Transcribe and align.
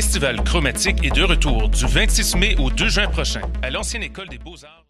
Festival 0.00 0.42
Chromatique 0.44 1.04
est 1.04 1.14
de 1.14 1.22
retour 1.22 1.68
du 1.68 1.84
26 1.84 2.36
mai 2.36 2.56
au 2.58 2.70
2 2.70 2.88
juin 2.88 3.06
prochain 3.08 3.42
à 3.60 3.68
l'ancienne 3.68 4.02
École 4.02 4.30
des 4.30 4.38
Beaux-Arts. 4.38 4.89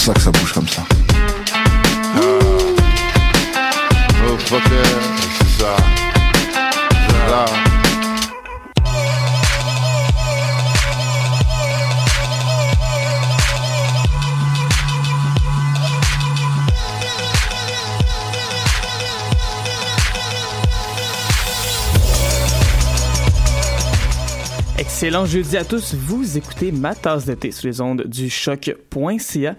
c'est 0.00 0.12
pour 0.12 0.14
ça 0.14 0.14
que 0.14 0.20
ça 0.20 0.30
bouge 0.30 0.52
comme 0.52 0.68
ça. 0.68 0.82
Oh 4.26 4.38
fucker, 4.38 4.62
c'est 5.38 5.62
ça. 5.62 5.76
C'est 7.08 7.30
ça. 7.30 7.44
Excellent 24.78 25.24
jeudi 25.24 25.56
à 25.56 25.64
tous. 25.64 25.94
Vous 25.94 26.36
écoutez 26.36 26.72
ma 26.72 26.94
tasse 26.94 27.24
de 27.24 27.34
thé 27.34 27.52
sur 27.52 27.66
les 27.68 27.80
ondes 27.80 28.02
du 28.06 28.28
choc.ca. 28.28 29.56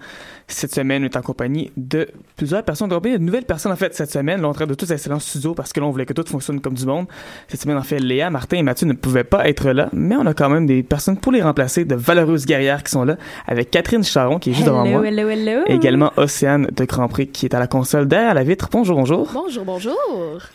Cette 0.52 0.74
semaine, 0.74 1.04
est 1.04 1.16
en 1.16 1.22
compagnie 1.22 1.72
de 1.76 2.08
plusieurs 2.42 2.64
personnes. 2.64 2.92
On 2.92 2.96
a 2.96 3.00
de 3.00 3.18
nouvelles 3.18 3.44
personnes, 3.44 3.70
en 3.70 3.76
fait, 3.76 3.94
cette 3.94 4.10
semaine. 4.10 4.42
Là, 4.42 4.48
on 4.48 4.52
traite 4.52 4.68
de 4.68 4.74
tous 4.74 4.90
excellents 4.90 5.20
studio 5.20 5.54
parce 5.54 5.72
que 5.72 5.78
là, 5.78 5.86
on 5.86 5.90
voulait 5.90 6.06
que 6.06 6.12
tout 6.12 6.24
fonctionne 6.26 6.60
comme 6.60 6.74
du 6.74 6.84
monde. 6.84 7.06
Cette 7.46 7.60
semaine, 7.60 7.76
en 7.76 7.82
fait, 7.82 8.00
Léa, 8.00 8.30
Martin 8.30 8.56
et 8.56 8.62
Mathieu 8.62 8.86
ne 8.88 8.94
pouvaient 8.94 9.22
pas 9.22 9.48
être 9.48 9.70
là, 9.70 9.88
mais 9.92 10.16
on 10.16 10.26
a 10.26 10.34
quand 10.34 10.48
même 10.48 10.66
des 10.66 10.82
personnes 10.82 11.16
pour 11.16 11.30
les 11.30 11.40
remplacer, 11.40 11.84
de 11.84 11.94
valeureuses 11.94 12.44
guerrières 12.44 12.82
qui 12.82 12.90
sont 12.90 13.04
là, 13.04 13.16
avec 13.46 13.70
Catherine 13.70 14.02
Charon, 14.02 14.40
qui 14.40 14.50
est 14.50 14.54
juste 14.54 14.66
devant 14.66 14.84
moi. 14.84 15.06
hello, 15.06 15.28
hello. 15.28 15.62
Et 15.68 15.74
également 15.74 16.12
Océane 16.16 16.66
de 16.74 16.84
Grand 16.84 17.06
Prix, 17.06 17.28
qui 17.28 17.46
est 17.46 17.54
à 17.54 17.60
la 17.60 17.68
console 17.68 18.08
derrière 18.08 18.34
la 18.34 18.42
vitre. 18.42 18.68
Bonjour, 18.72 18.96
bonjour. 18.96 19.30
Bonjour, 19.32 19.64
bonjour. 19.64 19.96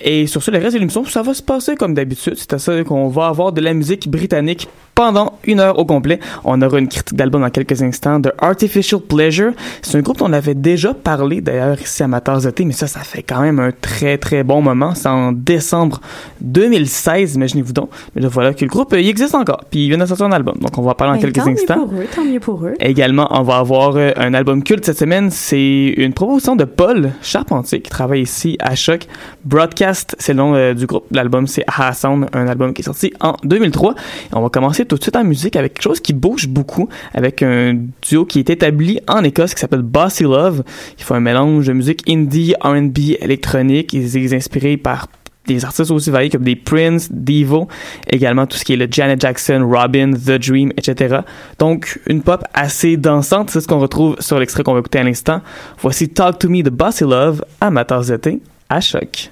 Et 0.01 0.27
sur 0.27 0.43
ce, 0.43 0.51
le 0.51 0.57
reste 0.57 0.73
de 0.73 0.79
l'émission, 0.79 1.05
ça 1.05 1.21
va 1.21 1.33
se 1.33 1.41
passer 1.43 1.75
comme 1.75 1.93
d'habitude. 1.93 2.35
C'est 2.35 2.51
à 2.51 2.59
ça 2.59 2.83
qu'on 2.83 3.07
va 3.07 3.27
avoir 3.27 3.53
de 3.53 3.61
la 3.61 3.73
musique 3.73 4.09
britannique 4.09 4.67
pendant 4.97 5.37
une 5.45 5.59
heure 5.59 5.77
au 5.77 5.85
complet. 5.85 6.19
On 6.43 6.59
aura 6.61 6.79
une 6.79 6.87
critique 6.87 7.15
d'album 7.15 7.41
dans 7.43 7.51
quelques 7.51 7.83
instants 7.83 8.19
de 8.19 8.33
Artificial 8.39 8.99
Pleasure. 8.99 9.51
C'est 9.83 9.95
un 9.95 10.01
groupe 10.01 10.17
dont 10.17 10.25
on 10.25 10.33
avait 10.33 10.55
déjà 10.55 10.95
parlé 10.95 11.39
d'ailleurs 11.39 11.76
ici 11.81 12.03
à 12.03 12.07
Matas 12.07 12.41
de 12.41 12.49
thé, 12.51 12.65
mais 12.65 12.73
ça, 12.73 12.87
ça 12.87 12.99
fait 13.01 13.23
quand 13.23 13.41
même 13.41 13.59
un 13.59 13.71
très 13.71 14.17
très 14.17 14.43
bon 14.43 14.61
moment. 14.61 14.93
C'est 14.95 15.07
en 15.09 15.31
décembre 15.31 16.01
2016, 16.41 17.35
imaginez-vous 17.35 17.73
donc. 17.73 17.89
Mais 18.15 18.21
là, 18.21 18.27
voilà 18.29 18.53
que 18.53 18.63
le 18.65 18.69
groupe, 18.69 18.93
euh, 18.93 18.99
il 19.01 19.07
existe 19.09 19.35
encore. 19.35 19.63
Puis 19.69 19.85
il 19.85 19.89
vient 19.89 19.97
de 19.97 20.05
sortir 20.05 20.25
un 20.25 20.31
album. 20.31 20.55
Donc 20.59 20.77
on 20.77 20.81
va 20.81 20.91
en 20.91 20.95
parler 20.95 21.19
Ben, 21.19 21.31
quelques 21.31 21.43
tant 21.45 21.51
instants. 21.51 21.77
mieux 21.79 21.85
pour 21.87 21.99
eux, 21.99 22.05
tant 22.15 22.25
mieux 22.25 22.39
pour 22.39 22.65
eux. 22.65 22.73
Également, 22.79 23.27
on 23.31 23.43
va 23.43 23.57
avoir 23.57 23.95
euh, 23.95 24.11
un 24.15 24.33
album 24.33 24.63
culte 24.63 24.85
cette 24.85 24.97
semaine. 24.99 25.29
C'est 25.31 25.93
une 25.97 26.13
proposition 26.13 26.55
de 26.55 26.63
Paul 26.63 27.11
Charpentier 27.21 27.81
qui 27.81 27.89
travaille 27.89 28.21
ici 28.21 28.57
à 28.59 28.75
Choc. 28.75 29.07
Broadcast, 29.47 30.17
c'est 30.19 30.33
le 30.33 30.37
nom 30.37 30.55
euh, 30.55 30.73
du 30.73 30.85
groupe. 30.85 31.05
L'album, 31.11 31.47
c'est 31.47 31.63
Aha 31.67 31.93
Sound, 31.93 32.27
un 32.33 32.47
album 32.47 32.73
qui 32.73 32.81
est 32.81 32.85
sorti 32.85 33.13
en 33.21 33.35
2003. 33.43 33.93
Et 33.93 33.95
on 34.33 34.41
va 34.41 34.49
commencer 34.49 34.85
tout 34.85 34.97
de 34.97 35.01
suite 35.01 35.15
en 35.15 35.23
musique 35.23 35.55
avec 35.55 35.73
quelque 35.73 35.83
chose 35.83 36.01
qui 36.01 36.11
bouge 36.11 36.49
beaucoup, 36.49 36.89
avec 37.13 37.41
un 37.41 37.79
duo 38.01 38.25
qui 38.25 38.39
est 38.39 38.49
établi 38.49 38.99
en 39.07 39.23
Écosse 39.23 39.53
qui 39.53 39.61
s'appelle 39.61 39.83
Bossy 39.83 40.23
Love. 40.23 40.63
Il 40.97 41.03
faut 41.05 41.13
un 41.13 41.21
mélange 41.21 41.67
de 41.67 41.73
musique 41.73 42.03
indie, 42.09 42.55
R&B, 42.61 43.15
électronique. 43.21 43.93
Ils 43.93 44.09
sont 44.09 44.35
inspirés 44.35 44.75
par 44.75 45.07
des 45.47 45.63
artistes 45.63 45.91
aussi 45.91 46.11
variés 46.11 46.29
comme 46.29 46.43
des 46.43 46.57
Prince, 46.57 47.07
Devo, 47.09 47.69
également 48.09 48.45
tout 48.47 48.57
ce 48.57 48.65
qui 48.65 48.73
est 48.73 48.75
le 48.75 48.87
Janet 48.91 49.21
Jackson, 49.21 49.65
Robin, 49.65 50.11
The 50.11 50.31
Dream, 50.31 50.73
etc. 50.75 51.19
Donc, 51.57 52.01
une 52.07 52.21
pop 52.21 52.43
assez 52.53 52.97
dansante, 52.97 53.49
c'est 53.49 53.61
ce 53.61 53.67
qu'on 53.67 53.79
retrouve 53.79 54.17
sur 54.19 54.37
l'extrait 54.39 54.63
qu'on 54.63 54.73
va 54.73 54.79
écouter 54.79 54.99
à 54.99 55.03
l'instant. 55.03 55.41
Voici 55.79 56.09
Talk 56.09 56.37
to 56.39 56.49
Me 56.49 56.63
de 56.63 56.69
Bossy 56.69 57.05
Love 57.05 57.45
de 57.61 58.17
thé, 58.17 58.41
à 58.69 58.81
choc. 58.81 59.31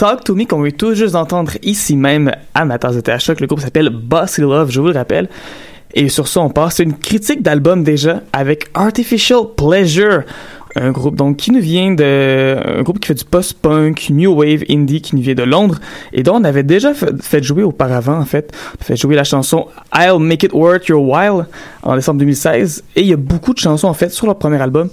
Talk 0.00 0.24
to 0.24 0.34
Me 0.34 0.46
qu'on 0.46 0.62
vient 0.62 0.72
tout 0.72 0.94
juste 0.94 1.12
d'entendre 1.12 1.52
ici 1.62 1.94
même 1.94 2.32
à 2.54 2.64
ma 2.64 2.78
tasse 2.78 2.96
de 2.96 3.10
à 3.10 3.18
choc. 3.18 3.38
Le 3.38 3.46
groupe 3.46 3.60
s'appelle 3.60 3.90
Bossy 3.90 4.40
Love, 4.40 4.70
je 4.70 4.80
vous 4.80 4.86
le 4.86 4.94
rappelle. 4.94 5.28
Et 5.92 6.08
sur 6.08 6.26
ça, 6.26 6.40
on 6.40 6.48
passe 6.48 6.78
une 6.78 6.94
critique 6.94 7.42
d'album 7.42 7.84
déjà 7.84 8.22
avec 8.32 8.70
Artificial 8.72 9.40
Pleasure. 9.54 10.22
Un 10.74 10.90
groupe 10.90 11.16
donc 11.16 11.36
qui 11.36 11.50
nous 11.50 11.60
vient 11.60 11.92
de 11.92 12.56
un 12.78 12.80
groupe 12.80 12.98
qui 12.98 13.08
fait 13.08 13.14
du 13.14 13.26
post-punk, 13.26 14.08
new 14.08 14.32
wave, 14.32 14.64
indie 14.70 15.02
qui 15.02 15.16
nous 15.16 15.20
vient 15.20 15.34
de 15.34 15.42
Londres 15.42 15.78
et 16.14 16.22
dont 16.22 16.36
on 16.36 16.44
avait 16.44 16.62
déjà 16.62 16.94
fait, 16.94 17.42
jouer 17.44 17.62
auparavant 17.62 18.18
en 18.18 18.24
fait, 18.24 18.54
on 18.80 18.82
fait 18.82 18.96
jouer 18.96 19.16
la 19.16 19.24
chanson 19.24 19.66
I'll 19.94 20.18
Make 20.18 20.44
It 20.44 20.54
Worth 20.54 20.86
Your 20.86 21.02
While 21.02 21.44
en 21.82 21.94
décembre 21.94 22.20
2016 22.20 22.84
et 22.96 23.02
il 23.02 23.06
y 23.06 23.12
a 23.12 23.18
beaucoup 23.18 23.52
de 23.52 23.58
chansons 23.58 23.88
en 23.88 23.94
fait 23.94 24.08
sur 24.08 24.24
leur 24.24 24.38
premier 24.38 24.62
album 24.62 24.88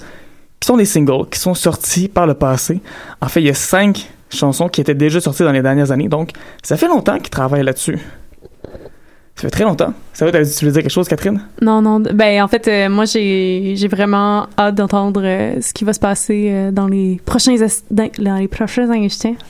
qui 0.59 0.67
sont 0.67 0.75
des 0.75 0.83
singles 0.83 1.29
qui 1.31 1.39
sont 1.39 1.53
sortis 1.53 2.09
par 2.09 2.27
le 2.27 2.33
passé. 2.33 2.81
En 3.21 3.29
fait, 3.29 3.39
il 3.39 3.45
y 3.45 3.49
a 3.49 3.53
cinq 3.53 4.09
chansons 4.29 4.67
qui 4.69 4.81
étaient 4.81 4.95
déjà 4.95 5.19
sorties 5.21 5.43
dans 5.43 5.51
les 5.51 5.61
dernières 5.61 5.91
années 5.91 6.09
donc 6.09 6.31
ça 6.63 6.77
fait 6.77 6.87
longtemps 6.87 7.17
qu'ils 7.17 7.29
travaillent 7.29 7.63
là-dessus. 7.63 7.99
Ça 9.37 9.43
fait 9.43 9.49
très 9.51 9.65
longtemps. 9.65 9.93
Ça 10.13 10.25
va, 10.25 10.31
tu 10.31 10.65
veux 10.65 10.71
dire 10.71 10.81
quelque 10.81 10.89
chose, 10.89 11.07
Catherine? 11.07 11.39
Non, 11.61 11.79
non. 11.79 11.99
Ben, 11.99 12.41
en 12.41 12.47
fait, 12.47 12.67
euh, 12.67 12.89
moi, 12.89 13.05
j'ai, 13.05 13.75
j'ai 13.77 13.87
vraiment 13.87 14.47
hâte 14.57 14.73
d'entendre 14.73 15.21
euh, 15.23 15.61
ce 15.61 15.73
qui 15.73 15.83
va 15.83 15.93
se 15.93 15.99
passer 15.99 16.49
euh, 16.49 16.71
dans 16.71 16.87
les 16.87 17.21
prochains, 17.23 17.55
dans, 17.91 18.09
les 18.17 18.47
prochains. 18.47 18.87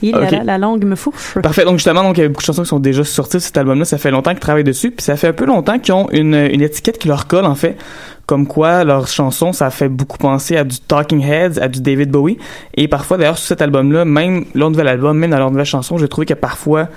Il, 0.01 0.13
Ok. 0.13 0.29
la, 0.31 0.43
la 0.43 0.57
langue 0.57 0.83
me 0.83 0.97
fourche. 0.97 1.39
Parfait. 1.41 1.63
Donc 1.63 1.75
justement, 1.75 2.03
donc 2.03 2.17
il 2.17 2.21
y 2.21 2.23
a 2.25 2.27
beaucoup 2.27 2.41
de 2.41 2.45
chansons 2.45 2.63
qui 2.63 2.67
sont 2.67 2.81
déjà 2.81 3.05
sorties 3.05 3.37
de 3.37 3.41
cet 3.41 3.55
album-là. 3.55 3.85
Ça 3.85 3.97
fait 3.97 4.11
longtemps 4.11 4.31
qu'ils 4.31 4.41
travaillent 4.41 4.65
dessus, 4.65 4.91
puis 4.91 5.05
ça 5.05 5.15
fait 5.15 5.29
un 5.29 5.33
peu 5.33 5.45
longtemps 5.45 5.79
qu'ils 5.79 5.93
ont 5.93 6.09
une, 6.11 6.35
une 6.35 6.61
étiquette 6.61 6.97
qui 6.97 7.07
leur 7.07 7.27
colle 7.27 7.45
en 7.45 7.55
fait, 7.55 7.77
comme 8.27 8.45
quoi 8.45 8.83
leurs 8.83 9.07
chansons, 9.07 9.53
ça 9.53 9.69
fait 9.71 9.87
beaucoup 9.87 10.17
penser 10.17 10.57
à 10.57 10.65
du 10.65 10.79
Talking 10.79 11.23
Heads, 11.23 11.59
à 11.59 11.69
du 11.69 11.81
David 11.81 12.11
Bowie. 12.11 12.37
Et 12.75 12.89
parfois, 12.89 13.17
d'ailleurs, 13.17 13.37
sur 13.37 13.47
cet 13.47 13.61
album-là, 13.61 14.03
même 14.03 14.45
leur 14.53 14.69
nouvel 14.69 14.89
album, 14.89 15.17
même 15.17 15.31
dans 15.31 15.39
leur 15.39 15.49
nouvelle 15.49 15.65
chanson, 15.65 15.97
j'ai 15.97 16.09
trouvé 16.09 16.27
que 16.27 16.33
parfois 16.33 16.89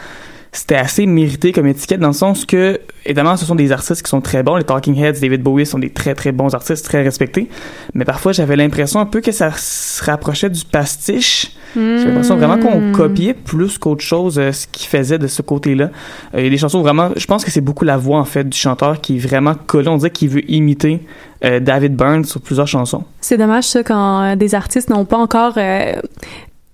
c'était 0.52 0.76
assez 0.76 1.06
mérité 1.06 1.52
comme 1.52 1.67
étiquette 1.67 2.00
dans 2.00 2.08
le 2.08 2.12
sens 2.12 2.44
que 2.44 2.81
évidemment 3.05 3.37
ce 3.37 3.44
sont 3.44 3.55
des 3.55 3.73
artistes 3.73 4.02
qui 4.02 4.11
sont 4.11 4.20
très 4.20 4.43
bons 4.43 4.56
les 4.56 4.64
Talking 4.64 4.97
Heads 4.97 5.20
David 5.20 5.43
Bowie 5.43 5.67
sont 5.67 5.79
des 5.79 5.91
très 5.91 6.14
très 6.14 6.32
bons 6.32 6.55
artistes 6.55 6.85
très 6.85 7.02
respectés 7.02 7.49
mais 7.94 8.05
parfois 8.05 8.32
j'avais 8.32 8.56
l'impression 8.56 9.00
un 9.00 9.06
peu 9.06 9.20
que 9.20 9.32
ça 9.32 9.52
se 9.52 10.05
rapprochait 10.05 10.50
du 10.50 10.64
pastiche 10.64 11.52
j'ai 11.75 12.05
l'impression 12.05 12.37
vraiment 12.37 12.58
qu'on 12.58 12.93
copiait 12.93 13.35
plus 13.35 13.79
qu'autre 13.79 14.02
chose 14.02 14.38
euh, 14.38 14.52
ce 14.52 14.67
qu'il 14.67 14.88
faisait 14.88 15.19
de 15.19 15.26
ce 15.26 15.43
côté-là. 15.43 15.91
Euh, 16.35 16.41
Il 16.41 16.44
y 16.44 16.47
a 16.47 16.50
des 16.50 16.58
chansons 16.58 16.82
vraiment, 16.82 17.11
je 17.17 17.26
pense 17.26 17.44
que 17.44 17.50
c'est 17.50 17.61
beaucoup 17.61 17.85
la 17.85 17.96
voix 17.96 18.19
en 18.19 18.25
fait 18.25 18.49
du 18.49 18.58
chanteur 18.58 19.00
qui 19.00 19.17
est 19.17 19.19
vraiment 19.19 19.55
collée. 19.55 19.88
On 19.88 19.96
dirait 19.96 20.11
qu'il 20.11 20.29
veut 20.31 20.50
imiter 20.50 21.00
euh, 21.44 21.61
David 21.61 21.94
Byrne 21.96 22.25
sur 22.25 22.41
plusieurs 22.41 22.67
chansons. 22.67 23.05
C'est 23.20 23.37
dommage, 23.37 23.64
ça, 23.64 23.82
quand 23.82 24.23
euh, 24.23 24.37
des 24.37 24.55
artistes 24.55 24.91
n'ont 24.91 25.05
pas 25.05 25.19
encore... 25.19 25.55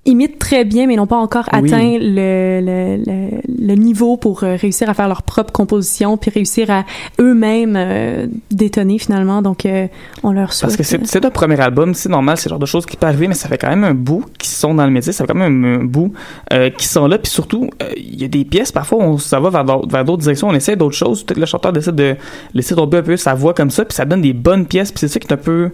imitent 0.06 0.38
très 0.38 0.64
bien, 0.64 0.87
mais 0.87 0.97
n'ont 0.97 1.06
pas 1.06 1.17
encore 1.17 1.49
Oui. 1.53 1.69
atteint 1.69 1.99
le, 2.00 2.61
le, 2.61 2.97
le, 3.05 3.29
le 3.67 3.75
niveau 3.75 4.17
pour 4.17 4.44
euh, 4.44 4.56
réussir 4.56 4.88
à 4.88 4.94
faire 4.94 5.08
leur 5.08 5.23
propre 5.23 5.53
composition, 5.53 6.17
puis 6.17 6.31
réussir 6.31 6.70
à 6.70 6.85
eux-mêmes 7.20 7.75
euh, 7.76 8.26
détonner 8.50 8.99
finalement. 8.99 9.43
Donc, 9.43 9.67
euh, 9.67 9.87
on 10.23 10.32
leur 10.32 10.53
souhaite... 10.53 10.70
Parce 10.70 10.76
que 10.76 10.82
c'est 10.82 11.05
c'est 11.06 11.20
leur 11.23 11.32
premier 11.32 11.61
album, 11.61 11.94
c'est 11.94 12.08
normal, 12.08 12.37
c'est 12.38 12.49
le 12.49 12.55
genre 12.55 12.58
de 12.58 12.67
choses 12.67 12.87
qui 12.87 12.97
peut 12.97 13.06
arriver, 13.06 13.29
mais 13.29 13.35
ça 13.35 13.49
fait 13.49 13.58
quand 13.58 13.69
même 13.69 13.85
un 13.85 13.94
bout 13.94 14.25
qui 14.38 14.49
sont 14.49 14.75
dans 14.75 14.85
le 14.85 14.91
métier, 14.93 15.12
ça 15.12 15.25
fait 15.25 15.32
quand 15.32 15.38
même 15.38 15.64
un, 15.64 15.85
bout 15.85 16.12
euh, 16.53 16.70
qui 16.70 16.86
sont 16.86 17.06
là, 17.06 17.19
puis 17.19 17.31
surtout, 17.31 17.69
il 17.96 18.20
y 18.20 18.25
a 18.25 18.29
des 18.29 18.44
pièces, 18.44 18.72
parfois, 18.72 18.98
on, 19.05 19.19
ça 19.19 19.41
va 19.41 19.51
vers 19.51 19.65
d'autres 19.65 19.89
vers 19.89 20.05
d'autres 20.05 20.22
directions, 20.22 20.48
on 20.48 20.55
essaie 20.55 20.77
d'autres 20.77 20.96
choses, 20.96 21.25
peut-être 21.25 21.41
le 21.41 21.46
chanteur 21.46 21.72
décide 21.72 21.94
de 21.94 22.17
laisser 22.55 22.75
tomber 22.75 22.98
un 22.98 23.03
peu 23.03 23.17
sa 23.17 23.34
voix 23.34 23.55
comme 23.55 23.70
ça, 23.70 23.84
puis 23.84 23.94
ça 23.94 24.05
donne 24.05 24.22
des 24.22 24.32
bonnes 24.32 24.67
pièces, 24.67 24.91
puis 24.93 25.01
c'est 25.01 25.08
ça 25.08 25.19
qui 25.20 25.27
est 25.29 25.32
un 25.32 25.36
peu 25.36 25.70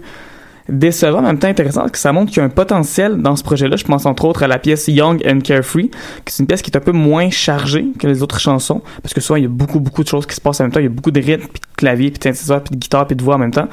décevant, 0.73 1.19
en 1.19 1.23
même 1.23 1.39
temps 1.39 1.49
intéressant, 1.49 1.81
parce 1.83 1.93
que 1.93 1.99
ça 1.99 2.13
montre 2.13 2.31
qu'il 2.31 2.39
y 2.39 2.41
a 2.41 2.45
un 2.45 2.49
potentiel 2.49 3.21
dans 3.21 3.37
ce 3.37 3.45
projet-là. 3.45 3.77
Je 3.77 3.85
pense 3.85 4.07
entre 4.07 4.25
autres 4.25 4.43
à 4.43 4.49
la 4.49 4.59
pièce 4.59 4.89
Young 4.89 5.23
and 5.27 5.41
Carefree, 5.41 5.91
qui 6.25 6.35
est 6.35 6.39
une 6.41 6.47
pièce 6.47 6.63
qui 6.63 6.71
est 6.71 6.77
un 6.77 6.81
peu 6.81 6.93
moins 6.93 7.31
chargée 7.31 7.87
que 7.99 8.07
les 8.07 8.23
autres 8.23 8.41
chansons, 8.41 8.83
parce 9.03 9.15
que 9.15 9.21
souvent 9.21 9.37
il 9.37 9.43
y 9.43 9.47
a 9.47 9.51
beaucoup 9.51 9.81
beaucoup 9.81 10.03
de 10.03 10.09
choses 10.09 10.27
qui 10.27 10.35
se 10.35 10.41
passent 10.41 10.61
en 10.61 10.65
même 10.65 10.73
temps, 10.73 10.81
il 10.81 10.85
y 10.85 10.87
a 10.87 10.91
beaucoup 10.91 11.11
de 11.11 11.21
rythmes, 11.21 11.47
puis 11.53 11.61
de 11.61 11.77
clavier, 11.77 12.11
puis 12.11 12.31
de 12.31 12.35
puis 12.35 12.71
de 12.71 12.77
guitare, 12.77 13.07
puis 13.07 13.17
de 13.17 13.23
voix 13.23 13.35
en 13.37 13.39
même 13.39 13.53
temps. 13.53 13.69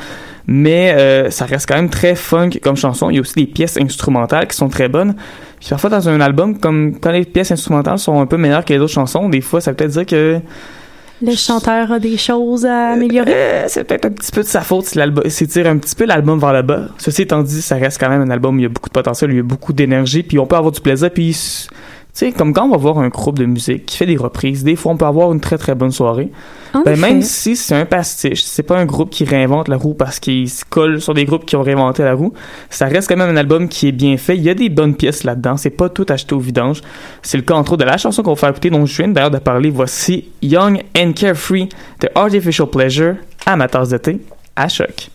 Mais 0.48 0.94
euh, 0.98 1.30
ça 1.30 1.46
reste 1.46 1.68
quand 1.68 1.76
même 1.76 1.90
très 1.90 2.16
funk 2.16 2.52
comme 2.62 2.76
chanson. 2.76 3.10
Il 3.10 3.16
y 3.16 3.18
a 3.20 3.22
aussi 3.22 3.36
des 3.36 3.46
pièces 3.46 3.78
instrumentales 3.78 4.48
qui 4.48 4.58
sont 4.58 4.68
très 4.68 4.90
bonnes. 4.90 5.16
Puis 5.60 5.70
parfois 5.70 5.90
dans 5.90 6.10
un 6.10 6.20
album, 6.20 6.60
comme 6.60 7.00
quand 7.00 7.12
les 7.12 7.26
pièces 7.26 7.52
instrumentales 7.52 8.00
sont 8.00 8.20
un 8.20 8.26
peu 8.26 8.38
meilleures 8.38 8.66
que 8.66 8.74
les 8.74 8.80
autres 8.80 8.94
chansons, 8.94 9.30
des 9.30 9.42
fois 9.42 9.62
ça 9.62 9.74
peut 9.74 9.86
être 9.86 9.92
dire 9.92 10.06
que 10.06 10.40
Le 11.22 11.36
chanteur 11.36 11.92
a 11.92 12.00
des 12.00 12.18
choses 12.18 12.66
à 12.66 12.92
améliorer? 12.92 13.34
euh, 13.34 13.66
c'est 13.68 13.84
peut-être 13.84 14.06
un 14.06 14.12
petit 14.12 14.32
peu 14.32 14.42
de 14.42 14.48
sa 14.48 14.62
faute 14.62 14.86
si 14.86 14.98
l'album 14.98 15.30
s'étire 15.30 15.68
un 15.68 15.78
petit 15.78 15.96
peu 15.96 16.06
l'album 16.06 16.40
vers 16.40 16.54
le 16.54 16.62
bas. 16.62 16.88
Ceci 16.98 17.24
étant 17.24 17.44
dit, 17.44 17.62
ça 17.62 17.76
reste 17.76 18.00
quand 18.00 18.10
même 18.10 18.22
un 18.22 18.30
album 18.30 18.56
où 18.56 18.60
il 18.60 18.64
y 18.64 18.66
a 18.66 18.70
beaucoup 18.70 18.90
de 18.90 18.94
potentiel, 18.94 19.32
il 19.32 19.38
y 19.38 19.40
a 19.40 19.44
beaucoup 19.44 19.74
d'énergie, 19.74 20.24
puis 20.24 20.40
on 20.40 20.46
peut 20.46 20.56
avoir 20.56 20.72
du 20.72 20.80
plaisir, 20.80 21.12
puis 21.12 21.68
sais, 22.20 22.32
comme 22.32 22.54
quand 22.54 22.66
on 22.66 22.70
va 22.70 22.78
voir 22.78 23.00
un 23.00 23.10
groupe 23.10 23.38
de 23.38 23.46
musique 23.46 23.86
qui 23.86 23.98
fait 23.98 24.06
des 24.06 24.18
reprises, 24.18 24.64
des 24.64 24.76
fois 24.76 24.92
on 24.92 24.98
peut 24.98 25.06
avoir 25.06 25.32
une 25.32 25.40
très 25.40 25.58
très 25.58 25.76
bonne 25.76 25.92
soirée. 25.92 26.32
En 26.74 26.82
Ben, 26.82 27.00
même 27.00 27.22
si 27.22 27.56
c'est 27.56 27.76
un 27.76 27.86
pastiche, 27.86 28.44
c'est 28.44 28.64
pas 28.64 28.78
un 28.78 28.86
groupe 28.86 29.10
qui 29.10 29.24
réinvente 29.24 29.68
la 29.68 29.78
roue 29.78 29.94
parce 29.94 30.20
qu'il 30.20 30.50
se 30.50 30.64
colle 30.66 31.02
sur 31.02 31.14
des 31.14 31.26
groupes 31.26 31.46
qui 31.46 31.56
ont 31.56 31.64
réinventé 31.64 32.04
la 32.04 32.14
roue, 32.14 32.34
ça 32.70 32.86
reste 32.86 33.10
quand 33.10 33.18
même 33.18 33.30
un 33.30 33.38
album 33.38 33.68
qui 33.68 33.88
est 33.88 33.92
bien 33.92 34.18
fait. 34.18 34.36
Il 34.36 34.44
y 34.44 34.50
a 34.50 34.54
des 34.54 34.70
bonnes 34.70 34.96
pièces 34.96 35.24
là-dedans, 35.24 35.58
c'est 35.58 35.70
pas 35.70 35.90
tout 35.90 36.06
acheté 36.10 36.36
au 36.36 36.40
vidange. 36.40 36.82
C'est 37.22 37.38
le 37.38 37.44
cas 37.44 37.56
entre 37.56 37.74
autres 37.74 37.84
de 37.84 37.90
la 37.90 37.98
chanson 37.98 38.22
qu'on 38.22 38.34
va 38.34 38.40
faire 38.40 38.50
écouter, 38.50 38.70
dont 38.70 38.86
je 38.86 38.98
viens 38.98 39.08
d'ailleurs 39.08 39.32
de 39.32 39.40
parler. 39.40 39.70
Voici 39.70 40.26
Young 40.42 40.82
and 40.98 41.14
Carefree 41.14 41.70
de 42.02 42.10
Artificial 42.16 42.68
Pleasure 42.68 43.16
à 43.46 43.56
ma 43.56 43.68
tasse 43.68 43.90
de 43.90 43.98
thé 43.98 44.20
à 44.56 44.68
choc. 44.68 45.10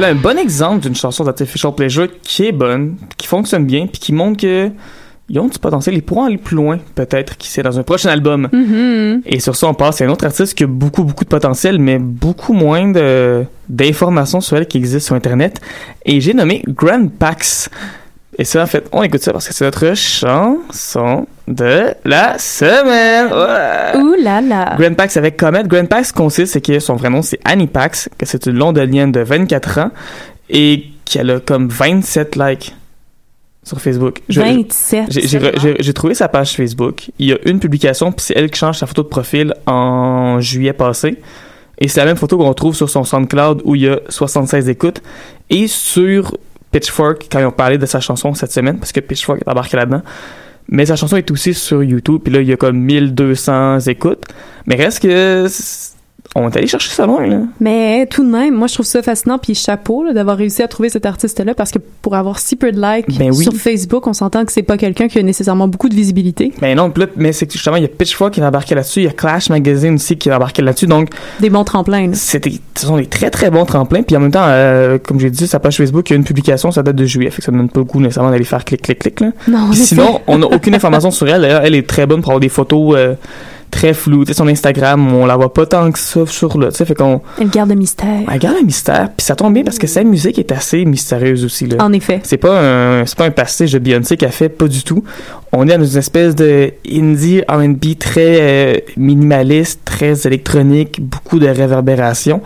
Voilà 0.00 0.14
un 0.14 0.18
bon 0.18 0.38
exemple 0.38 0.80
d'une 0.80 0.94
chanson 0.94 1.24
d'Artificial 1.24 1.74
Pleasure 1.74 2.08
qui 2.22 2.46
est 2.46 2.52
bonne, 2.52 2.96
qui 3.18 3.26
fonctionne 3.26 3.66
bien, 3.66 3.86
puis 3.86 4.00
qui 4.00 4.14
montre 4.14 4.40
que 4.40 4.70
ils 5.28 5.38
ont 5.38 5.46
du 5.46 5.58
potentiel, 5.58 5.94
ils 5.94 6.02
pourront 6.02 6.24
aller 6.24 6.38
plus 6.38 6.56
loin, 6.56 6.78
peut-être, 6.94 7.36
qui 7.36 7.48
sait, 7.48 7.62
dans 7.62 7.78
un 7.78 7.82
prochain 7.82 8.08
album. 8.08 8.48
Mhm. 8.50 9.20
Et 9.26 9.40
sur 9.40 9.54
ça, 9.54 9.66
on 9.66 9.74
passe 9.74 10.00
à 10.00 10.06
un 10.06 10.08
autre 10.08 10.24
artiste 10.24 10.54
qui 10.54 10.64
a 10.64 10.66
beaucoup, 10.66 11.04
beaucoup 11.04 11.24
de 11.24 11.28
potentiel, 11.28 11.78
mais 11.78 11.98
beaucoup 11.98 12.54
moins 12.54 12.90
d'informations 13.68 14.40
sur 14.40 14.56
elle 14.56 14.66
qui 14.66 14.78
existent 14.78 15.08
sur 15.08 15.16
Internet. 15.16 15.60
Et 16.06 16.22
j'ai 16.22 16.32
nommé 16.32 16.62
Grand 16.66 17.06
Pax. 17.10 17.68
Et 18.38 18.44
ça, 18.44 18.62
en 18.62 18.66
fait, 18.66 18.86
on 18.92 19.02
écoute 19.02 19.22
ça 19.22 19.32
parce 19.32 19.48
que 19.48 19.52
c'est 19.54 19.64
notre 19.64 19.94
chanson 19.96 21.26
de 21.48 21.94
la 22.04 22.38
semaine. 22.38 23.26
Ouais. 23.26 24.00
Ouh 24.00 24.14
là 24.22 24.40
là. 24.40 24.76
Grand 24.78 24.94
Pax 24.94 25.16
avec 25.16 25.36
Comet. 25.36 25.64
Grand 25.64 25.86
Pax 25.86 26.12
consiste, 26.12 26.52
c'est 26.52 26.60
que 26.60 26.78
son 26.78 26.94
vrai 26.94 27.10
nom, 27.10 27.22
c'est 27.22 27.40
Annie 27.44 27.66
Pax, 27.66 28.08
que 28.16 28.24
c'est 28.26 28.46
une 28.46 28.56
londonienne 28.56 29.12
de 29.12 29.20
24 29.20 29.78
ans 29.78 29.90
et 30.48 30.84
qu'elle 31.04 31.30
a 31.30 31.40
comme 31.40 31.68
27 31.68 32.36
likes 32.36 32.74
sur 33.64 33.80
Facebook. 33.80 34.20
Je- 34.28 34.40
27. 34.40 35.10
j'ai- 35.80 35.92
trouvé 35.92 36.14
sa 36.14 36.28
page 36.28 36.54
Facebook. 36.54 37.10
Il 37.18 37.26
y 37.26 37.32
a 37.32 37.36
une 37.44 37.58
publication, 37.58 38.10
puis 38.12 38.24
c'est 38.26 38.34
elle 38.36 38.48
qui 38.50 38.58
change 38.58 38.78
sa 38.78 38.86
photo 38.86 39.02
de 39.02 39.08
profil 39.08 39.54
en 39.66 40.40
juillet 40.40 40.72
passé. 40.72 41.18
Et 41.78 41.88
c'est 41.88 42.00
la 42.00 42.06
même 42.06 42.16
photo 42.16 42.38
qu'on 42.38 42.54
trouve 42.54 42.74
sur 42.74 42.88
son 42.88 43.04
SoundCloud 43.04 43.62
où 43.64 43.74
il 43.74 43.82
y 43.82 43.88
a 43.88 43.98
76 44.08 44.68
écoutes. 44.68 45.02
Et 45.50 45.66
sur 45.66 46.36
Pitchfork, 46.72 47.26
quand 47.30 47.40
ils 47.40 47.46
ont 47.46 47.50
parlé 47.50 47.78
de 47.78 47.86
sa 47.86 48.00
chanson 48.00 48.34
cette 48.34 48.52
semaine, 48.52 48.78
parce 48.78 48.92
que 48.92 49.00
Pitchfork 49.00 49.40
est 49.40 49.50
embarqué 49.50 49.76
là-dedans. 49.76 50.02
Mais 50.68 50.86
sa 50.86 50.96
chanson 50.96 51.16
est 51.16 51.30
aussi 51.30 51.52
sur 51.52 51.82
YouTube, 51.82 52.20
puis 52.22 52.32
là, 52.32 52.40
il 52.40 52.48
y 52.48 52.52
a 52.52 52.56
comme 52.56 52.78
1200 52.78 53.80
écoutes. 53.80 54.24
Mais 54.66 54.76
reste 54.76 55.02
que... 55.02 55.46
On 56.36 56.48
est 56.48 56.56
allé 56.56 56.68
chercher 56.68 56.90
ça 56.90 57.06
loin, 57.06 57.26
là. 57.26 57.38
Mais 57.58 58.06
tout 58.06 58.22
de 58.24 58.30
même, 58.30 58.54
moi 58.54 58.68
je 58.68 58.74
trouve 58.74 58.86
ça 58.86 59.02
fascinant 59.02 59.38
puis 59.38 59.56
chapeau 59.56 60.12
d'avoir 60.12 60.36
réussi 60.36 60.62
à 60.62 60.68
trouver 60.68 60.88
cet 60.88 61.04
artiste-là 61.04 61.54
parce 61.54 61.72
que 61.72 61.78
pour 62.02 62.14
avoir 62.14 62.38
si 62.38 62.54
peu 62.54 62.70
de 62.70 62.80
likes 62.80 63.18
Ben 63.18 63.32
oui. 63.32 63.42
sur 63.42 63.52
Facebook, 63.54 64.06
on 64.06 64.12
s'entend 64.12 64.44
que 64.44 64.52
c'est 64.52 64.62
pas 64.62 64.76
quelqu'un 64.76 65.08
qui 65.08 65.18
a 65.18 65.22
nécessairement 65.24 65.66
beaucoup 65.66 65.88
de 65.88 65.94
visibilité. 65.94 66.52
Mais 66.62 66.76
non, 66.76 66.90
puis 66.90 67.02
là, 67.02 67.08
mais 67.16 67.32
c'est 67.32 67.46
que 67.46 67.52
justement, 67.52 67.76
il 67.76 67.82
y 67.82 67.84
a 67.84 67.88
Pitchfork 67.88 68.34
qui 68.34 68.40
est 68.40 68.44
embarqué 68.44 68.76
là-dessus, 68.76 69.00
il 69.00 69.04
y 69.06 69.08
a 69.08 69.12
Clash 69.12 69.50
Magazine 69.50 69.94
aussi 69.94 70.16
qui 70.16 70.28
est 70.28 70.32
embarqué 70.32 70.62
là-dessus, 70.62 70.86
donc 70.86 71.08
Des 71.40 71.50
bons 71.50 71.64
tremplins. 71.64 72.10
C'était, 72.14 72.52
ce 72.76 72.86
sont 72.86 72.96
des 72.96 73.06
très 73.06 73.30
très 73.30 73.50
bons 73.50 73.64
tremplins. 73.64 74.02
Puis 74.02 74.16
en 74.16 74.20
même 74.20 74.30
temps, 74.30 74.46
euh, 74.46 74.98
comme 74.98 75.18
j'ai 75.18 75.30
dit, 75.30 75.48
sa 75.48 75.58
page 75.58 75.78
Facebook, 75.78 76.08
il 76.10 76.12
y 76.12 76.14
a 76.14 76.18
une 76.18 76.24
publication, 76.24 76.70
ça 76.70 76.84
date 76.84 76.94
de 76.94 77.06
juillet, 77.06 77.30
fait 77.30 77.38
que 77.38 77.44
ça 77.44 77.50
ne 77.50 77.58
donne 77.58 77.70
pas 77.70 77.80
le 77.80 77.86
goût 77.86 78.00
nécessairement 78.00 78.30
d'aller 78.30 78.44
faire 78.44 78.64
clic, 78.64 78.82
clic, 78.82 79.00
clic. 79.00 79.18
Là. 79.18 79.32
Non, 79.48 79.72
sinon, 79.72 80.20
on 80.28 80.38
n'a 80.38 80.46
aucune 80.46 80.76
information 80.76 81.10
sur 81.10 81.28
elle. 81.28 81.42
D'ailleurs, 81.42 81.62
elle 81.64 81.74
est 81.74 81.88
très 81.88 82.06
bonne 82.06 82.20
pour 82.20 82.30
avoir 82.30 82.40
des 82.40 82.48
photos 82.48 82.94
euh, 82.96 83.14
très 83.70 83.94
floues. 83.94 84.24
Tu 84.24 84.32
sais, 84.32 84.38
son 84.38 84.48
Instagram, 84.48 85.12
on 85.14 85.26
la 85.26 85.36
voit 85.36 85.52
pas 85.52 85.66
tant 85.66 85.90
que 85.90 85.98
ça 85.98 86.26
sur 86.26 86.58
là. 86.58 86.70
Tu 86.70 86.76
sais, 86.76 86.84
fait 86.84 86.94
qu'on 86.94 87.20
elle 87.40 87.48
garde 87.50 87.70
le 87.70 87.76
mystère. 87.76 88.20
elle 88.30 88.38
garde 88.38 88.56
un 88.60 88.64
mystère. 88.64 89.10
Puis 89.16 89.24
ça 89.24 89.36
tombe 89.36 89.54
bien 89.54 89.62
parce 89.64 89.78
que 89.78 89.86
sa 89.86 90.02
musique 90.04 90.38
est 90.38 90.52
assez 90.52 90.84
mystérieuse 90.84 91.44
aussi. 91.44 91.66
Là. 91.66 91.76
En 91.82 91.92
effet. 91.92 92.20
C'est 92.22 92.36
pas 92.36 92.60
un 92.60 93.06
c'est 93.06 93.16
pas 93.16 93.24
un 93.24 93.30
pastiche 93.30 93.72
de 93.72 93.78
Beyoncé 93.78 94.16
qu'elle 94.16 94.32
fait, 94.32 94.48
pas 94.48 94.68
du 94.68 94.82
tout. 94.82 95.02
On 95.52 95.66
est 95.68 95.76
dans 95.76 95.84
une 95.84 95.98
espèce 95.98 96.36
de 96.36 96.72
indie 96.88 97.42
R&B 97.48 97.98
très 97.98 98.38
euh, 98.40 98.74
minimaliste, 98.96 99.80
très 99.84 100.26
électronique, 100.26 101.00
beaucoup 101.00 101.38
de 101.40 101.48
réverbération. 101.48 102.40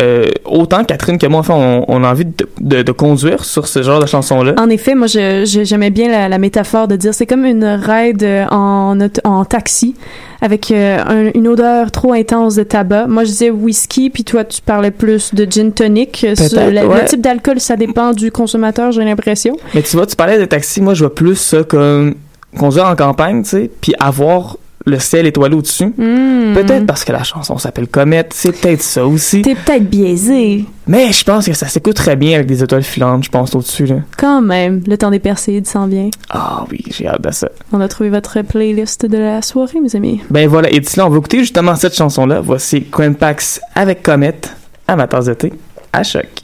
Euh, 0.00 0.26
autant 0.44 0.82
Catherine 0.84 1.18
que 1.18 1.26
moi, 1.26 1.40
enfin, 1.40 1.54
on, 1.54 1.84
on 1.86 2.02
a 2.02 2.10
envie 2.10 2.24
de, 2.24 2.48
de, 2.60 2.82
de 2.82 2.92
conduire 2.92 3.44
sur 3.44 3.68
ce 3.68 3.82
genre 3.82 4.00
de 4.00 4.06
chanson-là. 4.06 4.54
En 4.58 4.68
effet, 4.68 4.94
moi, 4.96 5.06
j'aimais 5.06 5.90
bien 5.90 6.08
la, 6.10 6.28
la 6.28 6.38
métaphore 6.38 6.88
de 6.88 6.96
dire 6.96 7.14
c'est 7.14 7.26
comme 7.26 7.44
une 7.44 7.64
ride 7.64 8.26
en, 8.50 8.98
en 9.24 9.44
taxi 9.44 9.94
avec 10.40 10.70
euh, 10.70 10.98
un- 11.06 11.30
une 11.38 11.48
odeur 11.48 11.90
trop 11.90 12.12
intense 12.12 12.54
de 12.54 12.62
tabac. 12.62 13.06
Moi, 13.06 13.24
je 13.24 13.30
disais 13.30 13.50
whisky, 13.50 14.10
puis 14.10 14.24
toi, 14.24 14.44
tu 14.44 14.60
parlais 14.62 14.90
plus 14.90 15.34
de 15.34 15.44
gin 15.50 15.72
tonic. 15.72 16.24
Euh, 16.24 16.34
le, 16.70 17.06
type 17.06 17.20
d'alcool, 17.20 17.60
ça 17.60 17.76
dépend 17.76 18.12
du 18.12 18.30
consommateur, 18.32 18.92
j'ai 18.92 19.04
l'impression. 19.04 19.56
Mais 19.74 19.82
tu 19.82 19.96
vois, 19.96 20.06
tu 20.06 20.16
parlais 20.16 20.38
de 20.38 20.44
taxi, 20.44 20.80
moi 20.80 20.94
je 20.94 21.04
vois 21.04 21.14
plus 21.14 21.36
ça 21.36 21.62
comme 21.64 22.14
conduire 22.58 22.86
en 22.86 22.96
campagne, 22.96 23.42
tu 23.42 23.48
sais, 23.50 23.70
puis 23.80 23.92
avoir 24.00 24.56
le 24.86 24.98
ciel 24.98 25.26
étoilé 25.26 25.54
au-dessus. 25.54 25.92
Hmm. 25.96 26.54
Peut-être 26.54 26.86
parce 26.86 27.04
que 27.04 27.12
la 27.12 27.22
chanson 27.22 27.58
s'appelle 27.58 27.88
Comet, 27.88 28.26
c'est 28.30 28.58
peut-être 28.58 28.82
ça 28.82 29.06
aussi. 29.06 29.42
T'es 29.42 29.54
peut-être 29.54 29.88
biaisé. 29.88 30.64
Mais 30.86 31.12
je 31.12 31.22
pense 31.24 31.46
que 31.46 31.52
ça 31.52 31.68
s'écoute 31.68 31.94
très 31.94 32.16
bien 32.16 32.36
avec 32.36 32.46
des 32.46 32.62
étoiles 32.62 32.82
filantes, 32.82 33.24
je 33.24 33.30
pense, 33.30 33.54
au-dessus. 33.54 33.86
Là. 33.86 33.96
Quand 34.16 34.40
même, 34.40 34.82
le 34.86 34.96
temps 34.98 35.10
des 35.10 35.18
Perséides 35.18 35.66
s'en 35.66 35.86
vient. 35.86 36.10
Ah 36.30 36.64
oui, 36.70 36.80
j'ai 36.90 37.06
hâte 37.06 37.22
de 37.22 37.30
ça. 37.30 37.48
On 37.72 37.80
a 37.80 37.88
trouvé 37.88 38.10
votre 38.10 38.42
playlist 38.42 39.06
de 39.06 39.18
la 39.18 39.42
soirée, 39.42 39.80
mes 39.80 39.94
amis. 39.94 40.20
Ben 40.30 40.48
voilà, 40.48 40.70
et 40.70 40.80
d'ici 40.80 40.98
là, 40.98 41.06
on 41.06 41.10
va 41.10 41.18
écouter 41.18 41.40
justement 41.40 41.76
cette 41.76 41.94
chanson-là. 41.94 42.40
Voici 42.40 42.86
Grand 42.90 43.14
Pax 43.14 43.60
avec 43.74 44.08
ma 44.08 45.06
tasse 45.06 45.26
de 45.26 45.34
thé, 45.34 45.52
à 45.92 46.02
choc. 46.02 46.39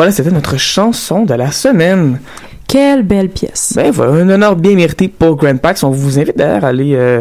Voilà, 0.00 0.12
c'était 0.12 0.30
notre 0.30 0.56
chanson 0.56 1.26
de 1.26 1.34
la 1.34 1.50
semaine. 1.50 2.20
Quelle 2.66 3.02
belle 3.02 3.28
pièce. 3.28 3.74
Ben 3.76 3.90
voilà, 3.90 4.12
un 4.12 4.30
honneur 4.30 4.56
bien 4.56 4.74
mérité 4.74 5.08
pour 5.08 5.36
Grand 5.36 5.58
Pax. 5.60 5.82
On 5.82 5.90
vous 5.90 6.18
invite 6.18 6.38
d'ailleurs 6.38 6.64
à 6.64 6.68
aller 6.68 6.94
euh, 6.94 7.20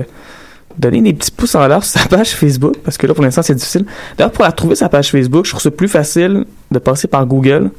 donner 0.78 1.02
des 1.02 1.12
petits 1.12 1.30
pouces 1.32 1.56
en 1.56 1.68
l'air 1.68 1.84
sur 1.84 2.00
sa 2.00 2.08
page 2.08 2.30
Facebook, 2.30 2.76
parce 2.82 2.98
que 2.98 3.06
là, 3.06 3.14
pour 3.14 3.26
l'instant, 3.26 3.42
c'est 3.42 3.54
difficile. 3.54 3.84
D'ailleurs, 4.18 4.32
pour 4.32 4.46
la 4.46 4.54
trouver, 4.54 4.76
sa 4.76 4.88
page 4.88 5.12
Facebook, 5.12 5.44
je 5.44 5.50
trouve 5.50 5.62
ça 5.62 5.72
plus 5.72 5.90
facile 5.90 6.46
de 6.72 6.80
passer 6.80 7.10
par 7.10 7.26
Google, 7.26 7.70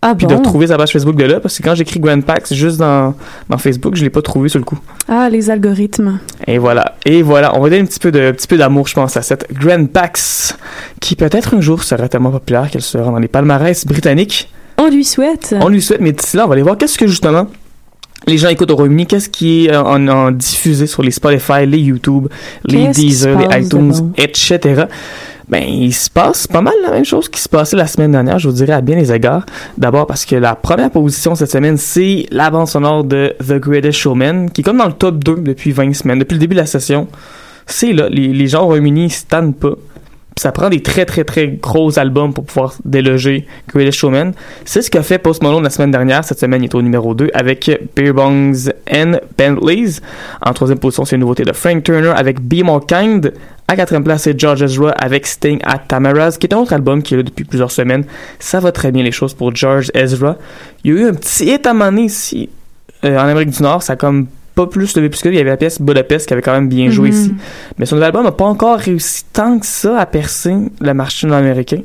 Ah 0.00 0.14
puis 0.16 0.28
bon? 0.28 0.36
de 0.38 0.42
trouver 0.44 0.68
sa 0.68 0.76
page 0.76 0.92
Facebook 0.92 1.16
de 1.16 1.24
là, 1.24 1.40
parce 1.40 1.58
que 1.58 1.64
quand 1.64 1.74
j'écris 1.74 1.98
Grand 1.98 2.20
Pax 2.20 2.54
juste 2.54 2.76
dans, 2.76 3.16
dans 3.50 3.58
Facebook, 3.58 3.96
je 3.96 4.04
l'ai 4.04 4.10
pas 4.10 4.22
trouvé 4.22 4.48
sur 4.48 4.60
le 4.60 4.64
coup. 4.64 4.78
Ah, 5.08 5.28
les 5.28 5.50
algorithmes. 5.50 6.20
Et 6.46 6.58
voilà, 6.58 6.94
et 7.04 7.22
voilà, 7.22 7.58
on 7.58 7.62
va 7.62 7.68
donner 7.68 7.82
un 7.82 7.86
petit 7.86 7.98
peu 7.98 8.12
de, 8.12 8.28
un 8.28 8.32
petit 8.32 8.46
peu 8.46 8.58
d'amour, 8.58 8.86
je 8.86 8.94
pense, 8.94 9.16
à 9.16 9.22
cette 9.22 9.52
Grand 9.52 9.86
Pax, 9.90 10.56
qui 11.04 11.16
peut-être 11.16 11.52
un 11.54 11.60
jour 11.60 11.82
sera 11.82 12.08
tellement 12.08 12.30
populaire 12.30 12.70
qu'elle 12.70 12.80
sera 12.80 13.04
dans 13.10 13.18
les 13.18 13.28
palmarès 13.28 13.84
britanniques. 13.86 14.48
On 14.78 14.88
lui 14.88 15.04
souhaite. 15.04 15.54
On 15.60 15.68
lui 15.68 15.82
souhaite, 15.82 16.00
mais 16.00 16.12
d'ici 16.12 16.38
là, 16.38 16.46
on 16.46 16.48
va 16.48 16.54
aller 16.54 16.62
voir 16.62 16.78
qu'est-ce 16.78 16.96
que 16.96 17.06
justement 17.06 17.46
les 18.26 18.38
gens 18.38 18.48
écoutent 18.48 18.70
au 18.70 18.76
Royaume-Uni, 18.76 19.06
qu'est-ce 19.06 19.28
qui 19.28 19.66
est 19.66 19.70
euh, 19.74 19.82
en, 19.82 20.08
en 20.08 20.30
diffusé 20.30 20.86
sur 20.86 21.02
les 21.02 21.10
Spotify, 21.10 21.66
les 21.66 21.76
YouTube, 21.78 22.28
les 22.64 22.88
Deezer, 22.88 23.38
les 23.38 23.46
de 23.48 23.66
iTunes, 23.66 23.92
bon? 23.92 24.12
etc. 24.16 24.84
Ben, 25.46 25.62
il 25.68 25.92
se 25.92 26.08
passe 26.08 26.46
pas 26.46 26.62
mal 26.62 26.72
la 26.82 26.90
même 26.92 27.04
chose 27.04 27.28
qui 27.28 27.38
se 27.38 27.50
passait 27.50 27.76
la 27.76 27.86
semaine 27.86 28.12
dernière, 28.12 28.38
je 28.38 28.48
vous 28.48 28.54
dirais 28.54 28.72
à 28.72 28.80
bien 28.80 28.96
les 28.96 29.12
égards. 29.12 29.44
D'abord 29.76 30.06
parce 30.06 30.24
que 30.24 30.36
la 30.36 30.54
première 30.54 30.90
position 30.90 31.34
cette 31.34 31.50
semaine, 31.50 31.76
c'est 31.76 32.24
la 32.30 32.48
bande 32.48 32.66
sonore 32.66 33.04
de 33.04 33.34
The 33.46 33.60
Greatest 33.60 33.98
Showman, 33.98 34.48
qui 34.48 34.62
est 34.62 34.64
comme 34.64 34.78
dans 34.78 34.86
le 34.86 34.94
top 34.94 35.22
2 35.22 35.36
depuis 35.40 35.72
20 35.72 35.92
semaines, 35.92 36.18
depuis 36.20 36.36
le 36.36 36.40
début 36.40 36.54
de 36.54 36.60
la 36.60 36.66
session. 36.66 37.08
C'est 37.66 37.92
là, 37.92 38.08
les, 38.08 38.28
les 38.28 38.46
gens 38.46 38.62
au 38.62 38.66
Royaume-Uni 38.68 39.04
ils 39.04 39.10
se 39.10 39.26
tannent 39.26 39.52
pas. 39.52 39.74
Ça 40.36 40.50
prend 40.50 40.68
des 40.68 40.82
très 40.82 41.04
très 41.04 41.22
très 41.22 41.46
gros 41.46 41.96
albums 41.98 42.34
pour 42.34 42.44
pouvoir 42.44 42.74
déloger 42.84 43.46
Greatest 43.68 43.98
Showman. 43.98 44.32
C'est 44.64 44.82
ce 44.82 44.90
qu'a 44.90 45.02
fait 45.02 45.18
Post 45.18 45.42
Malone 45.42 45.62
la 45.62 45.70
semaine 45.70 45.92
dernière. 45.92 46.24
Cette 46.24 46.40
semaine, 46.40 46.62
il 46.62 46.66
est 46.66 46.74
au 46.74 46.82
numéro 46.82 47.14
2 47.14 47.30
avec 47.34 47.70
Beer 47.94 48.12
Bongs 48.12 48.70
and 48.92 49.20
Bentleys. 49.38 50.00
En 50.44 50.52
troisième 50.52 50.80
position, 50.80 51.04
c'est 51.04 51.14
une 51.14 51.20
nouveauté 51.20 51.44
de 51.44 51.52
Frank 51.52 51.84
Turner 51.84 52.12
avec 52.16 52.40
Be 52.40 52.64
More 52.64 52.84
Kind. 52.84 53.32
À 53.68 53.76
quatrième 53.76 54.04
place, 54.04 54.22
c'est 54.22 54.38
George 54.38 54.62
Ezra 54.62 54.90
avec 54.90 55.26
Sting 55.26 55.60
at 55.62 55.78
Tamara's, 55.88 56.36
qui 56.36 56.46
est 56.46 56.54
un 56.54 56.58
autre 56.58 56.72
album 56.72 57.02
qui 57.02 57.14
est 57.14 57.18
là 57.18 57.22
depuis 57.22 57.44
plusieurs 57.44 57.70
semaines. 57.70 58.04
Ça 58.38 58.60
va 58.60 58.72
très 58.72 58.90
bien 58.92 59.02
les 59.02 59.12
choses 59.12 59.34
pour 59.34 59.54
George 59.54 59.90
Ezra. 59.94 60.36
Il 60.82 60.92
y 60.92 60.98
a 60.98 61.00
eu 61.00 61.08
un 61.08 61.14
petit 61.14 61.46
hit 61.46 61.66
à 61.66 61.90
ici, 61.92 62.50
euh, 63.04 63.16
en 63.16 63.22
Amérique 63.28 63.50
du 63.50 63.62
Nord. 63.62 63.82
Ça 63.82 63.94
a 63.94 63.96
comme 63.96 64.26
pas 64.54 64.66
plus 64.66 64.94
levé 64.96 65.08
plus 65.08 65.20
que 65.22 65.28
il 65.28 65.34
y 65.34 65.40
avait 65.40 65.50
la 65.50 65.56
pièce 65.56 65.80
Budapest 65.80 66.26
qui 66.28 66.32
avait 66.32 66.42
quand 66.42 66.52
même 66.52 66.68
bien 66.68 66.88
joué 66.90 67.08
Mhm. 67.10 67.14
ici. 67.14 67.34
Mais 67.78 67.86
son 67.86 67.96
nouvel 67.96 68.06
album 68.08 68.24
n'a 68.24 68.32
pas 68.32 68.44
encore 68.44 68.78
réussi 68.78 69.24
tant 69.32 69.58
que 69.58 69.66
ça 69.66 69.98
à 69.98 70.06
percer 70.06 70.54
le 70.80 70.94
marché 70.94 71.26
nord-américain. 71.26 71.80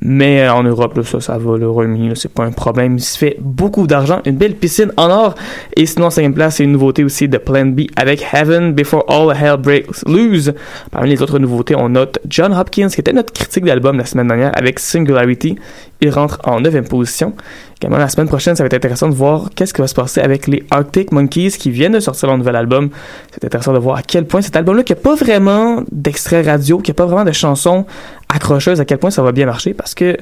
Mais 0.00 0.40
euh, 0.42 0.54
en 0.54 0.62
Europe, 0.62 0.96
là, 0.96 1.02
ça, 1.04 1.20
ça 1.20 1.36
va, 1.36 1.58
le 1.58 1.68
Royaume-Uni, 1.68 2.08
là, 2.08 2.14
c'est 2.14 2.32
pas 2.32 2.44
un 2.44 2.50
problème. 2.50 2.96
Il 2.96 3.02
se 3.02 3.18
fait 3.18 3.36
beaucoup 3.40 3.86
d'argent, 3.86 4.20
une 4.24 4.36
belle 4.36 4.54
piscine 4.54 4.90
en 4.96 5.10
or. 5.10 5.34
Et 5.76 5.84
sinon, 5.84 6.06
en 6.06 6.10
cinquième 6.10 6.32
place, 6.32 6.56
c'est 6.56 6.64
une 6.64 6.72
nouveauté 6.72 7.04
aussi 7.04 7.28
de 7.28 7.36
Plan 7.36 7.66
B 7.66 7.82
avec 7.94 8.24
Heaven 8.32 8.72
Before 8.72 9.04
All 9.08 9.36
Hell 9.36 9.58
Breaks 9.58 10.02
Loose. 10.06 10.54
Parmi 10.90 11.10
les 11.10 11.20
autres 11.20 11.38
nouveautés, 11.38 11.74
on 11.76 11.90
note 11.90 12.18
John 12.28 12.54
Hopkins, 12.54 12.88
qui 12.88 13.00
était 13.02 13.12
notre 13.12 13.34
critique 13.34 13.66
d'album 13.66 13.98
la 13.98 14.06
semaine 14.06 14.28
dernière 14.28 14.52
avec 14.56 14.78
Singularity. 14.78 15.56
Il 16.02 16.10
rentre 16.10 16.40
en 16.42 16.60
neuvième 16.60 16.86
position. 16.86 17.32
Également, 17.80 17.96
la 17.96 18.08
semaine 18.08 18.26
prochaine, 18.26 18.56
ça 18.56 18.64
va 18.64 18.66
être 18.66 18.74
intéressant 18.74 19.08
de 19.08 19.14
voir 19.14 19.50
qu'est-ce 19.54 19.72
qui 19.72 19.80
va 19.80 19.86
se 19.86 19.94
passer 19.94 20.20
avec 20.20 20.48
les 20.48 20.64
Arctic 20.72 21.12
Monkeys 21.12 21.52
qui 21.52 21.70
viennent 21.70 21.92
de 21.92 22.00
sortir 22.00 22.26
leur 22.26 22.36
nouvel 22.36 22.56
album. 22.56 22.90
C'est 23.30 23.44
intéressant 23.44 23.72
de 23.72 23.78
voir 23.78 23.98
à 23.98 24.02
quel 24.02 24.26
point 24.26 24.42
cet 24.42 24.56
album-là, 24.56 24.82
qui 24.82 24.92
n'a 24.92 24.96
pas 24.96 25.14
vraiment 25.14 25.84
d'extrait 25.92 26.42
radio, 26.42 26.78
qui 26.78 26.90
n'a 26.90 26.94
pas 26.94 27.06
vraiment 27.06 27.24
de 27.24 27.30
chansons 27.30 27.86
accrocheuses, 28.28 28.80
à 28.80 28.84
quel 28.84 28.98
point 28.98 29.12
ça 29.12 29.22
va 29.22 29.30
bien 29.30 29.46
marcher 29.46 29.74
parce 29.74 29.94
que 29.94 30.16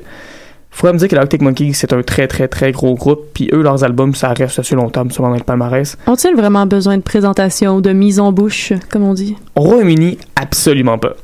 faudrait 0.71 0.93
me 0.93 0.99
dire 0.99 1.09
que 1.09 1.15
les 1.15 1.21
Arctic 1.21 1.41
Monkeys, 1.41 1.73
c'est 1.73 1.95
un 1.95 2.03
très 2.03 2.29
très 2.29 2.47
très 2.47 2.73
gros 2.73 2.95
groupe, 2.95 3.29
puis 3.33 3.49
eux, 3.53 3.63
leurs 3.63 3.83
albums, 3.83 4.15
ça 4.15 4.35
reste 4.35 4.59
assez 4.59 4.75
longtemps, 4.75 5.09
sûrement 5.09 5.31
dans 5.31 5.37
le 5.37 5.43
palmarès. 5.43 5.97
Ont-ils 6.07 6.35
vraiment 6.37 6.67
besoin 6.67 6.99
de 6.99 7.03
présentation 7.03 7.77
ou 7.77 7.81
de 7.81 7.93
mise 7.93 8.21
en 8.21 8.33
bouche, 8.33 8.75
comme 8.91 9.05
on 9.05 9.15
dit? 9.15 9.35
Au 9.57 9.63
Royaume-Uni, 9.63 10.19
absolument 10.37 10.99
pas. 10.99 11.15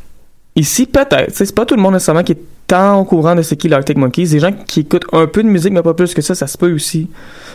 Ici, 0.56 0.86
peut-être. 0.86 1.30
C'est 1.34 1.54
pas 1.54 1.66
tout 1.66 1.76
le 1.76 1.82
monde 1.82 1.92
nécessairement 1.94 2.22
qui 2.22 2.32
est 2.32 2.38
tant 2.66 2.98
au 2.98 3.04
courant 3.04 3.34
de 3.34 3.42
ce 3.42 3.54
qu'est 3.54 3.68
l'Arctic 3.68 3.96
Monkeys. 3.98 4.26
Des 4.28 4.40
gens 4.40 4.50
qui 4.66 4.80
écoutent 4.80 5.04
un 5.12 5.26
peu 5.26 5.42
de 5.42 5.48
musique, 5.48 5.72
mais 5.72 5.82
pas 5.82 5.92
plus 5.94 6.14
que 6.14 6.22
ça, 6.22 6.34
ça 6.34 6.46
se 6.46 6.56
peut 6.58 6.72
aussi. 6.74 7.08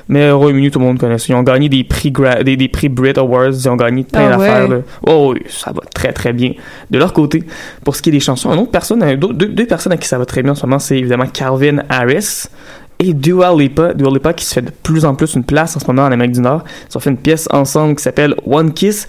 Mais 0.07 0.29
au 0.31 0.37
Royaume-Uni, 0.39 0.71
tout 0.71 0.79
le 0.79 0.85
monde 0.85 0.99
connaît 0.99 1.17
ça. 1.17 1.25
Ils 1.29 1.35
ont 1.35 1.43
gagné 1.43 1.67
des 1.67 1.83
prix, 1.83 2.11
gra- 2.11 2.43
des, 2.43 2.55
des 2.55 2.67
prix 2.69 2.89
Brit 2.89 3.13
Awards, 3.17 3.49
ils 3.49 3.67
ont 3.69 3.75
gagné 3.75 4.03
plein 4.03 4.31
Ah 4.33 4.37
ouais. 4.37 4.47
d'affaires. 4.47 4.67
là. 4.69 4.77
Oh 5.07 5.33
oui, 5.33 5.41
ça 5.49 5.71
va 5.71 5.81
très 5.93 6.13
très 6.13 6.31
bien. 6.31 6.53
De 6.91 6.97
leur 6.99 7.11
côté, 7.11 7.43
pour 7.83 7.95
ce 7.95 8.01
qui 8.01 8.09
est 8.09 8.13
des 8.13 8.19
chansons, 8.19 8.53
une 8.53 8.59
autre 8.59 8.71
personne, 8.71 9.01
un- 9.03 9.15
deux- 9.15 9.33
deux 9.33 9.65
personnes 9.65 9.93
à 9.93 9.97
qui 9.97 10.07
ça 10.07 10.17
va 10.17 10.25
très 10.25 10.43
bien 10.43 10.51
en 10.51 10.55
ce 10.55 10.65
moment, 10.65 10.79
c'est 10.79 10.97
évidemment 10.97 11.25
Calvin 11.27 11.79
Harris 11.89 12.43
et 12.99 13.13
Dua 13.13 13.53
Lipa. 13.55 13.93
Dua 13.95 14.11
Lipa 14.11 14.33
qui 14.33 14.45
se 14.45 14.53
fait 14.53 14.61
de 14.61 14.71
plus 14.83 15.05
en 15.05 15.15
plus 15.15 15.33
une 15.33 15.43
place 15.43 15.75
en 15.75 15.79
ce 15.79 15.87
moment 15.87 16.03
en 16.03 16.11
Amérique 16.11 16.33
du 16.33 16.41
Nord. 16.41 16.63
Ils 16.89 16.97
ont 16.97 16.99
fait 16.99 17.09
une 17.09 17.17
pièce 17.17 17.47
ensemble 17.51 17.95
qui 17.95 18.03
s'appelle 18.03 18.35
One 18.45 18.71
Kiss. 18.73 19.07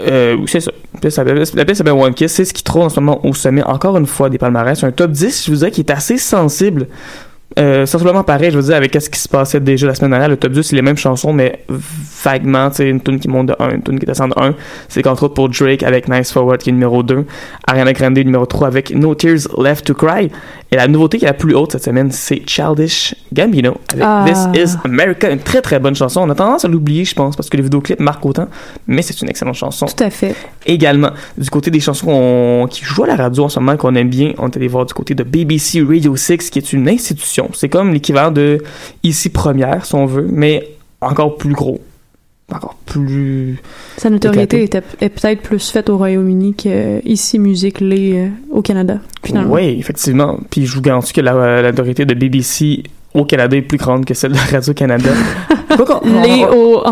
Euh, 0.00 0.36
c'est 0.46 0.60
ça. 0.60 0.70
La 0.94 1.00
pièce 1.00 1.14
s'appelle- 1.78 1.92
One 1.92 2.14
Kiss. 2.14 2.32
C'est 2.32 2.44
ce 2.44 2.54
qui 2.54 2.62
trône 2.62 2.82
en 2.84 2.88
ce 2.88 3.00
moment 3.00 3.24
au 3.26 3.34
sommet, 3.34 3.62
encore 3.62 3.96
une 3.98 4.06
fois, 4.06 4.28
des 4.30 4.38
palmarès. 4.38 4.82
Un 4.84 4.92
top 4.92 5.10
10, 5.10 5.44
je 5.46 5.50
vous 5.50 5.56
dirais, 5.58 5.70
qui 5.70 5.80
est 5.80 5.90
assez 5.90 6.18
sensible. 6.18 6.86
Euh, 7.58 7.86
sensiblement 7.86 8.22
pareil, 8.22 8.50
je 8.50 8.58
veux 8.58 8.62
dire, 8.62 8.76
avec 8.76 8.94
ce 9.00 9.08
qui 9.08 9.18
se 9.18 9.28
passait 9.28 9.58
déjà 9.58 9.86
la 9.86 9.94
semaine 9.94 10.10
dernière. 10.10 10.28
Le 10.28 10.36
top 10.36 10.52
10, 10.52 10.62
c'est 10.62 10.76
les 10.76 10.82
mêmes 10.82 10.98
chansons, 10.98 11.32
mais 11.32 11.64
vaguement, 12.22 12.68
tu 12.68 12.76
sais, 12.76 12.88
une 12.90 13.00
tune 13.00 13.18
qui 13.18 13.26
monte 13.28 13.46
de 13.46 13.56
1, 13.58 13.70
une 13.70 13.82
tune 13.82 13.98
qui 13.98 14.04
descend 14.06 14.30
de 14.30 14.40
1. 14.40 14.54
C'est 14.88 15.02
qu'entre 15.02 15.24
autres 15.24 15.34
pour 15.34 15.48
Drake 15.48 15.82
avec 15.82 16.08
Nice 16.08 16.30
Forward 16.30 16.60
qui 16.60 16.68
est 16.68 16.72
numéro 16.72 17.02
2. 17.02 17.24
Ariana 17.66 17.92
Grande 17.94 18.18
numéro 18.18 18.44
3 18.46 18.68
avec 18.68 18.94
No 18.94 19.14
Tears 19.14 19.48
Left 19.58 19.86
to 19.86 19.94
Cry. 19.94 20.30
Et 20.70 20.76
la 20.76 20.86
nouveauté 20.86 21.16
qui 21.18 21.24
est 21.24 21.28
la 21.28 21.32
plus 21.34 21.54
haute 21.54 21.72
cette 21.72 21.84
semaine, 21.84 22.10
c'est 22.12 22.42
Childish 22.46 23.14
Gambino 23.32 23.76
avec 23.90 24.04
Ah. 24.04 24.26
This 24.52 24.74
Is 24.74 24.76
America. 24.84 25.30
Une 25.30 25.38
très 25.38 25.62
très 25.62 25.78
bonne 25.78 25.94
chanson. 25.94 26.20
On 26.20 26.28
a 26.28 26.34
tendance 26.34 26.64
à 26.66 26.68
l'oublier, 26.68 27.06
je 27.06 27.14
pense, 27.14 27.36
parce 27.36 27.48
que 27.48 27.56
les 27.56 27.62
vidéoclips 27.62 28.00
marquent 28.00 28.26
autant. 28.26 28.48
Mais 28.86 29.00
c'est 29.00 29.18
une 29.22 29.30
excellente 29.30 29.54
chanson 29.54 29.86
Tout 29.86 30.04
à 30.04 30.10
fait. 30.10 30.34
également 30.66 31.10
du 31.38 31.48
côté 31.48 31.70
des 31.70 31.80
chansons 31.80 32.66
qui 32.68 32.84
jouent 32.84 33.04
à 33.04 33.06
la 33.06 33.16
radio 33.16 33.44
en 33.44 33.48
ce 33.48 33.58
moment 33.60 33.76
qu'on 33.78 33.94
aime 33.94 34.10
bien 34.10 34.32
on 34.38 34.48
est 34.48 34.56
allé 34.56 34.68
voir 34.68 34.84
du 34.84 34.92
côté 34.92 35.14
de 35.14 35.22
BBC 35.22 35.82
Radio 35.82 36.14
6 36.16 36.50
qui 36.50 36.58
est 36.58 36.72
une 36.72 36.88
institution 36.88 37.48
c'est 37.54 37.68
comme 37.68 37.92
l'équivalent 37.92 38.30
de 38.30 38.62
ici 39.02 39.30
première 39.30 39.84
si 39.86 39.94
on 39.94 40.04
veut 40.06 40.26
mais 40.30 40.68
encore 41.00 41.36
plus 41.36 41.52
gros 41.54 41.80
encore 42.56 42.76
plus 42.86 43.58
Sa 43.98 44.10
notoriété 44.10 44.62
était, 44.62 44.82
est 45.00 45.08
peut-être 45.08 45.42
plus 45.42 45.70
faite 45.70 45.90
au 45.90 45.98
Royaume-Uni 45.98 46.54
qu'ici, 46.54 47.38
musique 47.38 47.80
l'est 47.80 48.26
euh, 48.26 48.28
au 48.50 48.62
Canada, 48.62 49.00
finalement. 49.22 49.52
oui 49.52 49.76
effectivement 49.78 50.38
puis 50.50 50.66
je 50.66 50.74
vous 50.74 50.80
garantis 50.80 51.12
que 51.12 51.20
la, 51.20 51.62
la 51.62 51.70
notoriété 51.70 52.06
de 52.06 52.14
BBC 52.14 52.82
au 53.14 53.24
Canada 53.24 53.56
est 53.56 53.62
plus 53.62 53.78
grande 53.78 54.04
que 54.04 54.14
celle 54.14 54.32
de 54.32 54.38
Radio 54.52 54.74
Canada 54.74 55.10
Quoi 55.76 55.84
qu'on- 55.84 56.22
Les 56.22 56.44
au, 56.44 56.82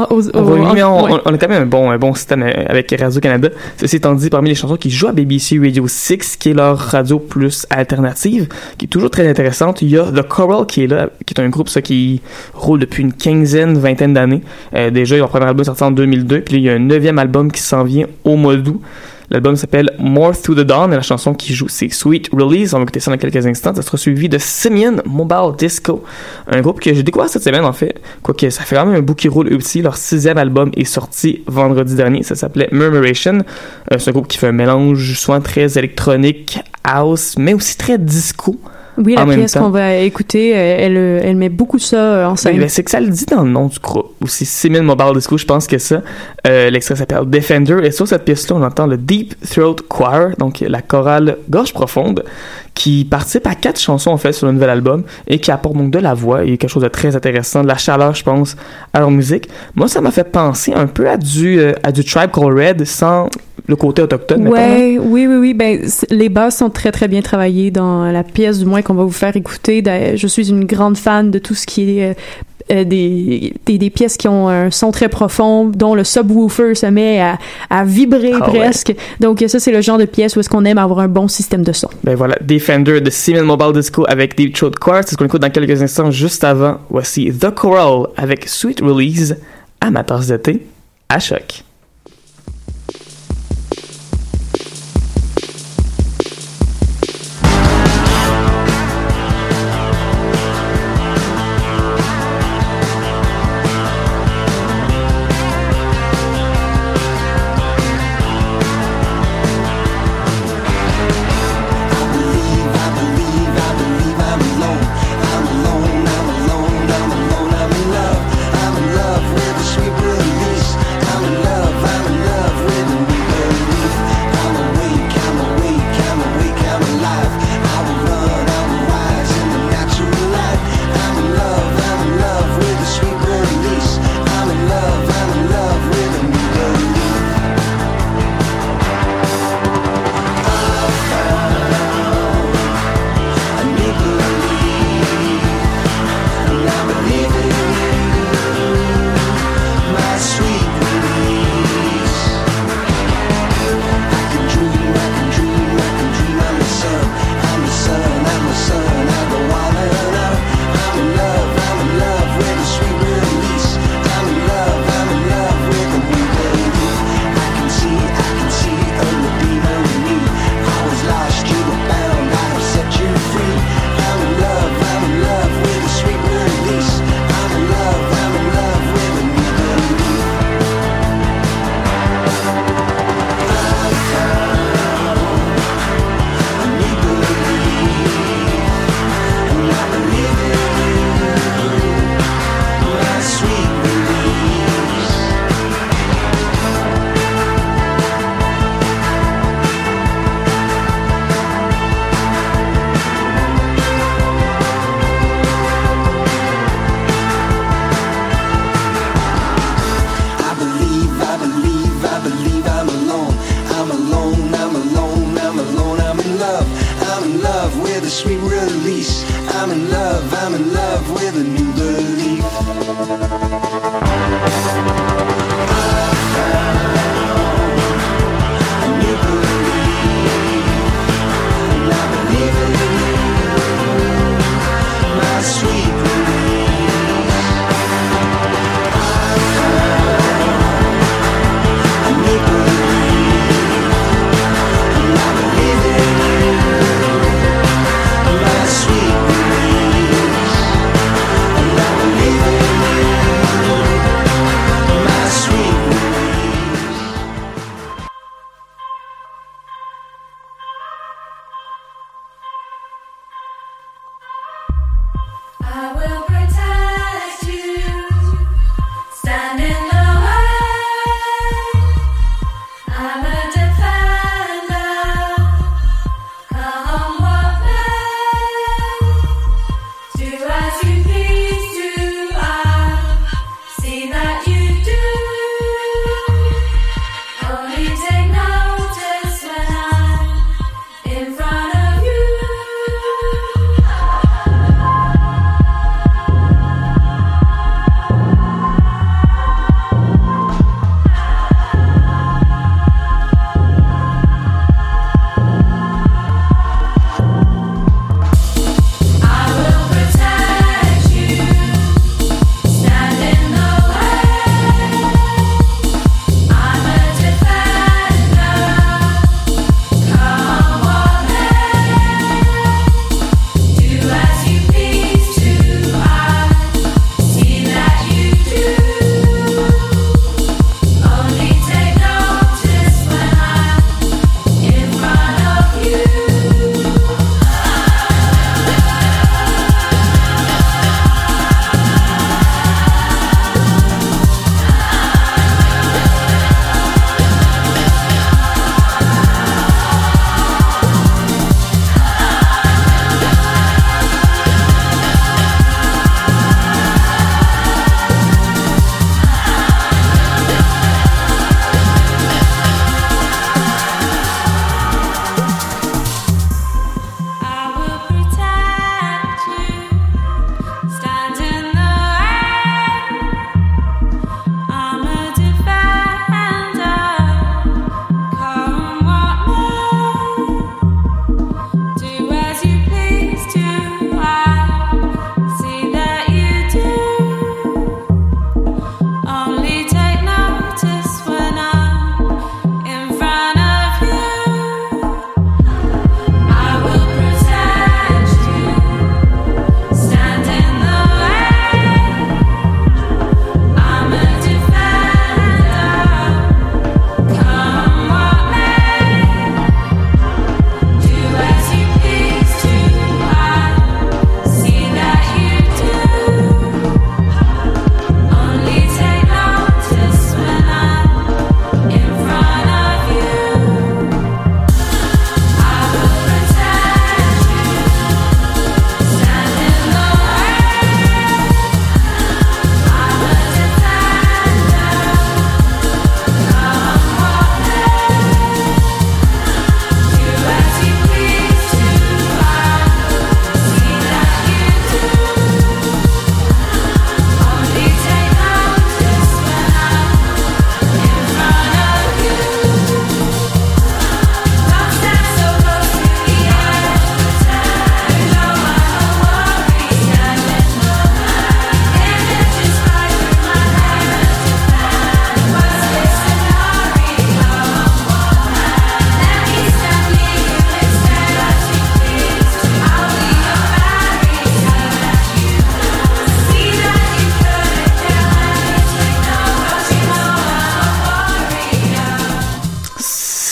mais 0.74 0.82
on, 0.82 1.04
on- 1.04 1.16
a 1.16 1.38
quand 1.38 1.48
même 1.48 1.62
un 1.62 1.66
bon, 1.66 1.90
un 1.90 1.98
bon 1.98 2.14
système 2.14 2.42
euh, 2.42 2.52
avec 2.68 2.94
Radio-Canada. 2.98 3.48
Ceci 3.78 3.96
étant 3.96 4.14
dit, 4.14 4.28
parmi 4.28 4.50
les 4.50 4.54
chansons 4.54 4.76
qui 4.76 4.90
jouent 4.90 5.08
à 5.08 5.12
BBC 5.12 5.58
Radio 5.58 5.86
6, 5.88 6.36
qui 6.36 6.50
est 6.50 6.54
leur 6.54 6.78
radio 6.78 7.18
plus 7.18 7.66
alternative, 7.70 8.48
qui 8.78 8.84
est 8.84 8.88
toujours 8.88 9.10
très 9.10 9.26
intéressante, 9.28 9.80
il 9.82 9.88
y 9.90 9.98
a 9.98 10.04
The 10.04 10.22
Coral 10.28 10.66
qui 10.66 10.84
est 10.84 10.86
là, 10.88 11.08
qui 11.24 11.34
est 11.34 11.40
un 11.40 11.48
groupe 11.48 11.68
ça, 11.70 11.80
qui 11.82 12.20
roule 12.54 12.80
depuis 12.80 13.02
une 13.02 13.12
quinzaine, 13.14 13.78
vingtaine 13.78 14.12
d'années. 14.14 14.42
Euh, 14.74 14.90
déjà, 14.90 15.16
leur 15.16 15.28
premier 15.30 15.46
album 15.46 15.64
sorti 15.64 15.82
en 15.82 15.90
2002, 15.90 16.42
puis 16.42 16.56
il 16.56 16.62
y 16.62 16.68
a 16.70 16.74
un 16.74 16.78
neuvième 16.78 17.18
album 17.18 17.50
qui 17.50 17.62
s'en 17.62 17.82
vient 17.82 18.06
au 18.24 18.36
mois 18.36 18.56
d'août. 18.56 18.80
L'album 19.30 19.56
s'appelle 19.56 19.90
More 19.98 20.40
Through 20.40 20.58
the 20.58 20.60
Dawn 20.60 20.92
et 20.92 20.96
la 20.96 21.02
chanson 21.02 21.34
qui 21.34 21.54
joue 21.54 21.68
c'est 21.68 21.88
Sweet 21.88 22.30
Release. 22.32 22.74
On 22.74 22.78
va 22.78 22.84
écouter 22.84 23.00
ça 23.00 23.10
dans 23.10 23.16
quelques 23.16 23.46
instants. 23.46 23.74
Ça 23.74 23.82
sera 23.82 23.96
suivi 23.96 24.28
de 24.28 24.38
Simeon 24.38 24.96
Mobile 25.04 25.56
Disco, 25.58 26.04
un 26.46 26.60
groupe 26.60 26.80
que 26.80 26.92
j'ai 26.94 27.02
découvert 27.02 27.28
cette 27.28 27.42
semaine 27.42 27.64
en 27.64 27.72
fait. 27.72 28.00
Quoique 28.22 28.48
ça 28.50 28.62
fait 28.62 28.76
quand 28.76 28.86
même 28.86 28.96
un 28.96 29.02
bout 29.02 29.14
qui 29.14 29.28
roule 29.28 29.52
aussi. 29.52 29.82
Leur 29.82 29.96
sixième 29.96 30.38
album 30.38 30.70
est 30.76 30.84
sorti 30.84 31.42
vendredi 31.46 31.94
dernier. 31.94 32.22
Ça 32.22 32.34
s'appelait 32.34 32.68
Murmuration. 32.72 33.44
Euh, 33.92 33.98
c'est 33.98 34.10
un 34.10 34.12
groupe 34.12 34.28
qui 34.28 34.38
fait 34.38 34.48
un 34.48 34.52
mélange 34.52 35.14
souvent 35.18 35.40
très 35.40 35.78
électronique, 35.78 36.58
house, 36.84 37.34
mais 37.38 37.54
aussi 37.54 37.76
très 37.76 37.98
disco. 37.98 38.58
Oui, 38.98 39.14
la 39.14 39.26
pièce 39.26 39.54
qu'on 39.54 39.70
va 39.70 39.96
écouter, 39.96 40.54
euh, 40.54 40.76
elle, 40.78 40.96
euh, 40.96 41.20
elle 41.22 41.36
met 41.36 41.48
beaucoup 41.48 41.78
ça 41.78 41.96
euh, 41.96 42.26
en 42.26 42.36
scène. 42.36 42.58
ben, 42.58 42.68
c'est 42.68 42.82
que 42.82 42.90
ça 42.90 43.00
le 43.00 43.08
dit 43.08 43.26
dans 43.26 43.42
le 43.42 43.50
nom 43.50 43.66
du 43.66 43.78
groupe. 43.78 44.14
Aussi, 44.22 44.46
Simeon 44.46 44.82
Mobile 44.82 45.12
Disco, 45.14 45.36
je 45.36 45.44
pense 45.44 45.66
que 45.66 45.78
ça. 45.78 46.02
Euh, 46.46 46.70
L'extrait 46.70 46.96
s'appelle 46.96 47.28
Defender. 47.28 47.78
Et 47.82 47.90
sur 47.90 48.08
cette 48.08 48.24
pièce-là, 48.24 48.56
on 48.56 48.62
entend 48.62 48.86
le 48.86 48.96
Deep 48.96 49.34
Throat 49.40 49.76
Choir, 49.88 50.36
donc 50.38 50.60
la 50.60 50.82
chorale 50.82 51.38
gorge 51.50 51.72
profonde, 51.72 52.24
qui 52.76 53.06
participe 53.06 53.46
à 53.46 53.54
quatre 53.54 53.80
chansons 53.80 54.10
en 54.10 54.18
fait 54.18 54.32
sur 54.32 54.46
le 54.46 54.52
nouvel 54.52 54.68
album 54.68 55.02
et 55.26 55.40
qui 55.40 55.50
apporte 55.50 55.76
donc 55.76 55.90
de 55.90 55.98
la 55.98 56.12
voix 56.14 56.44
et 56.44 56.58
quelque 56.58 56.70
chose 56.70 56.82
de 56.82 56.88
très 56.88 57.16
intéressant, 57.16 57.62
de 57.62 57.68
la 57.68 57.78
chaleur, 57.78 58.14
je 58.14 58.22
pense, 58.22 58.54
à 58.92 59.00
leur 59.00 59.10
musique. 59.10 59.48
Moi, 59.74 59.88
ça 59.88 60.02
m'a 60.02 60.10
fait 60.10 60.30
penser 60.30 60.74
un 60.74 60.86
peu 60.86 61.08
à 61.08 61.16
du, 61.16 61.58
euh, 61.58 61.72
à 61.82 61.90
du 61.90 62.04
Tribe 62.04 62.30
Called 62.30 62.56
Red 62.56 62.84
sans 62.84 63.30
le 63.66 63.76
côté 63.76 64.02
autochtone. 64.02 64.44
là. 64.44 64.50
Ouais, 64.50 64.98
oui, 65.00 65.26
oui, 65.26 65.36
oui. 65.36 65.54
Ben, 65.54 65.80
les 66.10 66.28
basses 66.28 66.58
sont 66.58 66.68
très, 66.68 66.92
très 66.92 67.08
bien 67.08 67.22
travaillées 67.22 67.70
dans 67.70 68.04
la 68.04 68.22
pièce, 68.22 68.58
du 68.58 68.66
moins 68.66 68.82
qu'on 68.82 68.94
va 68.94 69.04
vous 69.04 69.10
faire 69.10 69.34
écouter. 69.36 69.82
Je 70.14 70.26
suis 70.26 70.50
une 70.50 70.66
grande 70.66 70.98
fan 70.98 71.30
de 71.30 71.38
tout 71.38 71.54
ce 71.54 71.66
qui 71.66 71.98
est 71.98 72.16
euh, 72.72 72.84
des, 72.84 73.52
des, 73.64 73.78
des 73.78 73.90
pièces 73.90 74.16
qui 74.16 74.28
ont 74.28 74.48
un 74.48 74.70
son 74.70 74.90
très 74.90 75.08
profond, 75.08 75.66
dont 75.66 75.94
le 75.94 76.04
subwoofer 76.04 76.74
se 76.74 76.86
met 76.86 77.20
à, 77.20 77.38
à 77.70 77.84
vibrer 77.84 78.32
Ah 78.40 78.50
ouais. 78.50 78.58
presque. 78.58 78.94
Donc 79.20 79.44
ça, 79.46 79.58
c'est 79.60 79.72
le 79.72 79.80
genre 79.80 79.98
de 79.98 80.04
pièce 80.04 80.36
où 80.36 80.40
est-ce 80.40 80.48
qu'on 80.50 80.64
aime 80.64 80.78
avoir 80.78 81.00
un 81.00 81.08
bon 81.08 81.28
système 81.28 81.62
de 81.62 81.72
son. 81.72 81.88
Ben 82.04 82.14
voilà, 82.16 82.36
Defender 82.40 83.00
de 83.00 83.10
Siemens 83.10 83.44
Mobile 83.44 83.72
Disco 83.72 84.04
avec 84.08 84.36
Deep 84.36 84.54
Throat 84.54 84.72
Quartz, 84.80 85.06
c'est 85.08 85.12
ce 85.12 85.16
qu'on 85.16 85.26
écoute 85.26 85.42
dans 85.42 85.50
quelques 85.50 85.80
instants 85.82 86.10
juste 86.10 86.42
avant. 86.44 86.78
Voici 86.90 87.30
The 87.32 87.50
Coral 87.50 88.08
avec 88.16 88.48
Sweet 88.48 88.80
Release 88.80 89.36
à 89.80 89.90
ma 89.90 90.02
tasse 90.04 90.26
de 90.28 90.36
thé 90.36 90.66
à 91.08 91.18
choc. 91.20 91.62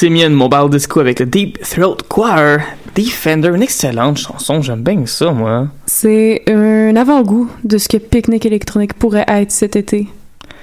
Simeon 0.05 0.29
Mobile 0.29 0.69
Disco 0.69 1.01
avec 1.01 1.19
le 1.19 1.25
Deep 1.25 1.59
Throat 1.61 1.97
Choir. 2.11 2.59
Defender, 2.95 3.49
une 3.49 3.62
excellente 3.62 4.19
chanson, 4.19 4.61
j'aime 4.61 4.83
bien 4.83 5.07
ça, 5.07 5.31
moi. 5.31 5.69
C'est 5.87 6.43
un 6.47 6.95
avant-goût 6.95 7.49
de 7.64 7.79
ce 7.79 7.88
que 7.88 7.97
Picnic 7.97 8.45
électronique 8.45 8.93
pourrait 8.93 9.25
être 9.27 9.51
cet 9.51 9.77
été. 9.77 10.07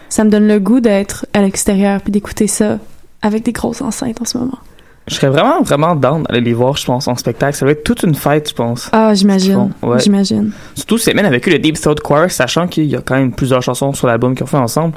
Ça 0.10 0.24
me 0.24 0.30
donne 0.30 0.48
le 0.48 0.60
goût 0.60 0.80
d'être 0.80 1.26
à 1.34 1.42
l'extérieur 1.42 2.02
puis 2.02 2.12
d'écouter 2.12 2.46
ça 2.46 2.78
avec 3.24 3.42
des 3.42 3.52
grosses 3.52 3.82
enceintes 3.82 4.22
en 4.22 4.26
ce 4.26 4.38
moment. 4.38 4.60
Je 5.08 5.16
serais 5.16 5.30
vraiment, 5.30 5.64
vraiment 5.64 5.96
down 5.96 6.22
d'aller 6.22 6.42
les 6.42 6.54
voir, 6.54 6.78
je 6.78 6.86
pense, 6.86 7.08
en 7.08 7.16
spectacle. 7.16 7.58
Ça 7.58 7.66
va 7.66 7.72
être 7.72 7.84
toute 7.84 8.04
une 8.04 8.14
fête, 8.14 8.50
je 8.50 8.54
pense. 8.54 8.90
Ah, 8.92 9.16
j'imagine. 9.16 9.72
Ouais. 9.82 9.98
J'imagine. 9.98 10.52
Surtout, 10.76 11.00
Simeon 11.00 11.26
avec 11.26 11.48
eu 11.48 11.50
le 11.50 11.58
Deep 11.58 11.82
Throat 11.82 11.96
Choir, 11.96 12.30
sachant 12.30 12.68
qu'il 12.68 12.86
y 12.86 12.96
a 12.96 13.02
quand 13.02 13.16
même 13.16 13.32
plusieurs 13.32 13.64
chansons 13.64 13.92
sur 13.94 14.06
l'album 14.06 14.36
qu'ils 14.36 14.44
ont 14.44 14.48
fait 14.48 14.58
ensemble. 14.58 14.94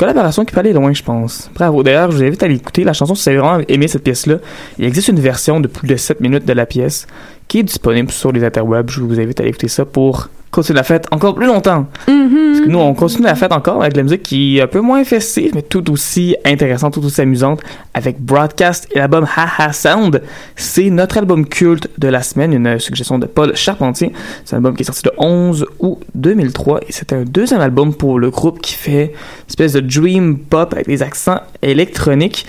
Collaboration 0.00 0.46
qui 0.46 0.54
peut 0.54 0.60
aller 0.60 0.72
loin, 0.72 0.94
je 0.94 1.02
pense. 1.02 1.50
Bravo. 1.54 1.82
D'ailleurs, 1.82 2.10
je 2.10 2.16
vous 2.16 2.22
invite 2.22 2.42
à 2.42 2.48
l'écouter. 2.48 2.84
La 2.84 2.94
chanson, 2.94 3.14
si 3.14 3.24
vous 3.24 3.28
avez 3.28 3.38
vraiment 3.38 3.64
aimé 3.68 3.86
cette 3.86 4.02
pièce-là, 4.02 4.36
il 4.78 4.86
existe 4.86 5.08
une 5.08 5.20
version 5.20 5.60
de 5.60 5.68
plus 5.68 5.86
de 5.86 5.94
7 5.94 6.22
minutes 6.22 6.46
de 6.46 6.54
la 6.54 6.64
pièce 6.64 7.06
qui 7.50 7.58
est 7.58 7.64
disponible 7.64 8.12
sur 8.12 8.30
les 8.30 8.44
interwebs. 8.44 8.90
Je 8.90 9.00
vous 9.00 9.18
invite 9.18 9.40
à 9.40 9.44
écouter 9.44 9.66
ça 9.66 9.84
pour 9.84 10.28
continuer 10.52 10.76
la 10.76 10.84
fête 10.84 11.08
encore 11.10 11.34
plus 11.34 11.46
longtemps. 11.46 11.88
Parce 12.06 12.60
que 12.60 12.68
nous, 12.68 12.78
on 12.78 12.94
continue 12.94 13.24
la 13.24 13.34
fête 13.34 13.50
encore 13.50 13.80
avec 13.80 13.94
de 13.94 13.98
la 13.98 14.04
musique 14.04 14.22
qui 14.22 14.58
est 14.58 14.62
un 14.62 14.66
peu 14.68 14.80
moins 14.80 15.02
festive, 15.02 15.50
mais 15.56 15.62
tout 15.62 15.90
aussi 15.90 16.36
intéressante, 16.44 16.94
tout 16.94 17.04
aussi 17.04 17.20
amusante, 17.20 17.60
avec 17.92 18.20
Broadcast 18.20 18.86
et 18.92 19.00
l'album 19.00 19.26
Ha 19.36 19.48
Ha 19.58 19.72
Sound. 19.72 20.22
C'est 20.54 20.90
notre 20.90 21.18
album 21.18 21.44
culte 21.44 21.90
de 21.98 22.06
la 22.06 22.22
semaine, 22.22 22.52
une 22.52 22.78
suggestion 22.78 23.18
de 23.18 23.26
Paul 23.26 23.56
Charpentier. 23.56 24.12
C'est 24.44 24.54
un 24.54 24.58
album 24.58 24.76
qui 24.76 24.82
est 24.82 24.86
sorti 24.86 25.02
le 25.04 25.12
11 25.18 25.66
août 25.80 25.98
2003 26.14 26.82
et 26.82 26.92
c'est 26.92 27.12
un 27.12 27.24
deuxième 27.24 27.60
album 27.60 27.92
pour 27.92 28.20
le 28.20 28.30
groupe 28.30 28.60
qui 28.60 28.74
fait 28.74 29.06
une 29.06 29.48
espèce 29.48 29.72
de 29.72 29.80
dream 29.80 30.38
pop 30.38 30.72
avec 30.72 30.86
des 30.86 31.02
accents 31.02 31.40
électroniques. 31.62 32.46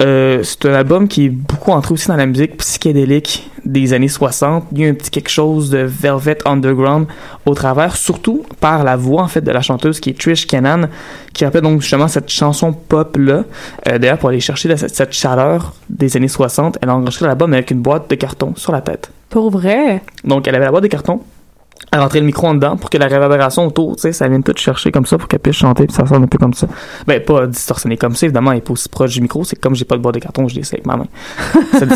Euh, 0.00 0.42
c'est 0.44 0.66
un 0.66 0.74
album 0.74 1.08
qui 1.08 1.26
est 1.26 1.28
beaucoup 1.28 1.72
entré 1.72 1.92
aussi 1.92 2.08
dans 2.08 2.16
la 2.16 2.26
musique 2.26 2.56
psychédélique 2.58 3.50
des 3.64 3.92
années 3.92 4.08
60. 4.08 4.66
Il 4.72 4.78
y 4.78 4.86
a 4.86 4.88
un 4.88 4.94
petit 4.94 5.10
quelque 5.10 5.28
chose 5.28 5.70
de 5.70 5.78
Velvet 5.78 6.38
Underground 6.44 7.06
au 7.46 7.54
travers, 7.54 7.96
surtout 7.96 8.44
par 8.60 8.84
la 8.84 8.96
voix 8.96 9.22
en 9.22 9.28
fait 9.28 9.40
de 9.40 9.50
la 9.50 9.60
chanteuse 9.60 9.98
qui 9.98 10.10
est 10.10 10.18
Trish 10.18 10.46
Cannon, 10.46 10.88
qui 11.32 11.44
rappelle 11.44 11.62
donc 11.62 11.80
justement 11.80 12.06
cette 12.06 12.28
chanson 12.30 12.72
pop 12.72 13.16
là. 13.16 13.44
D'ailleurs, 13.86 14.18
pour 14.18 14.28
aller 14.28 14.40
chercher 14.40 14.74
cette, 14.76 14.94
cette 14.94 15.12
chaleur 15.12 15.74
des 15.90 16.16
années 16.16 16.28
60, 16.28 16.78
elle 16.80 16.88
a 16.90 16.94
enregistré 16.94 17.26
l'album 17.26 17.52
avec 17.52 17.70
une 17.70 17.80
boîte 17.80 18.08
de 18.08 18.14
carton 18.14 18.54
sur 18.54 18.72
la 18.72 18.80
tête. 18.80 19.10
Pour 19.28 19.50
vrai? 19.50 20.02
Donc, 20.24 20.48
elle 20.48 20.54
avait 20.54 20.64
la 20.64 20.70
boîte 20.70 20.84
de 20.84 20.88
carton. 20.88 21.20
Elle 21.92 22.00
rentrait 22.00 22.20
le 22.20 22.26
micro 22.26 22.46
en 22.46 22.54
dedans 22.54 22.76
pour 22.76 22.90
que 22.90 22.98
la 22.98 23.06
réverbération 23.06 23.66
autour, 23.66 23.96
tu 23.96 24.02
sais, 24.02 24.12
ça 24.12 24.28
vienne 24.28 24.42
tout 24.42 24.52
chercher 24.56 24.92
comme 24.92 25.06
ça 25.06 25.16
pour 25.16 25.26
qu'elle 25.26 25.40
puisse 25.40 25.56
chanter 25.56 25.86
puis 25.86 25.96
ça 25.96 26.06
sonne 26.06 26.22
un 26.24 26.26
peu 26.26 26.36
comme 26.38 26.52
ça. 26.54 26.66
Ben, 27.06 27.22
pas 27.22 27.46
distorsionné 27.46 27.96
comme 27.96 28.14
ça, 28.14 28.26
évidemment, 28.26 28.52
elle 28.52 28.58
est 28.58 28.62
pas 28.62 28.72
aussi 28.72 28.88
proche 28.88 29.12
du 29.14 29.20
micro. 29.22 29.42
C'est 29.44 29.56
comme 29.56 29.74
j'ai 29.74 29.84
pas 29.86 29.96
de 29.96 30.02
boîte 30.02 30.14
de 30.16 30.20
carton, 30.20 30.46
je 30.48 30.54
l'ai 30.56 30.62
avec 30.66 30.86
ma 30.86 30.96
main. 30.96 31.06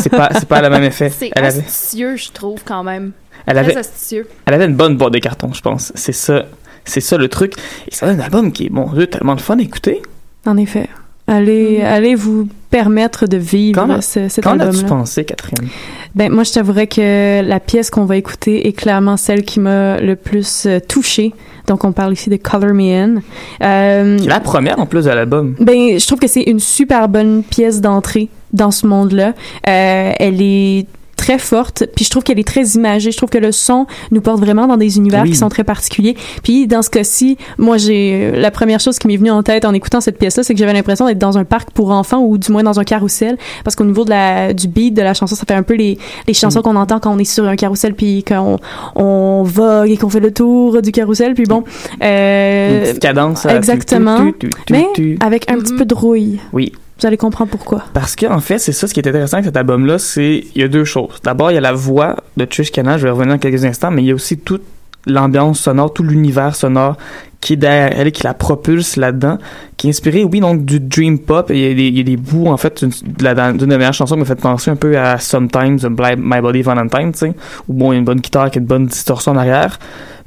C'est 0.01 0.09
pas, 0.09 0.29
c'est 0.33 0.47
pas 0.47 0.61
le 0.61 0.69
même 0.69 0.83
effet. 0.83 1.09
C'est 1.09 1.29
Elle 1.35 1.45
avait, 1.45 1.59
astucieux, 1.59 2.15
je 2.15 2.31
trouve, 2.31 2.61
quand 2.65 2.83
même. 2.83 3.11
elle 3.45 3.55
Très 3.55 3.63
avait, 3.65 3.77
astucieux. 3.77 4.27
elle 4.45 4.53
avait 4.55 4.65
une 4.65 4.75
bonne 4.75 4.97
boîte 4.97 5.13
de 5.13 5.19
carton, 5.19 5.53
je 5.53 5.61
pense. 5.61 5.91
C'est 5.95 6.11
ça, 6.11 6.45
c'est 6.85 7.01
ça 7.01 7.17
le 7.17 7.27
truc. 7.27 7.53
Et 7.87 7.93
ça 7.93 8.07
donne 8.07 8.19
un 8.19 8.23
album 8.23 8.51
qui 8.51 8.65
est, 8.65 8.69
mon 8.69 8.91
dieu, 8.93 9.07
tellement 9.07 9.35
de 9.35 9.41
fun 9.41 9.59
à 9.59 9.61
écouter. 9.61 10.01
En 10.45 10.57
effet. 10.57 10.89
Allez, 11.27 11.81
allez 11.81 12.15
vous 12.15 12.47
permettre 12.69 13.27
de 13.27 13.37
vivre 13.37 13.85
Quand- 13.85 14.01
ce, 14.01 14.27
cet 14.27 14.43
Qu'en 14.43 14.59
as-tu 14.59 14.83
pensé, 14.85 15.23
Catherine? 15.23 15.69
Ben, 16.15 16.31
moi, 16.31 16.43
je 16.43 16.51
t'avouerais 16.51 16.87
que 16.87 17.41
la 17.41 17.59
pièce 17.59 17.89
qu'on 17.89 18.05
va 18.05 18.17
écouter 18.17 18.67
est 18.67 18.73
clairement 18.73 19.15
celle 19.17 19.43
qui 19.43 19.59
m'a 19.59 19.99
le 19.99 20.15
plus 20.15 20.65
euh, 20.65 20.79
touchée. 20.79 21.33
Donc, 21.67 21.85
on 21.85 21.91
parle 21.93 22.13
ici 22.13 22.29
de 22.29 22.35
Color 22.35 22.73
Me 22.73 22.93
In. 22.93 23.15
Euh, 23.63 24.17
C'est 24.21 24.27
la 24.27 24.39
première 24.41 24.79
en 24.79 24.85
plus 24.85 25.05
de 25.05 25.09
l'album. 25.11 25.55
ben, 25.59 25.97
je 25.97 26.05
trouve 26.05 26.19
que 26.19 26.27
c'est 26.27 26.43
une 26.43 26.59
super 26.59 27.07
bonne 27.07 27.41
pièce 27.43 27.79
d'entrée 27.79 28.27
dans 28.51 28.71
ce 28.71 28.85
monde-là. 28.85 29.33
Euh, 29.67 30.11
elle 30.19 30.41
est 30.41 30.85
très 31.23 31.37
forte, 31.39 31.85
puis 31.95 32.03
je 32.03 32.09
trouve 32.09 32.23
qu'elle 32.23 32.39
est 32.39 32.47
très 32.47 32.63
imagée. 32.75 33.11
Je 33.11 33.17
trouve 33.17 33.29
que 33.29 33.37
le 33.37 33.51
son 33.53 33.85
nous 34.11 34.19
porte 34.19 34.39
vraiment 34.41 34.67
dans 34.67 34.75
des 34.77 34.97
univers 34.97 35.23
Oui. 35.23 35.29
qui 35.31 35.35
sont 35.37 35.47
très 35.47 35.63
particuliers. 35.63 36.15
Puis 36.43 36.67
dans 36.67 36.81
ce 36.81 36.89
cas-ci, 36.89 37.37
moi 37.57 37.77
j'ai 37.77 38.31
la 38.31 38.51
première 38.51 38.79
chose 38.81 38.99
qui 38.99 39.07
m'est 39.07 39.15
venue 39.17 39.31
en 39.31 39.41
tête 39.41 39.63
en 39.63 39.73
écoutant 39.73 40.01
cette 40.01 40.17
pièce-là, 40.17 40.43
c'est 40.43 40.53
que 40.53 40.59
j'avais 40.59 40.73
l'impression 40.73 41.05
d'être 41.07 41.17
dans 41.19 41.37
un 41.37 41.45
parc 41.45 41.71
pour 41.71 41.91
enfants 41.91 42.19
ou 42.19 42.37
du 42.37 42.51
moins 42.51 42.63
dans 42.63 42.77
un 42.79 42.83
carrousel, 42.83 43.37
parce 43.63 43.75
qu'au 43.77 43.85
niveau 43.85 44.03
de 44.03 44.09
la 44.09 44.53
du 44.53 44.67
beat 44.67 44.93
de 44.93 45.01
la 45.01 45.13
chanson, 45.13 45.35
ça 45.35 45.45
fait 45.47 45.53
un 45.53 45.63
peu 45.63 45.75
les 45.75 45.97
les 46.27 46.33
chansons 46.33 46.61
qu'on 46.61 46.75
entend 46.75 46.99
quand 46.99 47.13
on 47.15 47.19
est 47.19 47.23
sur 47.23 47.47
un 47.47 47.55
carrousel 47.55 47.93
puis 47.95 48.23
qu'on 48.23 48.57
on 48.95 49.43
vogue 49.43 49.89
et 49.89 49.97
qu'on 49.97 50.09
fait 50.09 50.19
le 50.19 50.33
tour 50.33 50.81
du 50.81 50.91
carrousel. 50.91 51.33
Puis 51.35 51.45
bon, 51.45 51.63
euh, 52.03 52.77
Une 52.79 52.83
petite 52.87 52.99
cadence. 53.01 53.45
à- 53.45 53.55
exactement. 53.55 54.17
tu- 54.25 54.33
tu- 54.39 54.49
tu- 54.49 54.55
tu- 54.65 54.73
mais 54.73 55.25
avec 55.25 55.49
un 55.49 55.57
petit 55.57 55.73
peu 55.75 55.85
de 55.85 55.93
rouille. 55.93 56.39
Oui. 56.51 56.73
Vous 57.03 57.07
allez 57.07 57.17
comprendre 57.17 57.51
pourquoi. 57.51 57.83
Parce 57.93 58.15
que 58.15 58.25
en 58.27 58.39
fait, 58.39 58.59
c'est 58.59 58.71
ça 58.71 58.87
ce 58.87 58.93
qui 58.93 59.01
est 59.01 59.07
intéressant 59.09 59.35
avec 59.35 59.47
cet 59.47 59.57
album-là, 59.57 59.99
c'est 59.99 60.45
il 60.55 60.61
y 60.61 60.63
a 60.63 60.69
deux 60.69 60.85
choses. 60.85 61.19
D'abord, 61.21 61.51
il 61.51 61.55
y 61.55 61.57
a 61.57 61.61
la 61.61 61.73
voix 61.73 62.15
de 62.37 62.45
Trish 62.45 62.71
Cannon, 62.71 62.97
je 62.97 63.03
vais 63.03 63.09
revenir 63.09 63.33
dans 63.33 63.39
quelques 63.39 63.65
instants, 63.65 63.91
mais 63.91 64.03
il 64.03 64.05
y 64.05 64.11
a 64.11 64.15
aussi 64.15 64.37
toute 64.37 64.63
l'ambiance 65.05 65.59
sonore, 65.59 65.91
tout 65.91 66.03
l'univers 66.03 66.55
sonore 66.55 66.95
qui 67.41 67.53
est 67.53 67.57
derrière 67.57 67.91
elle, 67.99 68.13
qui 68.13 68.23
la 68.23 68.33
propulse 68.33 68.95
là-dedans, 68.95 69.37
qui 69.75 69.87
est 69.87 69.89
inspiré, 69.89 70.23
oui, 70.23 70.39
donc 70.39 70.63
du 70.63 70.79
dream 70.79 71.19
pop. 71.19 71.47
Il 71.49 71.57
y 71.57 71.69
a 71.69 71.73
des, 71.73 71.87
il 71.87 71.97
y 71.97 71.99
a 71.99 72.03
des 72.03 72.15
bouts, 72.15 72.47
en 72.47 72.55
fait, 72.55 72.85
d'une 72.85 73.57
de 73.57 73.65
meilleures 73.65 73.93
chansons 73.93 74.15
qui 74.15 74.21
m'a 74.21 74.25
fait 74.25 74.39
penser 74.39 74.71
un 74.71 74.77
peu 74.77 74.97
à 74.97 75.17
Sometimes, 75.17 75.79
My 76.17 76.39
Body 76.39 76.61
Valentine, 76.61 77.11
tu 77.11 77.19
sais, 77.19 77.33
où 77.67 77.73
bon, 77.73 77.91
il 77.91 77.95
y 77.95 77.97
a 77.97 77.99
une 77.99 78.05
bonne 78.05 78.21
guitare 78.21 78.43
avec 78.43 78.55
une 78.55 78.63
bonne 78.63 78.85
distorsion 78.85 79.33
en 79.33 79.35
arrière. 79.35 79.77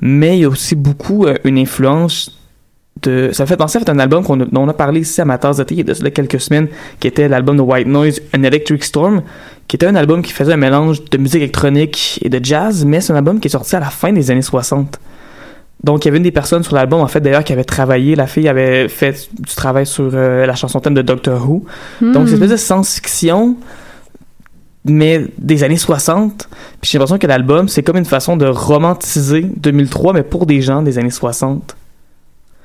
Mais 0.03 0.37
il 0.37 0.43
y 0.43 0.45
a 0.45 0.51
aussi 0.51 0.75
beaucoup 0.75 1.25
euh, 1.25 1.37
une 1.45 1.57
influence 1.57 2.36
de, 3.07 3.31
ça 3.33 3.45
me 3.45 3.47
fait 3.49 3.57
penser 3.57 3.79
à 3.79 3.91
un 3.91 3.99
album 3.99 4.25
qu'on 4.25 4.37
dont 4.37 4.49
on 4.53 4.69
a 4.69 4.75
parlé 4.75 5.01
ici 5.01 5.21
à 5.21 5.25
ma 5.25 5.39
tasse 5.39 5.57
de 5.57 5.65
thé 5.65 5.75
il 5.75 5.87
y 5.87 5.91
a 5.91 6.11
quelques 6.11 6.41
semaines, 6.41 6.69
qui 7.01 7.09
était 7.09 7.29
l'album 7.29 7.57
de 7.57 7.63
White 7.63 7.87
Noise, 7.87 8.21
An 8.37 8.43
Electric 8.43 8.85
Storm, 8.85 9.23
qui 9.69 9.77
était 9.77 9.87
un 9.87 9.95
album 9.95 10.23
qui 10.23 10.33
faisait 10.33 10.53
un 10.53 10.59
mélange 10.59 11.05
de 11.05 11.19
musique 11.19 11.37
électronique 11.37 12.21
et 12.23 12.29
de 12.29 12.45
jazz, 12.45 12.85
mais 12.85 13.01
c'est 13.01 13.13
un 13.13 13.17
album 13.17 13.41
qui 13.41 13.49
est 13.49 13.51
sorti 13.51 13.77
à 13.77 13.81
la 13.81 13.91
fin 13.91 14.13
des 14.13 14.31
années 14.31 14.43
60. 14.43 14.99
Donc, 15.85 16.05
il 16.05 16.09
y 16.09 16.11
avait 16.11 16.17
une 16.17 16.23
des 16.23 16.33
personnes 16.33 16.63
sur 16.63 16.75
l'album, 16.75 17.01
en 17.01 17.07
fait, 17.07 17.21
d'ailleurs, 17.21 17.45
qui 17.45 17.53
avait 17.53 17.65
travaillé, 17.65 18.17
la 18.17 18.27
fille 18.27 18.49
avait 18.49 18.89
fait 18.89 19.29
du 19.39 19.55
travail 19.55 19.87
sur 19.87 20.11
euh, 20.15 20.47
la 20.47 20.55
chanson 20.55 20.81
thème 20.81 20.95
de 20.95 21.03
Doctor 21.03 21.49
Who. 21.49 21.65
Donc, 22.01 22.29
c'est 22.29 22.37
une 22.37 22.43
espèce 22.43 22.51
de 22.51 22.57
science-fiction, 22.57 23.57
mais 24.85 25.27
des 25.39 25.65
années 25.65 25.77
60. 25.77 26.49
Puis 26.81 26.91
j'ai 26.91 26.99
l'impression 26.99 27.19
que 27.19 27.27
l'album, 27.27 27.69
c'est 27.69 27.83
comme 27.83 27.97
une 27.97 28.05
façon 28.05 28.37
de 28.37 28.47
romantiser 28.47 29.43
2003, 29.43 30.13
mais 30.13 30.23
pour 30.23 30.47
des 30.47 30.61
gens 30.61 30.83
des 30.83 30.99
années 30.99 31.11
60. 31.11 31.77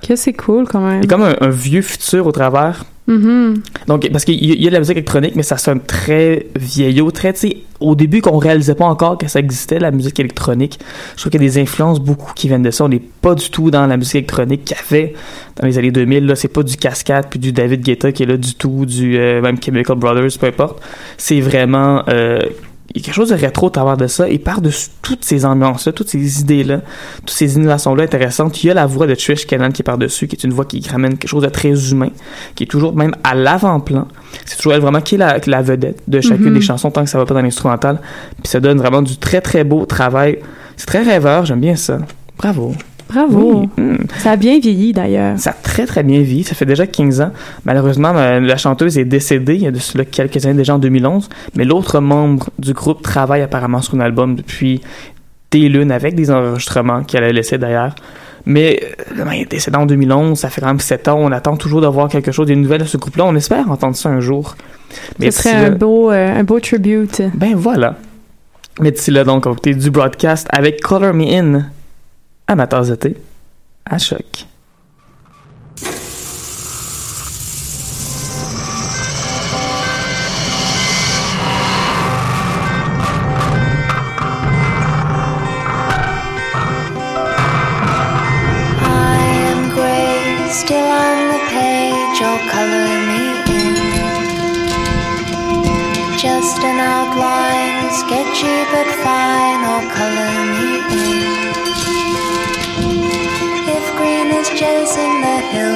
Que 0.07 0.15
c'est 0.15 0.33
cool 0.33 0.67
quand 0.67 0.81
même. 0.81 1.01
Il 1.03 1.05
y 1.05 1.07
a 1.07 1.09
comme 1.09 1.23
un, 1.23 1.35
un 1.41 1.49
vieux 1.49 1.81
futur 1.81 2.27
au 2.27 2.31
travers. 2.31 2.85
Mhm. 3.07 3.61
Donc, 3.87 4.07
parce 4.11 4.25
qu'il 4.25 4.43
y, 4.43 4.61
y 4.61 4.67
a 4.67 4.69
de 4.69 4.73
la 4.73 4.79
musique 4.79 4.95
électronique, 4.97 5.35
mais 5.35 5.43
ça 5.43 5.57
sonne 5.57 5.81
très 5.81 6.47
vieillot, 6.55 7.11
très, 7.11 7.33
tu 7.33 7.53
au 7.79 7.95
début 7.95 8.21
qu'on 8.21 8.37
réalisait 8.37 8.75
pas 8.75 8.85
encore 8.85 9.17
que 9.17 9.27
ça 9.27 9.39
existait, 9.39 9.79
la 9.79 9.89
musique 9.89 10.19
électronique. 10.19 10.79
Je 11.15 11.21
trouve 11.21 11.31
qu'il 11.31 11.41
y 11.41 11.45
a 11.45 11.49
des 11.49 11.57
influences 11.59 11.99
beaucoup 11.99 12.31
qui 12.35 12.47
viennent 12.47 12.61
de 12.61 12.69
ça. 12.69 12.85
On 12.85 12.89
n'est 12.89 13.01
pas 13.21 13.33
du 13.33 13.49
tout 13.49 13.71
dans 13.71 13.87
la 13.87 13.97
musique 13.97 14.15
électronique 14.15 14.65
qu'il 14.65 14.77
y 14.77 14.79
avait 14.79 15.13
dans 15.59 15.65
les 15.65 15.77
années 15.79 15.91
2000. 15.91 16.27
Là, 16.27 16.35
c'est 16.35 16.47
pas 16.47 16.61
du 16.61 16.77
Cascade 16.77 17.25
puis 17.29 17.39
du 17.39 17.51
David 17.51 17.81
Guetta 17.81 18.11
qui 18.11 18.23
est 18.23 18.27
là 18.27 18.37
du 18.37 18.53
tout, 18.53 18.85
du 18.85 19.17
euh, 19.17 19.41
même 19.41 19.57
Chemical 19.61 19.97
Brothers, 19.97 20.37
peu 20.39 20.45
importe. 20.47 20.79
C'est 21.17 21.41
vraiment... 21.41 22.03
euh, 22.07 22.39
il 22.93 22.99
y 23.01 23.03
a 23.03 23.05
quelque 23.05 23.15
chose 23.15 23.29
de 23.29 23.35
rétro 23.35 23.67
au 23.67 23.69
travers 23.69 23.95
de 23.95 24.07
ça 24.07 24.27
et 24.27 24.37
par-dessus 24.37 24.89
toutes 25.01 25.23
ces 25.23 25.45
ambiances-là, 25.45 25.93
toutes 25.93 26.09
ces 26.09 26.41
idées-là, 26.41 26.81
toutes 27.19 27.29
ces 27.31 27.55
innovations-là 27.55 28.03
intéressantes, 28.03 28.63
il 28.63 28.67
y 28.67 28.71
a 28.71 28.73
la 28.73 28.85
voix 28.85 29.07
de 29.07 29.15
Trish 29.15 29.45
Cannon 29.47 29.71
qui 29.71 29.81
est 29.81 29.83
par-dessus, 29.83 30.27
qui 30.27 30.35
est 30.35 30.43
une 30.43 30.51
voix 30.53 30.65
qui 30.65 30.85
ramène 30.89 31.17
quelque 31.17 31.29
chose 31.29 31.43
de 31.43 31.49
très 31.49 31.91
humain, 31.91 32.09
qui 32.55 32.63
est 32.63 32.67
toujours 32.67 32.93
même 32.93 33.15
à 33.23 33.33
l'avant-plan. 33.33 34.07
C'est 34.45 34.57
toujours 34.57 34.73
elle 34.73 34.81
vraiment 34.81 35.01
qui 35.01 35.15
est 35.15 35.17
la, 35.17 35.61
vedette 35.61 36.01
de 36.07 36.21
chacune 36.21 36.47
Mhm. 36.47 36.53
des 36.55 36.61
chansons 36.61 36.91
tant 36.91 37.03
que 37.03 37.09
ça 37.09 37.17
va 37.17 37.25
pas 37.25 37.33
dans 37.33 37.41
l'instrumental. 37.41 37.99
Puis 38.41 38.49
ça 38.49 38.59
donne 38.59 38.77
vraiment 38.77 39.01
du 39.01 39.17
très 39.17 39.41
très 39.41 39.63
beau 39.63 39.85
travail. 39.85 40.39
C'est 40.75 40.87
très 40.87 41.03
rêveur, 41.03 41.45
j'aime 41.45 41.61
bien 41.61 41.75
ça. 41.75 41.99
Bravo. 42.37 42.73
Bravo. 43.11 43.69
Oui. 43.77 43.97
Ça 44.19 44.31
a 44.31 44.35
bien 44.35 44.59
vieilli 44.59 44.93
d'ailleurs. 44.93 45.37
Ça 45.37 45.51
a 45.51 45.53
très 45.53 45.85
très 45.85 46.03
bien 46.03 46.21
vieilli. 46.21 46.43
Ça 46.43 46.55
fait 46.55 46.65
déjà 46.65 46.87
15 46.87 47.21
ans. 47.21 47.31
Malheureusement, 47.65 48.13
ma- 48.13 48.39
la 48.39 48.57
chanteuse 48.57 48.97
est 48.97 49.05
décédée 49.05 49.55
il 49.55 49.61
y 49.63 49.67
a 49.67 49.71
de 49.71 49.79
cela 49.79 50.05
quelques 50.05 50.45
années 50.45 50.55
déjà 50.57 50.75
en 50.75 50.79
2011. 50.79 51.29
Mais 51.55 51.65
l'autre 51.65 51.99
membre 51.99 52.49
du 52.59 52.73
groupe 52.73 53.01
travaille 53.01 53.41
apparemment 53.41 53.81
sur 53.81 53.95
un 53.95 53.99
album 53.99 54.35
depuis 54.35 54.81
des 55.51 55.67
lunes 55.67 55.91
avec 55.91 56.15
des 56.15 56.31
enregistrements 56.31 57.03
qu'elle 57.03 57.23
a 57.25 57.31
laissés 57.31 57.57
d'ailleurs. 57.57 57.93
Mais 58.45 58.79
euh, 59.19 59.23
ben, 59.25 59.33
il 59.33 59.41
est 59.41 59.51
décédé 59.51 59.77
en 59.77 59.85
2011. 59.85 60.39
Ça 60.39 60.49
fait 60.49 60.61
quand 60.61 60.67
même 60.67 60.79
7 60.79 61.07
ans. 61.09 61.17
On 61.19 61.31
attend 61.31 61.57
toujours 61.57 61.81
de 61.81 61.87
voir 61.87 62.07
quelque 62.07 62.31
chose, 62.31 62.47
des 62.47 62.55
nouvelles 62.55 62.81
de 62.81 62.85
ce 62.87 62.97
groupe-là. 62.97 63.25
On 63.25 63.35
espère 63.35 63.69
entendre 63.69 63.95
ça 63.95 64.09
un 64.09 64.19
jour. 64.21 64.55
Ce 65.21 65.31
serait 65.31 65.53
un 65.53 65.71
beau, 65.71 66.11
euh, 66.11 66.39
un 66.39 66.43
beau 66.43 66.59
tribute. 66.59 67.21
ben 67.35 67.53
voilà. 67.55 67.95
Mais 68.79 68.91
d'ici 68.91 69.11
là, 69.11 69.23
donc, 69.25 69.45
on 69.45 69.49
va 69.49 69.53
écouter 69.53 69.73
du 69.75 69.91
broadcast 69.91 70.47
avec 70.51 70.81
Color 70.81 71.13
Me 71.13 71.25
In 71.25 71.65
tasse 72.67 72.89
de 72.89 72.95
thé 72.95 73.17
à 73.85 73.97
choc. 73.97 74.45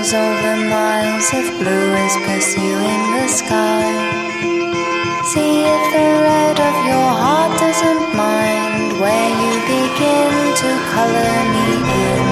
Hills 0.06 0.14
over 0.14 0.56
miles, 0.70 1.34
of 1.34 1.46
blue 1.60 1.94
is 2.06 2.16
pursuing 2.28 3.02
the 3.16 3.28
sky, 3.28 3.86
see 5.32 5.64
if 5.66 5.84
the 5.94 6.10
red 6.28 6.60
of 6.60 6.76
your 6.90 7.10
heart 7.22 7.52
doesn't 7.60 8.16
mind 8.16 9.00
where 9.00 9.30
you 9.42 9.54
begin 9.66 10.34
to 10.62 10.70
color 10.94 11.36
me 11.54 11.68
in. 12.06 12.28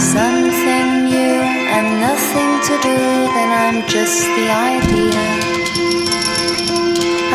Something 0.00 0.88
new 1.14 1.38
and 1.76 2.00
nothing 2.00 2.52
to 2.68 2.74
do, 2.82 2.98
then 3.36 3.50
I'm 3.62 3.86
just 3.88 4.22
the 4.36 4.46
idea. 4.50 5.24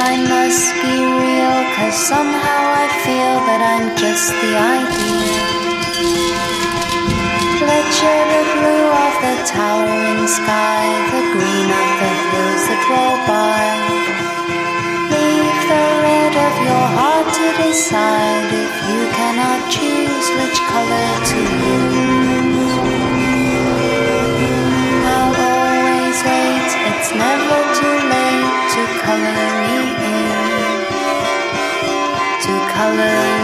I 0.04 0.14
must 0.36 0.74
be 0.84 0.96
real, 1.22 1.58
cause 1.76 1.96
somehow 1.96 2.62
I 2.84 2.88
feel 3.06 3.36
that 3.48 3.62
I'm 3.74 3.88
just 3.98 4.28
the 4.42 4.52
idea. 4.58 5.52
Let's 7.84 7.98
the 7.98 8.44
blue 8.62 8.88
of 8.94 9.14
the 9.26 9.36
towering 9.50 10.28
sky, 10.28 10.86
the 11.10 11.22
green 11.34 11.70
of 11.82 11.90
the 11.98 12.14
hills 12.30 12.64
that 12.70 12.82
roll 12.94 13.18
by. 13.26 13.58
Leave 15.10 15.62
the 15.66 15.86
red 16.06 16.36
of 16.46 16.56
your 16.62 16.86
heart 16.94 17.26
to 17.26 17.48
decide 17.58 18.54
if 18.54 18.74
you 18.86 19.02
cannot 19.18 19.66
choose 19.74 20.28
which 20.38 20.62
color 20.70 21.10
to 21.26 21.42
use. 21.42 22.76
I'll 25.10 25.34
always 25.34 26.22
wait, 26.22 26.72
it's 26.86 27.10
never 27.18 27.60
too 27.82 27.98
late 28.14 28.62
to 28.78 28.84
color 29.02 29.50
me 29.66 29.78
in. 30.06 30.38
To 32.46 32.54
color 32.78 33.41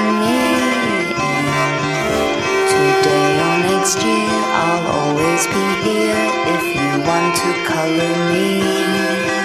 next 3.88 4.06
year, 4.06 4.28
I'll 4.30 4.88
always 5.00 5.48
be 5.48 5.66
here 5.88 6.28
if 6.56 6.76
you 6.76 7.08
want 7.08 7.36
to 7.38 7.50
color 7.64 8.34
me 8.34 9.37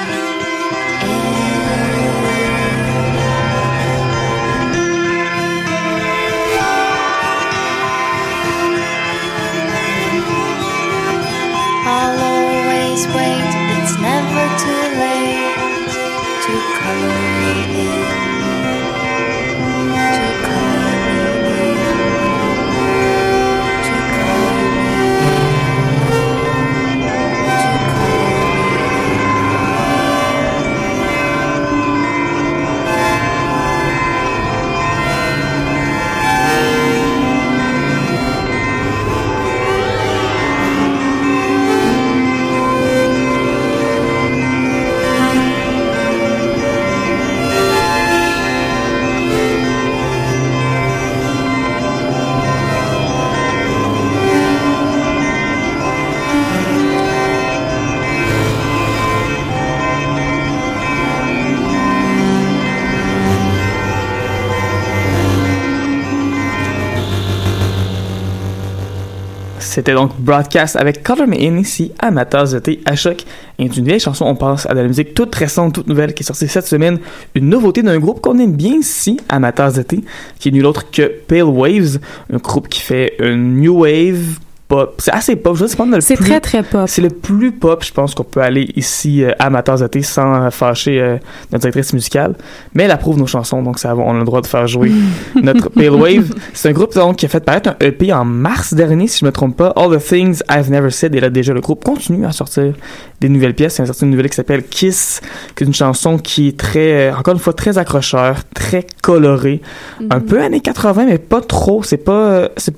C'était 69.73 69.95
donc 69.95 70.11
Broadcast 70.19 70.77
avec 70.77 71.03
Color 71.03 71.27
Me 71.27 71.37
In 71.37 71.57
ici 71.57 71.93
à 71.99 72.11
ma 72.11 72.27
de 72.27 72.59
thé 72.59 72.81
à. 72.85 73.25
Et 73.59 73.71
d'une 73.71 73.87
vieille 73.87 74.01
chanson, 74.01 74.27
on 74.27 74.35
passe 74.35 74.67
à 74.67 74.75
de 74.75 74.81
la 74.81 74.87
musique 74.87 75.15
toute 75.15 75.35
récente, 75.35 75.73
toute 75.73 75.87
nouvelle 75.87 76.13
qui 76.13 76.23
est 76.23 76.27
sortie 76.27 76.47
cette 76.47 76.67
semaine. 76.67 76.99
Une 77.35 77.49
nouveauté 77.49 77.83
d'un 77.83 77.99
groupe 77.99 78.21
qu'on 78.21 78.39
aime 78.39 78.53
bien 78.53 78.75
ici 78.75 79.19
à 79.31 79.39
ma 79.39 79.51
tasse 79.51 79.73
de 79.73 79.83
thé, 79.83 80.05
qui 80.39 80.51
est 80.51 80.53
nul 80.53 80.67
autre 80.67 80.91
que 80.91 81.11
Pale 81.27 81.45
Waves, 81.45 82.01
un 82.31 82.37
groupe 82.37 82.69
qui 82.69 82.81
fait 82.81 83.15
une 83.19 83.61
new 83.61 83.81
wave 83.81 84.41
pop. 84.73 84.95
C'est 84.99 85.13
assez 85.13 85.37
pop, 85.37 85.55
je 85.57 85.67
sais 85.67 85.77
pas 85.77 85.85
le 85.85 86.01
C'est 86.01 86.17
très, 86.17 86.41
très 86.41 86.63
pop. 86.63 86.85
C'est 86.87 87.03
le 87.03 87.11
plus 87.11 87.53
pop, 87.53 87.85
je 87.85 87.93
pense, 87.93 88.15
qu'on 88.15 88.25
peut 88.25 88.41
aller 88.41 88.71
ici 88.75 89.23
euh, 89.23 89.33
de 89.33 89.87
thé 89.87 90.03
sans 90.03 90.35
euh, 90.35 90.51
fâcher 90.51 90.99
euh, 90.99 91.17
notre 91.51 91.63
directrice 91.63 91.93
musicale. 91.93 92.35
Mais 92.75 92.85
elle 92.85 92.91
approuve 92.91 93.19
nos 93.19 93.27
chansons, 93.27 93.63
donc 93.63 93.79
ça 93.79 93.95
on 93.95 94.15
a 94.15 94.19
le 94.19 94.25
droit 94.25 94.41
de 94.41 94.47
faire 94.47 94.67
jouer 94.67 94.91
notre 95.43 95.69
Pale 95.69 95.91
Wave. 95.91 96.35
C'est 96.55 96.71
un 96.71 96.73
groupe 96.73 96.95
donc, 96.95 97.17
qui 97.17 97.27
a 97.27 97.29
fait 97.29 97.45
paraître 97.45 97.69
un 97.69 97.77
EP 97.81 98.13
en 98.13 98.25
mars 98.25 98.73
dernier, 98.73 99.07
si 99.09 99.21
je 99.21 99.27
me 99.27 99.33
trompe 99.33 99.59
pas. 99.59 99.75
All 99.77 99.95
the 99.95 100.03
Things 100.03 100.43
I've 100.51 100.71
Never 100.71 100.91
Said. 100.91 101.15
Et 101.15 101.21
là, 101.21 101.29
déjà, 101.29 101.53
le 101.53 101.61
groupe 101.61 101.85
continue 101.85 102.25
à 102.25 102.33
sortir 102.33 102.73
des 103.21 103.29
nouvelles 103.29 103.55
pièces. 103.55 103.77
Il 103.77 103.81
y 103.81 103.85
a 103.85 103.87
sorti 103.87 104.05
une 104.05 104.11
nouvelle 104.11 104.31
qui 104.31 104.37
s'appelle 104.37 104.65
Kiss, 104.65 105.21
qui 105.55 105.65
est 105.65 105.67
une 105.67 105.75
chanson 105.75 106.17
qui 106.17 106.49
est 106.49 106.59
très, 106.59 107.11
euh, 107.11 107.15
encore 107.15 107.35
une 107.35 107.41
fois, 107.41 107.53
très 107.53 107.77
accrocheur, 107.77 108.37
très 108.55 108.87
colorée. 109.03 109.61
Un 110.09 110.21
peu 110.21 110.41
années 110.41 110.61
80, 110.61 111.05
mais 111.07 111.19
pas 111.19 111.43
trop. 111.43 111.83
C'est 111.83 111.99
pas, 111.99 112.49
c'est 112.57 112.75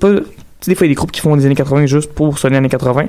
sais, 0.65 0.71
des 0.71 0.75
fois, 0.75 0.85
il 0.85 0.89
y 0.89 0.91
a 0.91 0.93
des 0.93 0.97
groupes 0.97 1.11
qui 1.11 1.21
font 1.21 1.35
des 1.37 1.45
années 1.45 1.55
80 1.55 1.85
juste 1.87 2.11
pour 2.13 2.37
sonner 2.37 2.57
années 2.57 2.69
80. 2.69 3.03
Eux, 3.03 3.07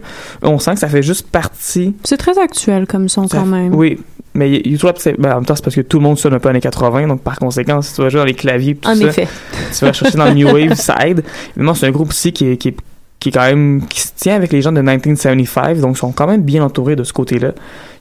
On 0.48 0.58
sent 0.58 0.74
que 0.74 0.80
ça 0.80 0.88
fait 0.88 1.02
juste 1.02 1.28
partie 1.30 1.94
C'est 2.04 2.16
très 2.16 2.38
actuel 2.38 2.86
comme 2.86 3.08
son 3.08 3.26
ça 3.28 3.38
quand 3.38 3.46
même. 3.46 3.74
Oui, 3.74 3.98
mais 4.34 4.60
YouTube, 4.64 4.90
c'est- 4.98 5.18
ben, 5.18 5.32
en 5.32 5.34
même 5.36 5.44
temps, 5.46 5.56
c'est 5.56 5.64
parce 5.64 5.76
que 5.76 5.80
tout 5.80 5.98
le 5.98 6.02
monde 6.04 6.18
sonne 6.18 6.34
un 6.34 6.38
peu 6.38 6.48
années 6.48 6.60
80, 6.60 7.06
donc 7.08 7.20
par 7.22 7.38
conséquent, 7.38 7.80
si 7.82 7.94
tu 7.94 8.02
vas 8.02 8.08
jouer 8.08 8.20
dans 8.20 8.26
les 8.26 8.34
claviers, 8.34 8.74
tout 8.76 8.88
En 8.88 8.94
ça, 8.94 9.04
effet. 9.06 9.28
tu 9.76 9.84
vas 9.84 9.92
chercher 9.92 10.16
dans 10.18 10.26
le 10.26 10.34
New 10.34 10.48
Wave, 10.48 10.74
ça 10.74 10.96
aide. 11.06 11.24
Évidemment, 11.50 11.74
c'est 11.74 11.86
un 11.86 11.90
groupe 11.90 12.10
aussi 12.10 12.32
qui 12.32 12.46
est, 12.48 12.56
qui 12.56 12.68
est, 12.68 12.76
qui 13.18 13.30
est 13.30 13.32
quand 13.32 13.46
même, 13.46 13.82
qui 13.88 14.00
se 14.02 14.08
tient 14.14 14.34
avec 14.36 14.52
les 14.52 14.60
gens 14.60 14.72
de 14.72 14.80
1975, 14.80 15.80
donc 15.80 15.96
ils 15.96 15.98
sont 15.98 16.12
quand 16.12 16.26
même 16.26 16.42
bien 16.42 16.62
entourés 16.62 16.96
de 16.96 17.04
ce 17.04 17.12
côté-là. 17.14 17.52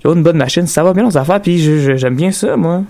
Ils 0.04 0.08
ont 0.10 0.14
une 0.14 0.24
bonne 0.24 0.38
machine, 0.38 0.68
ça 0.68 0.84
va 0.84 0.94
bien 0.94 1.04
leurs 1.04 1.18
affaires, 1.18 1.42
puis 1.42 1.58
j'aime 1.98 2.16
bien 2.16 2.32
ça, 2.32 2.58
moi. 2.58 2.84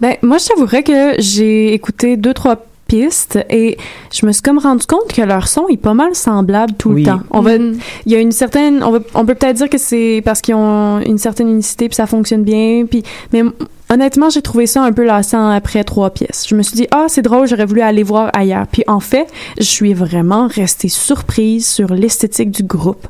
Ben, 0.00 0.14
moi, 0.22 0.38
je 0.38 0.48
t'avouerais 0.48 0.82
que 0.82 1.14
j'ai 1.20 1.72
écouté 1.72 2.16
deux, 2.16 2.34
trois 2.34 2.56
pistes 2.88 3.38
et 3.50 3.76
je 4.12 4.26
me 4.26 4.32
suis 4.32 4.42
comme 4.42 4.58
rendu 4.58 4.84
compte 4.86 5.12
que 5.12 5.22
leur 5.22 5.46
son 5.46 5.68
est 5.68 5.76
pas 5.76 5.94
mal 5.94 6.14
semblable 6.16 6.72
tout 6.76 6.90
Oui. 6.90 7.04
le 7.04 7.10
temps. 7.10 7.20
On 7.30 7.40
va, 7.40 7.56
Mhm. 7.58 7.78
il 8.06 8.12
y 8.12 8.16
a 8.16 8.18
une 8.18 8.32
certaine, 8.32 8.82
on, 8.82 8.90
va, 8.90 8.98
on 9.14 9.24
peut 9.24 9.34
peut-être 9.36 9.56
dire 9.58 9.68
que 9.70 9.78
c'est 9.78 10.22
parce 10.24 10.40
qu'ils 10.40 10.54
ont 10.56 10.98
une 11.00 11.18
certaine 11.18 11.48
unicité 11.48 11.88
puis 11.88 11.94
ça 11.96 12.06
fonctionne 12.06 12.42
bien. 12.42 12.86
Puis, 12.90 13.02
mais 13.32 13.42
honnêtement, 13.90 14.30
j'ai 14.30 14.42
trouvé 14.42 14.66
ça 14.66 14.82
un 14.82 14.92
peu 14.92 15.04
lassant 15.04 15.48
après 15.50 15.84
trois 15.84 16.10
pièces. 16.10 16.46
Je 16.48 16.54
me 16.54 16.62
suis 16.62 16.74
dit 16.76 16.88
ah 16.90 17.04
c'est 17.08 17.22
drôle, 17.22 17.46
j'aurais 17.46 17.66
voulu 17.66 17.82
aller 17.82 18.02
voir 18.02 18.30
ailleurs. 18.34 18.66
Puis 18.72 18.82
en 18.88 19.00
fait, 19.00 19.28
je 19.58 19.64
suis 19.64 19.92
vraiment 19.94 20.46
restée 20.48 20.88
surprise 20.88 21.66
sur 21.68 21.92
l'esthétique 21.94 22.50
du 22.50 22.62
groupe. 22.64 23.06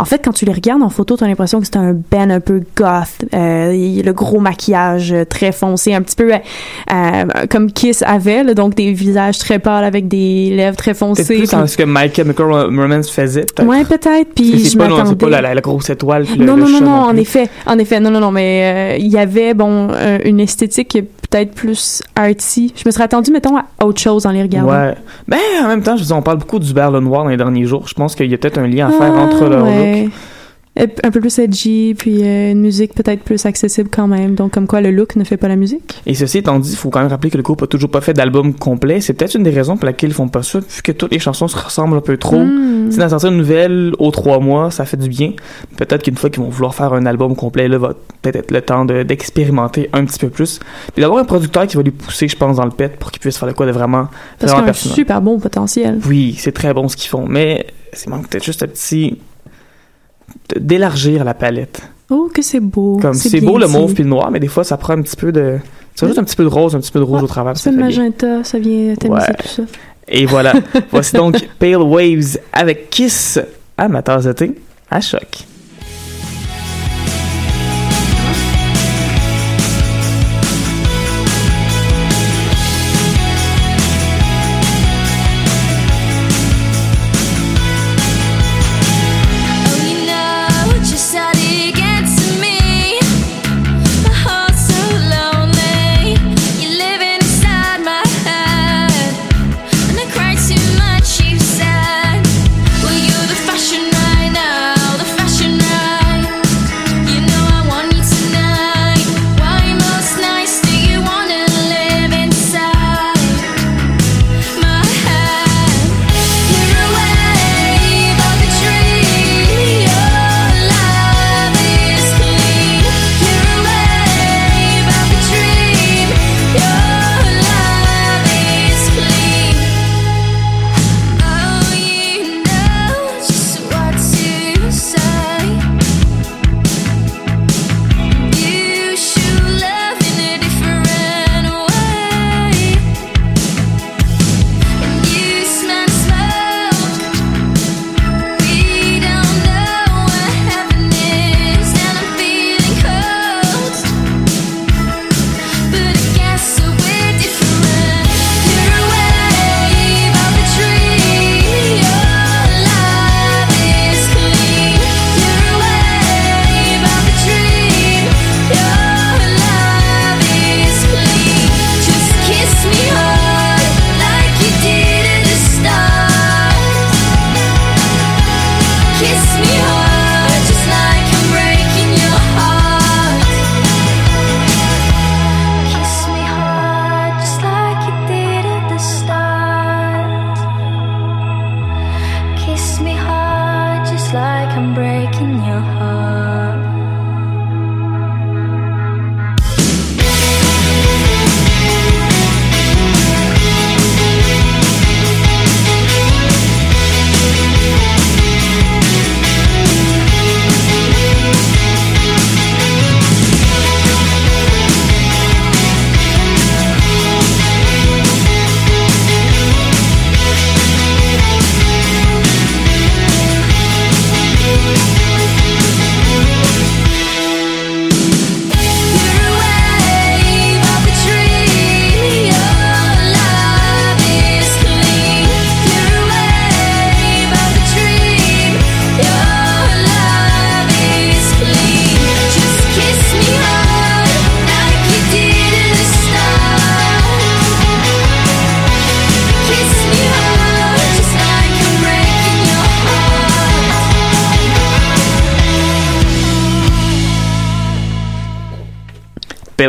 En 0.00 0.04
fait, 0.04 0.20
quand 0.24 0.30
tu 0.32 0.44
les 0.44 0.52
regardes 0.52 0.82
en 0.84 0.90
photo, 0.90 1.16
t'as 1.16 1.26
l'impression 1.26 1.58
que 1.58 1.66
c'est 1.66 1.76
un 1.76 1.92
band 1.92 2.30
un 2.30 2.38
peu 2.38 2.60
goth, 2.76 3.24
euh, 3.34 3.72
le 3.72 4.12
gros 4.12 4.38
maquillage 4.38 5.12
euh, 5.12 5.24
très 5.24 5.50
foncé, 5.50 5.92
un 5.92 6.02
petit 6.02 6.14
peu 6.14 6.32
euh, 6.32 6.36
euh, 6.92 7.24
comme 7.50 7.72
Kiss 7.72 8.02
avait, 8.06 8.44
là, 8.44 8.54
donc 8.54 8.76
des 8.76 8.92
visages 8.92 9.38
très 9.38 9.58
pâles 9.58 9.82
avec 9.82 10.06
des 10.06 10.50
lèvres 10.54 10.76
très 10.76 10.94
foncées. 10.94 11.24
plus 11.24 11.50
dans 11.50 11.66
ce 11.66 11.76
que 11.76 11.82
My 11.84 12.14
Chemical 12.14 12.46
Romance 12.52 13.10
faisait, 13.10 13.40
peut-être. 13.40 13.66
Ouais, 13.68 13.84
peut-être. 13.84 14.34
Puis 14.36 14.60
c'est 14.60 14.70
je 14.74 14.78
pas, 14.78 14.86
non, 14.86 14.96
c'est 14.98 15.02
m'attendais. 15.02 15.16
pas 15.26 15.30
la, 15.30 15.42
la- 15.42 15.54
la 15.54 15.60
grosse 15.60 15.90
étoile. 15.90 16.26
le- 16.38 16.44
non, 16.44 16.54
le 16.54 16.62
non, 16.62 16.68
non, 16.68 16.80
non, 16.80 16.90
en 16.92 17.10
plus. 17.10 17.20
effet, 17.22 17.48
en 17.66 17.76
effet, 17.80 17.98
non, 17.98 18.10
non, 18.12 18.20
non, 18.20 18.30
mais 18.30 18.94
euh, 18.94 18.96
il 19.00 19.08
y 19.08 19.18
avait 19.18 19.52
bon 19.54 19.88
une 20.24 20.38
esthétique 20.38 20.96
peut-être 21.30 21.54
plus 21.54 22.02
artsy. 22.16 22.72
Je 22.76 22.82
me 22.86 22.90
serais 22.90 23.04
attendue, 23.04 23.30
mettons, 23.30 23.56
à 23.56 23.64
autre 23.84 24.00
chose 24.00 24.26
en 24.26 24.30
les 24.30 24.42
regardant. 24.42 24.70
Ouais. 24.72 24.94
Ben, 25.26 25.38
en 25.62 25.68
même 25.68 25.82
temps, 25.82 25.96
je 25.96 26.02
vous 26.04 26.12
en 26.12 26.22
parle 26.22 26.38
beaucoup 26.38 26.58
du 26.58 26.72
Berlin 26.72 27.00
Noir 27.00 27.24
dans 27.24 27.30
les 27.30 27.36
derniers 27.36 27.64
jours. 27.64 27.86
Je 27.86 27.94
pense 27.94 28.14
qu'il 28.14 28.30
y 28.30 28.34
a 28.34 28.38
peut-être 28.38 28.58
un 28.58 28.66
lien 28.66 28.88
à 28.88 28.92
faire 28.92 29.12
Ah, 29.14 29.20
entre 29.20 29.46
leur 29.46 29.64
ouais. 29.64 30.04
look. 30.04 30.12
Un 30.78 31.10
peu 31.10 31.20
plus 31.20 31.38
edgy, 31.40 31.94
puis 31.98 32.22
euh, 32.22 32.52
une 32.52 32.60
musique 32.60 32.94
peut-être 32.94 33.22
plus 33.24 33.44
accessible 33.46 33.88
quand 33.90 34.06
même. 34.06 34.34
Donc, 34.36 34.52
comme 34.52 34.66
quoi 34.68 34.80
le 34.80 34.92
look 34.92 35.16
ne 35.16 35.24
fait 35.24 35.36
pas 35.36 35.48
la 35.48 35.56
musique. 35.56 36.00
Et 36.06 36.14
ceci 36.14 36.38
étant 36.38 36.58
dit, 36.60 36.70
il 36.70 36.76
faut 36.76 36.90
quand 36.90 37.00
même 37.00 37.08
rappeler 37.08 37.30
que 37.30 37.36
le 37.36 37.42
groupe 37.42 37.62
a 37.62 37.66
toujours 37.66 37.90
pas 37.90 38.00
fait 38.00 38.12
d'album 38.12 38.54
complet. 38.54 39.00
C'est 39.00 39.12
peut-être 39.14 39.34
une 39.34 39.42
des 39.42 39.50
raisons 39.50 39.76
pour 39.76 39.86
laquelle 39.86 40.10
ils 40.10 40.14
font 40.14 40.28
pas 40.28 40.42
ça, 40.44 40.60
vu 40.60 40.82
que 40.82 40.92
toutes 40.92 41.12
les 41.12 41.18
chansons 41.18 41.48
se 41.48 41.56
ressemblent 41.56 41.96
un 41.96 42.00
peu 42.00 42.16
trop. 42.16 42.38
Mm. 42.38 42.92
Si 42.92 42.98
d'en 42.98 43.08
sortir 43.08 43.30
une 43.30 43.38
nouvelle 43.38 43.92
aux 43.98 44.10
trois 44.10 44.38
mois, 44.38 44.70
ça 44.70 44.84
fait 44.84 44.96
du 44.96 45.08
bien. 45.08 45.32
Peut-être 45.76 46.02
qu'une 46.04 46.16
fois 46.16 46.30
qu'ils 46.30 46.42
vont 46.42 46.48
vouloir 46.48 46.74
faire 46.74 46.92
un 46.92 47.06
album 47.06 47.34
complet, 47.34 47.66
là, 47.68 47.78
va 47.78 47.94
peut-être 48.22 48.36
être 48.36 48.50
le 48.50 48.60
temps 48.62 48.84
de- 48.84 49.02
d'expérimenter 49.02 49.90
un 49.92 50.04
petit 50.04 50.18
peu 50.18 50.28
plus. 50.28 50.60
Puis 50.94 51.02
d'avoir 51.02 51.20
un 51.20 51.24
producteur 51.24 51.66
qui 51.66 51.76
va 51.76 51.82
lui 51.82 51.90
pousser, 51.90 52.28
je 52.28 52.36
pense, 52.36 52.56
dans 52.56 52.64
le 52.64 52.70
pet 52.70 52.96
pour 52.96 53.10
qu'il 53.10 53.20
puisse 53.20 53.36
faire 53.36 53.48
de 53.48 53.52
quoi 53.52 53.66
de 53.66 53.72
vraiment, 53.72 54.08
Parce 54.38 54.52
vraiment 54.52 54.68
a 54.68 54.70
un 54.70 54.72
super 54.74 55.20
bon 55.20 55.38
potentiel. 55.38 55.98
Oui, 56.08 56.36
c'est 56.38 56.52
très 56.52 56.72
bon 56.72 56.88
ce 56.88 56.96
qu'ils 56.96 57.10
font, 57.10 57.26
mais 57.28 57.66
c'est 57.92 58.08
manque 58.08 58.28
peut-être 58.28 58.44
juste 58.44 58.62
un 58.62 58.68
petit... 58.68 59.18
d'élargir 60.58 61.24
la 61.24 61.34
palette. 61.34 61.82
Oh, 62.10 62.30
que 62.32 62.42
c'est 62.42 62.60
beau. 62.60 62.98
Comme 63.00 63.14
c'est 63.14 63.40
beau 63.40 63.58
le 63.58 63.66
dit. 63.66 63.72
mauve 63.72 63.92
puis 63.94 64.02
le 64.02 64.08
noir, 64.08 64.30
mais 64.30 64.40
des 64.40 64.48
fois 64.48 64.64
ça 64.64 64.76
prend 64.76 64.94
un 64.94 65.02
petit 65.02 65.16
peu 65.16 65.30
de. 65.32 65.58
Ça 65.94 66.06
juste 66.06 66.18
un 66.18 66.24
petit 66.24 66.36
peu 66.36 66.44
de 66.44 66.48
rose, 66.48 66.74
un 66.76 66.80
petit 66.80 66.92
peu 66.92 67.00
de 67.00 67.04
rouge 67.04 67.18
Ah, 67.20 67.24
au 67.24 67.26
travers. 67.26 67.56
C'est 67.56 67.70
le 67.72 67.78
magenta, 67.78 68.44
ça 68.44 68.58
vient 68.58 68.94
tamiser 68.94 69.20
Ouais. 69.28 69.34
tout 69.40 69.48
ça. 69.48 69.62
Et 70.06 70.24
voilà. 70.26 70.54
Voici 70.90 71.14
donc 71.16 71.36
Pale 71.58 71.82
Waves 71.82 72.38
avec 72.52 72.88
Kiss 72.88 73.38
à 73.76 73.88
ma 73.88 74.00
tasse 74.02 74.24
de 74.24 74.32
thé 74.32 74.54
à 74.90 75.00
choc. 75.00 75.44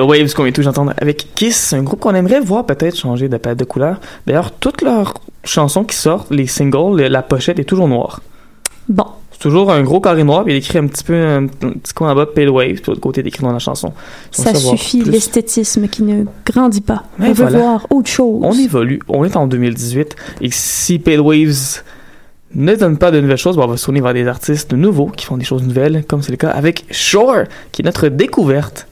Waves 0.02 0.34
qu'on 0.34 0.44
vient 0.44 0.52
tous 0.52 0.64
d'entendre 0.64 0.94
avec 0.98 1.28
Kiss, 1.36 1.74
un 1.74 1.84
groupe 1.84 2.00
qu'on 2.00 2.16
aimerait 2.16 2.40
voir 2.40 2.66
peut-être 2.66 2.96
changer 2.96 3.30
de 3.30 3.38
palette 3.38 3.60
de 3.60 3.66
couleur. 3.66 4.00
D'ailleurs, 4.26 4.52
toutes 4.52 4.82
leurs 4.82 5.14
chansons 5.44 5.84
qui 5.84 5.96
sortent, 5.96 6.32
les 6.32 6.48
singles, 6.48 7.02
la 7.02 7.22
pochette 7.22 7.60
est 7.60 7.64
toujours 7.64 7.88
noire. 7.88 8.22
Bon. 8.88 9.06
C'est 9.32 9.48
toujours 9.48 9.72
un 9.72 9.84
gros 9.84 10.02
carré 10.02 10.26
noir, 10.26 10.44
puis 10.44 10.52
il 10.52 10.58
est 10.58 10.60
écrit 10.60 10.80
un 10.80 10.88
petit 10.88 11.04
peu 11.04 11.16
un, 11.16 11.48
petit 11.48 11.94
coin 11.94 12.12
en 12.12 12.16
bas 12.16 12.26
Pale 12.26 12.50
Waves, 12.50 12.82
puis 12.82 12.84
l'autre 12.88 13.00
côté 13.00 13.22
il 13.22 13.26
est 13.26 13.30
écrit 13.30 13.44
dans 13.44 13.54
la 13.54 13.60
chanson. 13.60 13.94
Ça 14.32 14.54
suffit, 14.54 15.02
l'esthétisme 15.02 15.88
qui 15.88 16.04
ne 16.04 16.26
grandit 16.46 16.82
pas. 16.82 17.04
On 17.20 17.32
veut 17.32 17.46
voir 17.46 17.88
autre 17.90 18.10
chose. 18.10 18.42
On 18.44 18.52
évolue, 18.52 19.00
on 19.08 19.24
est 19.24 19.38
en 19.38 19.48
2018, 19.48 20.16
et 20.42 20.50
si 20.52 21.00
Pale 21.00 21.22
Waves 21.22 21.84
ne 22.54 22.76
donne 22.76 22.98
pas 22.98 23.12
de 23.12 23.22
nouvelles 23.22 23.38
choses, 23.38 23.56
bon, 23.56 23.64
on 23.64 23.68
va 23.68 23.78
se 23.78 23.86
tourner 23.86 24.02
vers 24.02 24.14
des 24.14 24.28
artistes 24.28 24.74
nouveaux 24.74 25.08
qui 25.08 25.26
font 25.26 25.38
des 25.38 25.46
choses 25.46 25.64
nouvelles, 25.64 26.04
comme 26.06 26.22
c'est 26.22 26.32
le 26.32 26.38
cas 26.38 26.50
avec 26.50 26.84
Shore, 26.92 27.44
qui 27.72 27.82
est 27.82 27.86
notre 27.86 28.10
découverte 28.10 28.89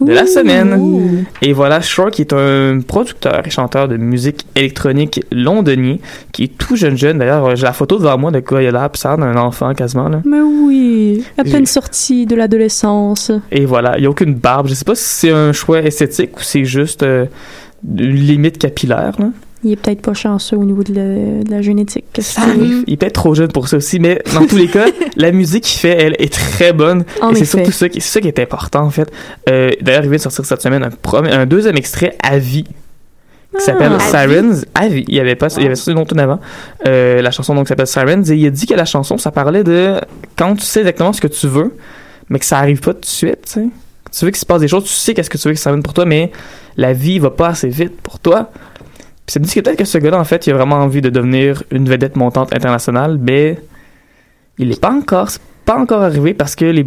de 0.00 0.12
la 0.12 0.24
Ouh. 0.24 0.26
semaine. 0.26 1.24
Et 1.42 1.52
voilà, 1.52 1.80
Shore 1.80 2.10
qui 2.10 2.22
est 2.22 2.32
un 2.32 2.80
producteur 2.86 3.46
et 3.46 3.50
chanteur 3.50 3.88
de 3.88 3.96
musique 3.96 4.46
électronique 4.54 5.20
londonien, 5.32 5.96
qui 6.32 6.44
est 6.44 6.58
tout 6.58 6.76
jeune 6.76 6.96
jeune. 6.96 7.18
D'ailleurs, 7.18 7.46
euh, 7.46 7.54
j'ai 7.56 7.64
la 7.64 7.72
photo 7.72 7.98
devant 7.98 8.18
moi 8.18 8.30
de 8.30 8.40
quoi 8.40 8.62
il 8.62 8.68
a 8.68 8.72
l'air, 8.72 8.90
ça 8.94 9.16
d'un 9.16 9.36
enfant 9.36 9.72
quasiment. 9.74 10.08
Là. 10.08 10.20
Mais 10.24 10.40
oui, 10.40 11.24
à 11.38 11.44
peine 11.44 11.66
sorti 11.66 12.26
de 12.26 12.36
l'adolescence. 12.36 13.32
Et 13.50 13.64
voilà, 13.64 13.96
il 13.96 14.02
n'y 14.02 14.06
a 14.06 14.10
aucune 14.10 14.34
barbe. 14.34 14.68
Je 14.68 14.74
sais 14.74 14.84
pas 14.84 14.94
si 14.94 15.04
c'est 15.04 15.30
un 15.30 15.52
choix 15.52 15.80
esthétique 15.80 16.36
ou 16.36 16.42
c'est 16.42 16.64
juste 16.64 17.02
euh, 17.02 17.26
une 17.86 18.10
limite 18.10 18.58
capillaire. 18.58 19.12
Là. 19.18 19.30
Il 19.64 19.72
est 19.72 19.76
peut-être 19.76 20.02
pas 20.02 20.14
chanceux 20.14 20.56
au 20.56 20.64
niveau 20.64 20.82
de 20.82 20.94
la, 20.94 21.42
de 21.42 21.50
la 21.50 21.62
génétique. 21.62 22.04
Ça 22.18 22.42
arrive. 22.42 22.84
Il 22.86 22.92
est 22.92 22.96
peut-être 22.96 23.14
trop 23.14 23.34
jeune 23.34 23.50
pour 23.50 23.68
ça 23.68 23.78
aussi, 23.78 23.98
mais 23.98 24.22
dans 24.34 24.46
tous 24.46 24.56
les 24.56 24.68
cas, 24.68 24.86
la 25.16 25.32
musique 25.32 25.64
qu'il 25.64 25.80
fait, 25.80 25.96
elle, 25.98 26.14
est 26.18 26.32
très 26.32 26.72
bonne. 26.72 27.04
En 27.20 27.30
et 27.30 27.36
c'est 27.36 27.44
surtout 27.46 27.72
ça 27.72 27.88
qui, 27.88 28.00
c'est 28.00 28.14
ça 28.14 28.20
qui 28.20 28.28
est 28.28 28.38
important, 28.38 28.82
en 28.82 28.90
fait. 28.90 29.10
Euh, 29.48 29.70
D'ailleurs, 29.80 30.04
il 30.04 30.10
vient 30.10 30.18
de 30.18 30.22
sortir 30.22 30.44
cette 30.44 30.62
semaine 30.62 30.90
un, 31.14 31.46
deuxième 31.46 31.76
extrait 31.76 32.16
à 32.22 32.38
vie 32.38 32.64
qui 33.56 33.64
s'appelle 33.64 33.92
Ah. 33.94 34.00
Sirens. 34.00 34.66
À 34.74 34.88
vie. 34.88 35.04
Il 35.08 35.14
y 35.14 35.20
avait 35.20 35.36
pas, 35.36 35.48
il 35.56 35.62
y 35.62 35.66
avait 35.66 35.74
sorti 35.74 35.94
longtemps 35.94 36.18
avant. 36.18 36.38
Euh, 36.86 37.22
la 37.22 37.30
chanson 37.30 37.54
donc 37.54 37.68
s'appelle 37.68 37.86
Sirens 37.86 38.30
et 38.30 38.36
il 38.36 38.46
a 38.46 38.50
dit 38.50 38.66
que 38.66 38.74
la 38.74 38.84
chanson, 38.84 39.16
ça 39.16 39.30
parlait 39.30 39.64
de 39.64 39.94
quand 40.36 40.54
tu 40.56 40.64
sais 40.64 40.80
exactement 40.80 41.14
ce 41.14 41.20
que 41.20 41.28
tu 41.28 41.46
veux, 41.46 41.74
mais 42.28 42.38
que 42.38 42.44
ça 42.44 42.58
arrive 42.58 42.80
pas 42.80 42.92
tout 42.92 43.00
de 43.00 43.06
suite, 43.06 43.42
tu 43.46 43.52
sais. 43.52 43.66
Tu 44.12 44.24
veux 44.24 44.30
qu'il 44.30 44.40
se 44.40 44.46
passe 44.46 44.60
des 44.60 44.68
choses, 44.68 44.84
tu 44.84 44.90
sais 44.90 45.14
qu'est-ce 45.14 45.28
que 45.28 45.36
tu 45.36 45.48
veux 45.48 45.54
que 45.54 45.60
ça 45.60 45.70
vienne 45.70 45.82
pour 45.82 45.92
toi, 45.92 46.04
mais 46.04 46.30
la 46.76 46.92
vie 46.92 47.18
va 47.18 47.30
pas 47.30 47.48
assez 47.48 47.68
vite 47.68 48.00
pour 48.00 48.18
toi. 48.18 48.50
Puis 49.26 49.32
ça 49.32 49.40
me 49.40 49.44
dit 49.44 49.54
que 49.54 49.60
peut-être 49.60 49.78
que 49.78 49.84
ce 49.84 49.98
gars-là, 49.98 50.18
en 50.20 50.24
fait, 50.24 50.46
il 50.46 50.52
a 50.52 50.54
vraiment 50.56 50.76
envie 50.76 51.00
de 51.00 51.10
devenir 51.10 51.62
une 51.72 51.88
vedette 51.88 52.16
montante 52.16 52.52
internationale, 52.54 53.18
mais 53.20 53.58
il 54.58 54.68
n'est 54.68 54.76
pas 54.76 54.92
encore, 54.92 55.30
c'est 55.30 55.40
pas 55.64 55.76
encore 55.78 56.02
arrivé 56.02 56.32
parce 56.32 56.54
que 56.54 56.64
les, 56.64 56.86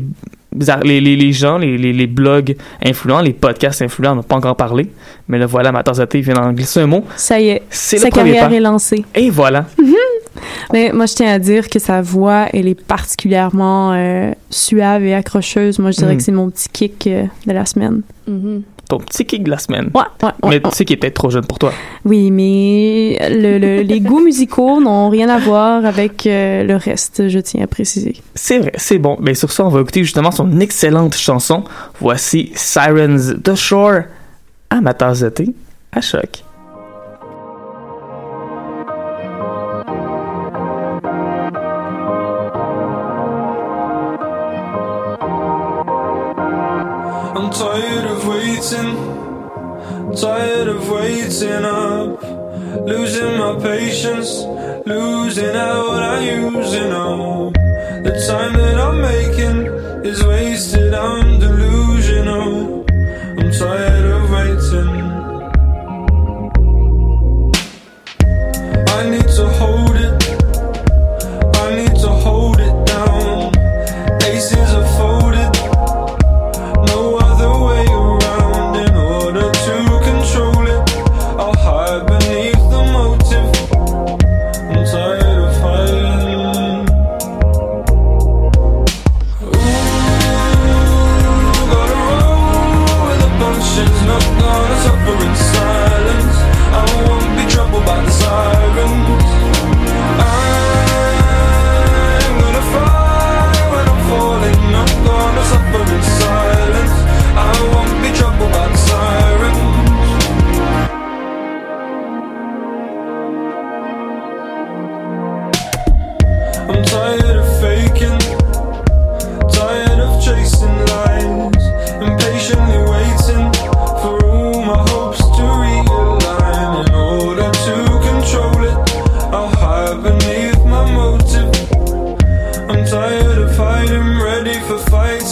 les, 0.84 1.02
les, 1.02 1.16
les 1.18 1.32
gens, 1.34 1.58
les, 1.58 1.78
les, 1.78 1.92
les 1.92 2.08
blogs 2.08 2.56
influents, 2.84 3.20
les 3.22 3.34
podcasts 3.34 3.82
influents 3.82 4.16
n'ont 4.16 4.24
pas 4.24 4.38
encore 4.38 4.56
parlé. 4.56 4.90
Mais 5.28 5.38
là, 5.38 5.46
voilà, 5.46 5.72
ma 5.74 5.84
thé 5.84 6.22
vient 6.22 6.34
d'en 6.36 6.54
glisser 6.54 6.80
un 6.80 6.88
mot. 6.88 7.04
Ça 7.18 7.40
y 7.40 7.50
est, 7.50 7.64
sa 7.70 7.98
le 8.06 8.10
carrière 8.10 8.48
pas. 8.50 8.56
est 8.56 8.60
lancée. 8.62 9.04
Et 9.14 9.30
voilà. 9.30 9.66
Mais 10.74 10.92
moi, 10.94 11.06
je 11.08 11.16
tiens 11.16 11.34
à 11.34 11.40
dire 11.40 11.70
que 11.70 11.80
sa 11.80 12.02
voix, 12.02 12.48
elle 12.54 12.68
est 12.68 12.80
particulièrement 12.82 13.92
euh, 13.94 14.32
suave 14.50 15.04
et 15.04 15.14
accrocheuse. 15.14 15.80
Moi, 15.80 15.92
je 15.92 15.98
dirais 15.98 16.12
Mhm. 16.14 16.18
que 16.18 16.24
c'est 16.24 16.32
mon 16.32 16.50
petit 16.50 16.70
kick 16.70 17.08
euh, 17.08 17.26
de 17.46 17.52
la 17.52 17.66
semaine. 17.66 18.02
Mhm. 18.28 18.62
Ton 18.90 18.98
petit 18.98 19.24
kick 19.26 19.44
de 19.44 19.52
la 19.52 19.58
semaine. 19.60 19.90
Ouais, 19.94 20.02
ouais, 20.24 20.30
ouais, 20.44 20.50
Mais 20.50 20.60
tu 20.62 20.72
sais 20.72 20.84
qu'il 20.84 21.00
peut-être 21.00 21.14
trop 21.14 21.30
jeune 21.30 21.46
pour 21.46 21.60
toi. 21.60 21.72
Oui, 22.06 22.32
mais 22.32 23.18
le- 23.30 23.58
le- 23.60 23.82
les 23.84 24.00
goûts 24.02 24.20
musicaux 24.20 24.82
n'ont 24.82 25.10
rien 25.10 25.30
à 25.30 25.38
voir 25.38 25.86
avec 25.86 26.26
euh, 26.26 26.64
le 26.64 26.76
reste, 26.76 27.30
je 27.30 27.40
tiens 27.40 27.64
à 27.64 27.68
préciser. 27.68 28.16
C'est 28.36 28.58
vrai, 28.60 28.72
c'est 28.76 28.98
bon. 28.98 29.16
Mais 29.22 29.36
sur 29.36 29.52
ça, 29.52 29.64
on 29.64 29.70
va 29.70 29.80
écouter 29.82 30.04
justement 30.04 30.32
son 30.32 30.60
excellente 30.60 31.16
chanson. 31.16 31.64
Voici 32.02 32.52
Sirens 32.56 33.36
The 33.44 33.54
Shore 33.56 34.02
à 34.72 34.82
ma 34.82 34.94
tasse 34.96 35.20
de 35.22 35.30
thé 35.30 35.54
à 35.92 36.02
choc. 36.02 36.44
Tired 50.16 50.68
of 50.68 50.88
waiting 50.90 51.66
up, 51.66 52.22
losing 52.86 53.38
my 53.40 53.58
patience, 53.60 54.44
losing 54.86 55.56
out 55.56 55.88
what 55.88 56.04
I 56.04 56.20
use, 56.20 56.76
you 56.76 56.82
know. 56.82 57.52
The 58.04 58.24
time 58.28 58.54
that 58.54 58.78
I'm 58.78 59.02
making 59.02 60.06
is 60.06 60.24
wasted, 60.24 60.94
I'm 60.94 61.40
delusional. 61.40 62.86
I'm 63.40 63.52
tired 63.52 63.99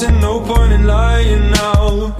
fighting, 0.07 0.21
no 0.21 0.39
point 0.39 0.71
in 0.73 0.85
lying 0.85 1.51
now. 1.51 1.89
Ooh, 1.89 2.13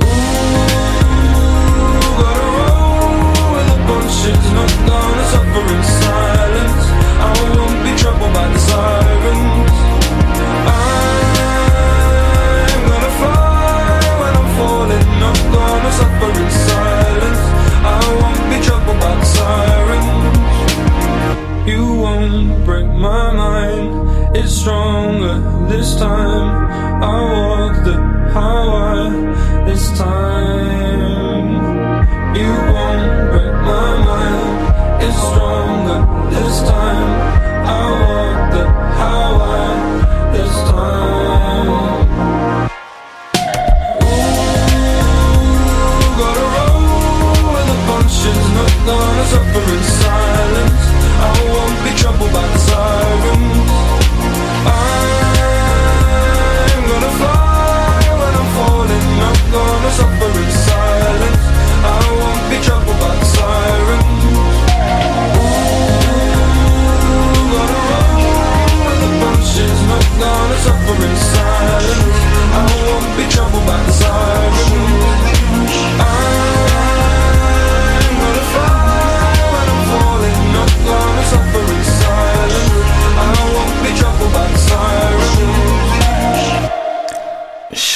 gotta 2.20 2.48
roll 2.58 3.54
with 3.54 3.68
the 3.72 3.78
punches, 3.88 4.46
not 4.54 4.72
gonna 4.88 5.26
suffer 5.32 5.64
in 5.76 5.84
silence. 5.84 6.86
I 7.20 7.32
won't 7.56 7.80
be 7.84 7.92
troubled 8.02 8.34
by 8.34 8.48
the 8.48 8.60
sirens. 8.60 9.78
I'm 12.70 12.82
gonna 12.90 13.14
fly 13.20 14.00
when 14.22 14.34
I'm 14.40 14.50
falling, 14.58 15.08
not 15.20 15.38
gonna 15.54 15.92
suffer 16.00 16.32
in 16.42 16.50
silence. 16.70 17.42
I 17.84 18.00
won't 18.20 18.44
be 18.52 18.58
troubled 18.66 19.00
by 19.00 19.14
the 19.16 19.26
sirens. 19.26 20.10
You 21.68 21.84
won't 21.94 22.66
break 22.66 22.88
my 22.88 23.32
mind. 23.34 23.90
It's 24.36 24.54
stronger 24.54 25.36
this 25.68 25.96
time. 25.98 26.68
I 27.04 27.06
walk 27.32 27.57
the 28.38 29.27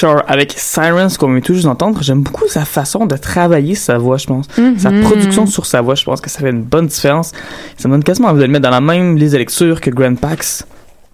Shore 0.01 0.23
avec 0.27 0.53
Sirens 0.57 1.15
qu'on 1.17 1.31
vient 1.31 1.41
tout 1.41 1.53
juste 1.53 1.65
d'entendre. 1.65 2.01
J'aime 2.01 2.21
beaucoup 2.23 2.47
sa 2.47 2.65
façon 2.65 3.05
de 3.05 3.15
travailler 3.17 3.75
sa 3.75 3.99
voix, 3.99 4.17
je 4.17 4.25
pense. 4.25 4.47
Mhm. 4.57 4.79
Sa 4.79 4.89
production 4.91 5.45
sur 5.45 5.65
sa 5.67 5.81
voix, 5.81 5.93
je 5.93 6.03
pense 6.03 6.19
que 6.21 6.29
ça 6.29 6.39
fait 6.39 6.49
une 6.49 6.63
bonne 6.63 6.87
différence. 6.87 7.31
Ça 7.77 7.87
me 7.87 7.93
donne 7.93 8.03
quasiment 8.03 8.29
envie 8.29 8.39
de 8.39 8.45
le 8.45 8.51
mettre 8.51 8.63
dans 8.63 8.71
la 8.71 8.81
même 8.81 9.15
liste 9.15 9.33
de 9.33 9.37
lecture 9.37 9.79
que 9.79 9.91
Grand 9.91 10.15
Pax. 10.15 10.65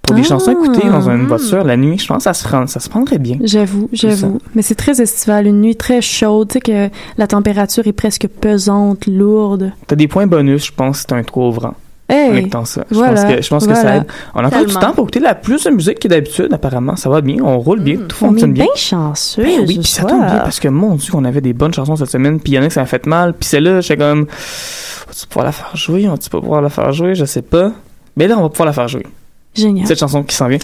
Pour 0.03 0.15
des 0.15 0.21
Ah. 0.21 0.29
chansons 0.29 0.51
écoutées 0.51 0.87
dans 0.87 1.09
une 1.09 1.25
voiture 1.27 1.65
la 1.65 1.75
nuit, 1.75 1.97
je 1.99 2.07
pense 2.07 2.19
que 2.19 2.23
ça 2.23 2.33
se, 2.33 2.47
prend- 2.47 2.65
ça 2.65 2.79
se 2.79 2.87
prendrait 2.87 3.17
bien. 3.17 3.37
J'avoue, 3.43 3.89
j'avoue. 3.91 4.39
Mais 4.55 4.61
c'est 4.61 4.75
très 4.75 5.01
estival, 5.01 5.47
une 5.47 5.59
nuit 5.59 5.75
très 5.75 5.99
chaude, 6.01 6.47
tu 6.47 6.53
sais 6.53 6.61
que 6.61 6.89
la 7.17 7.27
température 7.27 7.85
est 7.87 7.91
presque 7.91 8.27
pesante, 8.27 9.05
lourde. 9.05 9.73
T'as 9.85 9.97
des 9.97 10.07
points 10.07 10.25
bonus, 10.27 10.67
je 10.67 10.71
pense, 10.71 10.99
si 10.99 11.05
t'as 11.07 11.17
un 11.17 11.23
trou 11.23 11.49
ouvrant. 11.49 11.73
En 11.73 11.73
Hey, 12.09 12.37
écoutant 12.37 12.63
ça. 12.63 12.85
Je 12.89 12.95
voilà, 12.95 13.21
pense 13.21 13.33
que, 13.35 13.41
je 13.41 13.49
pense 13.49 13.67
que 13.67 13.75
ça 13.75 13.97
aide. 13.97 14.05
On 14.33 14.39
a 14.39 14.47
encore 14.47 14.65
du 14.65 14.73
temps 14.73 14.93
pour 14.93 15.05
écouter 15.05 15.19
la 15.19 15.35
plus 15.35 15.65
de 15.65 15.71
musique 15.71 15.99
que 15.99 16.07
d'habitude, 16.07 16.53
apparemment. 16.53 16.95
Ça 16.95 17.09
va 17.09 17.19
bien, 17.19 17.37
on 17.43 17.59
roule 17.59 17.81
bien, 17.81 17.97
tout 17.97 18.15
on 18.21 18.27
est 18.27 18.29
fonctionne 18.29 18.53
bien. 18.53 18.63
bien 18.63 18.73
chanceux. 18.75 19.43
Ben 19.43 19.65
oui, 19.67 19.79
puis 19.79 19.87
ça 19.87 20.03
tombe 20.03 20.25
bien 20.25 20.39
parce 20.39 20.59
que 20.59 20.69
mon 20.69 20.95
dieu 20.95 21.11
qu'on 21.11 21.25
avait 21.25 21.41
des 21.41 21.53
bonnes 21.53 21.73
chansons 21.73 21.97
cette 21.97 22.09
semaine, 22.09 22.39
puis 22.39 22.53
il 22.53 22.55
y 22.55 22.59
en 22.59 22.63
a 22.63 22.67
que 22.67 22.73
ça 22.73 22.81
m'a 22.81 22.87
fait 22.87 23.05
mal, 23.05 23.33
puis 23.33 23.47
celle-là, 23.49 23.81
j'étais 23.81 23.97
comme 23.97 24.25
va-tu 25.07 25.27
pouvoir 25.27 25.45
la 25.45 25.51
faire 25.51 25.75
jouer, 25.75 26.07
on 26.07 26.11
va-tu 26.11 26.29
pas 26.29 26.39
pouvoir 26.39 26.61
la 26.61 26.69
faire 26.69 26.91
jouer, 26.93 27.13
je 27.13 27.25
sais 27.25 27.41
pas. 27.41 27.71
Mais 28.15 28.27
là, 28.27 28.37
on 28.37 28.43
va 28.43 28.49
pouvoir 28.49 28.67
la 28.67 28.73
faire 28.73 28.87
jouer. 28.87 29.05
Génial. 29.53 29.85
Cette 29.87 29.99
chanson 29.99 30.23
qui 30.23 30.35
s'en 30.35 30.47
vient, 30.47 30.59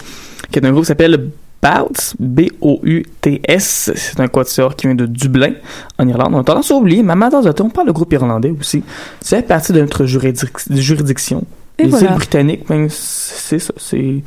qui 0.50 0.58
est 0.58 0.62
d'un 0.62 0.70
groupe 0.70 0.84
qui 0.84 0.88
s'appelle 0.88 1.30
Bouts, 1.64 2.14
B-O-U-T-S. 2.20 3.92
C'est 3.94 4.20
un 4.20 4.28
quatuor 4.28 4.76
qui 4.76 4.86
vient 4.86 4.94
de 4.94 5.06
Dublin, 5.06 5.54
en 5.98 6.06
Irlande. 6.06 6.32
On 6.34 6.40
a 6.40 6.44
tendance 6.44 6.70
à 6.70 6.74
oublier, 6.74 7.02
mais 7.02 7.12
à 7.14 7.30
on 7.60 7.70
parle 7.70 7.86
de 7.86 7.92
groupe 7.92 8.12
irlandais 8.12 8.52
aussi. 8.60 8.84
C'est 9.20 9.46
partie 9.46 9.72
de 9.72 9.80
notre 9.80 10.04
juridic- 10.04 10.70
juridiction. 10.70 11.42
Et 11.78 11.84
Les 11.84 11.88
voilà. 11.88 12.08
îles 12.10 12.14
britanniques, 12.16 12.66
ben, 12.68 12.86
c'est 12.90 13.58
ça, 13.58 13.72
c'est... 13.78 14.22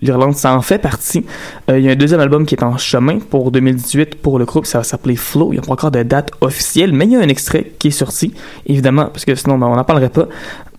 L'Irlande, 0.00 0.34
ça 0.34 0.54
en 0.56 0.62
fait 0.62 0.78
partie. 0.78 1.24
Euh, 1.70 1.78
Il 1.78 1.84
y 1.84 1.88
a 1.88 1.92
un 1.92 1.96
deuxième 1.96 2.18
album 2.18 2.46
qui 2.46 2.54
est 2.54 2.64
en 2.64 2.78
chemin 2.78 3.18
pour 3.18 3.52
2018 3.52 4.14
pour 4.16 4.38
le 4.38 4.46
groupe, 4.46 4.64
ça 4.64 4.78
va 4.78 4.84
s'appeler 4.84 5.16
Flow. 5.16 5.50
Il 5.52 5.56
n'y 5.56 5.58
a 5.58 5.62
pas 5.62 5.72
encore 5.74 5.90
de 5.90 6.02
date 6.02 6.30
officielle, 6.40 6.92
mais 6.94 7.04
il 7.04 7.12
y 7.12 7.16
a 7.16 7.20
un 7.20 7.28
extrait 7.28 7.72
qui 7.78 7.88
est 7.88 7.92
sorti, 7.92 8.32
évidemment, 8.66 9.04
parce 9.12 9.26
que 9.26 9.34
sinon 9.34 9.58
ben, 9.58 9.66
on 9.66 9.76
n'en 9.76 9.84
parlerait 9.84 10.08
pas. 10.08 10.26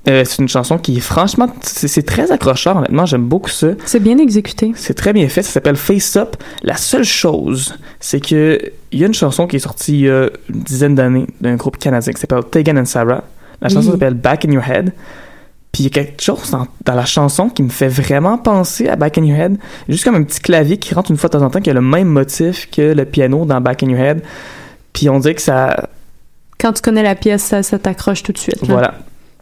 Euh, 0.09 0.23
c'est 0.25 0.41
une 0.41 0.49
chanson 0.49 0.77
qui, 0.77 0.99
franchement, 0.99 1.47
c'est 1.61 2.05
très 2.05 2.31
accrocheur, 2.31 2.75
honnêtement, 2.75 3.05
j'aime 3.05 3.23
beaucoup 3.23 3.49
ça. 3.49 3.67
C'est 3.85 4.01
bien 4.01 4.17
exécuté. 4.17 4.73
C'est 4.75 4.95
très 4.95 5.13
bien 5.13 5.29
fait, 5.29 5.43
ça 5.43 5.51
s'appelle 5.51 5.77
Face 5.77 6.17
Up. 6.17 6.35
La 6.61 6.75
seule 6.75 7.05
chose, 7.05 7.75
c'est 8.01 8.19
que 8.19 8.59
il 8.91 8.99
y 8.99 9.03
a 9.03 9.07
une 9.07 9.13
chanson 9.13 9.47
qui 9.47 9.55
est 9.55 9.59
sortie 9.59 9.93
il 9.93 9.99
y 10.01 10.09
a 10.09 10.29
une 10.53 10.59
dizaine 10.61 10.95
d'années 10.95 11.25
d'un 11.39 11.55
groupe 11.55 11.77
canadien 11.77 12.11
qui 12.11 12.19
s'appelle 12.19 12.43
Tegan 12.51 12.77
and 12.77 12.85
Sarah. 12.85 13.23
La 13.61 13.69
chanson 13.69 13.87
Oui. 13.87 13.91
s'appelle 13.93 14.13
Back 14.15 14.43
in 14.45 14.51
Your 14.51 14.63
Head. 14.69 14.91
Puis 15.71 15.83
il 15.83 15.85
y 15.85 15.87
a 15.87 16.03
quelque 16.03 16.21
chose 16.21 16.51
dans, 16.51 16.67
dans 16.85 16.93
la 16.95 17.05
chanson 17.05 17.47
qui 17.49 17.63
me 17.63 17.69
fait 17.69 17.87
vraiment 17.87 18.37
penser 18.37 18.89
à 18.89 18.95
Back 18.97 19.17
in 19.17 19.23
Your 19.23 19.39
Head. 19.39 19.57
Juste 19.87 20.03
comme 20.03 20.15
un 20.15 20.23
petit 20.23 20.41
clavier 20.41 20.77
qui 20.77 20.93
rentre 20.93 21.09
une 21.11 21.17
fois 21.17 21.29
de 21.29 21.37
temps 21.37 21.43
en 21.45 21.49
temps, 21.49 21.61
qui 21.61 21.69
a 21.69 21.73
le 21.73 21.81
même 21.81 22.09
motif 22.09 22.69
que 22.69 22.93
le 22.93 23.05
piano 23.05 23.45
dans 23.45 23.61
Back 23.61 23.81
in 23.83 23.89
Your 23.89 23.99
Head. 24.01 24.21
Puis 24.91 25.09
on 25.09 25.17
dirait 25.19 25.33
que 25.33 25.41
ça... 25.41 25.87
Quand 26.59 26.73
tu 26.73 26.81
connais 26.81 27.01
la 27.03 27.15
pièce, 27.15 27.41
ça, 27.41 27.63
ça 27.63 27.79
t'accroche 27.79 28.21
tout 28.21 28.33
de 28.33 28.37
suite. 28.37 28.61
là. 28.61 28.67
Voilà. 28.73 28.93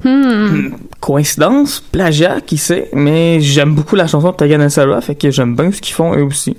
Hmm. 0.04 0.70
Coïncidence, 0.99 1.80
plagiat, 1.91 2.41
qui 2.41 2.58
sait, 2.58 2.89
mais 2.93 3.39
j'aime 3.41 3.74
beaucoup 3.76 3.95
la 3.95 4.08
chanson 4.08 4.32
de 4.32 4.36
Tegan 4.36 4.62
et 4.62 4.70
Sarah, 4.70 5.02
fait 5.02 5.16
que 5.16 5.30
j'aime 5.32 5.56
bien 5.56 5.72
ce 5.72 5.82
qu'ils 5.82 5.95
font 5.95 6.16
eux 6.16 6.24
aussi. 6.24 6.56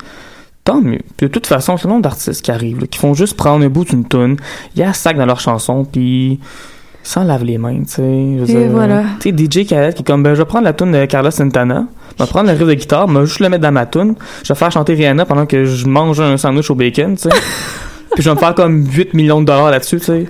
Tant 0.63 0.81
mieux. 0.81 0.99
Puis 1.17 1.27
de 1.27 1.31
toute 1.31 1.47
façon, 1.47 1.75
c'est 1.75 1.85
le 1.85 1.89
nombre 1.89 2.03
d'artistes 2.03 2.41
qui 2.41 2.51
arrivent, 2.51 2.79
là, 2.81 2.87
qui 2.87 2.97
font 2.99 3.13
juste 3.13 3.35
prendre 3.35 3.65
un 3.65 3.69
bout 3.69 3.83
d'une 3.85 4.07
tune, 4.07 4.37
il 4.75 4.79
y 4.79 4.83
a 4.83 4.89
un 4.89 4.93
sac 4.93 5.17
dans 5.17 5.25
leur 5.25 5.39
chanson, 5.41 5.83
puis 5.83 6.39
sans 7.05 7.25
lave 7.25 7.43
les 7.43 7.57
mains, 7.57 7.79
tu 7.83 7.95
sais. 7.95 8.01
Et 8.03 8.45
dire, 8.45 8.69
voilà. 8.71 9.03
Tu 9.19 9.29
sais, 9.31 9.35
DJ 9.63 9.67
Khaled 9.67 9.93
qui 9.93 10.03
est 10.03 10.05
comme, 10.05 10.23
ben, 10.23 10.33
je 10.35 10.39
vais 10.41 10.45
prendre 10.45 10.63
la 10.63 10.71
tune 10.71 10.93
de 10.93 11.05
Carlos 11.05 11.31
Santana, 11.31 11.85
je 12.17 12.23
vais 12.23 12.29
prendre 12.29 12.49
le 12.49 12.57
riff 12.57 12.65
de 12.67 12.73
guitare, 12.75 13.09
je 13.09 13.19
vais 13.19 13.25
juste 13.25 13.39
le 13.41 13.49
mettre 13.49 13.63
dans 13.63 13.73
ma 13.73 13.85
tune, 13.85 14.15
je 14.43 14.53
vais 14.53 14.57
faire 14.57 14.71
chanter 14.71 14.93
Rihanna 14.93 15.25
pendant 15.25 15.45
que 15.45 15.65
je 15.65 15.85
mange 15.85 16.21
un 16.21 16.37
sandwich 16.37 16.69
au 16.71 16.75
bacon, 16.75 17.15
tu 17.17 17.23
sais. 17.23 17.29
puis 18.13 18.23
je 18.23 18.29
vais 18.29 18.35
me 18.35 18.39
faire 18.39 18.55
comme 18.55 18.85
8 18.89 19.13
millions 19.15 19.41
de 19.41 19.45
dollars 19.47 19.69
là-dessus, 19.69 19.97
tu 19.99 20.05
sais. 20.05 20.27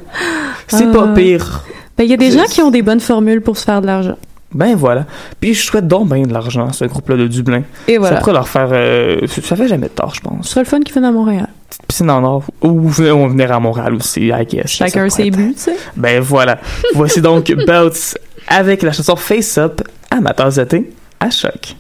C'est 0.68 0.92
pas 0.92 1.10
Ah. 1.12 1.14
pire. 1.14 1.64
Ben, 1.98 2.04
il 2.06 2.10
y 2.10 2.14
a 2.14 2.18
des 2.18 2.32
gens 2.32 2.46
qui 2.46 2.62
ont 2.62 2.72
des 2.72 2.82
bonnes 2.82 3.00
formules 3.00 3.42
pour 3.42 3.58
se 3.58 3.64
faire 3.66 3.82
de 3.82 3.86
l'argent. 3.88 4.18
Ben 4.54 4.76
voilà. 4.76 5.06
Puis 5.40 5.54
je 5.56 5.66
souhaite 5.66 5.88
donc 5.88 6.14
bien 6.14 6.24
de 6.24 6.34
l'argent 6.34 6.68
à 6.68 6.74
ce 6.74 6.86
groupe-là 6.86 7.18
de 7.18 7.28
Dublin. 7.28 7.64
Et 7.88 7.98
voilà. 7.98 8.16
Ça 8.18 8.20
pourrait 8.22 8.34
leur 8.34 8.48
faire... 8.48 8.70
euh, 8.72 9.26
ça 9.28 9.56
fait 9.56 9.68
jamais 9.68 9.88
de 9.88 9.94
tort, 9.94 10.14
je 10.14 10.20
Ce 10.20 10.22
pense. 10.22 10.48
serait 10.48 10.62
le 10.62 10.68
fun 10.68 10.80
qu'ils 10.82 10.94
viennent 10.94 11.06
à 11.06 11.12
Montréal. 11.12 11.48
Petite 11.70 11.86
piscine 11.88 12.10
en 12.12 12.24
or. 12.24 12.44
Ou 12.62 12.92
on 13.02 13.28
venir 13.28 13.52
à 13.52 13.60
Montréal 13.60 13.96
aussi, 13.96 14.28
I 14.28 14.46
guess. 14.46 14.70
Chacun 14.70 15.10
ses 15.10 15.32
buts, 15.32 15.54
tu 15.56 15.62
sais. 15.62 15.76
Ben 15.96 16.20
voilà. 16.22 16.60
Voici 16.94 17.20
donc 17.22 17.52
Bouts 17.68 18.16
avec 18.48 18.84
la 18.84 18.92
chanson 18.92 19.16
Face 19.16 19.58
Up 19.58 19.82
à 20.12 20.22
ma 20.22 20.34
tasse 20.34 20.56
de 20.56 20.64
thé 20.66 20.92
à 21.20 21.32
choc. 21.32 21.76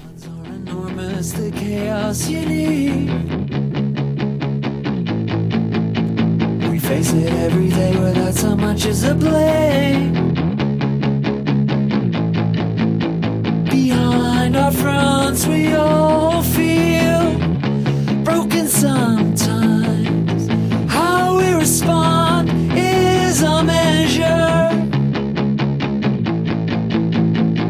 It 7.15 7.33
every 7.33 7.69
day 7.69 7.95
without 7.97 8.33
so 8.33 8.55
much 8.55 8.85
as 8.85 9.03
a 9.03 9.13
blame. 9.13 10.13
Behind 13.65 14.55
our 14.55 14.71
fronts, 14.71 15.45
we 15.45 15.73
all 15.73 16.41
feel 16.41 17.37
broken 18.23 18.67
sometimes. 18.67 20.47
How 20.91 21.37
we 21.37 21.53
respond 21.53 22.49
is 22.75 23.41
a 23.43 23.63
measure. 23.63 24.69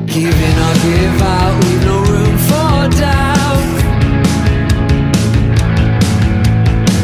Giving 0.05 0.57
or 0.67 0.75
give 0.85 1.21
out, 1.21 1.63
leave 1.63 1.83
no 1.85 1.97
room 2.11 2.37
for 2.49 2.87
doubt. 3.01 3.81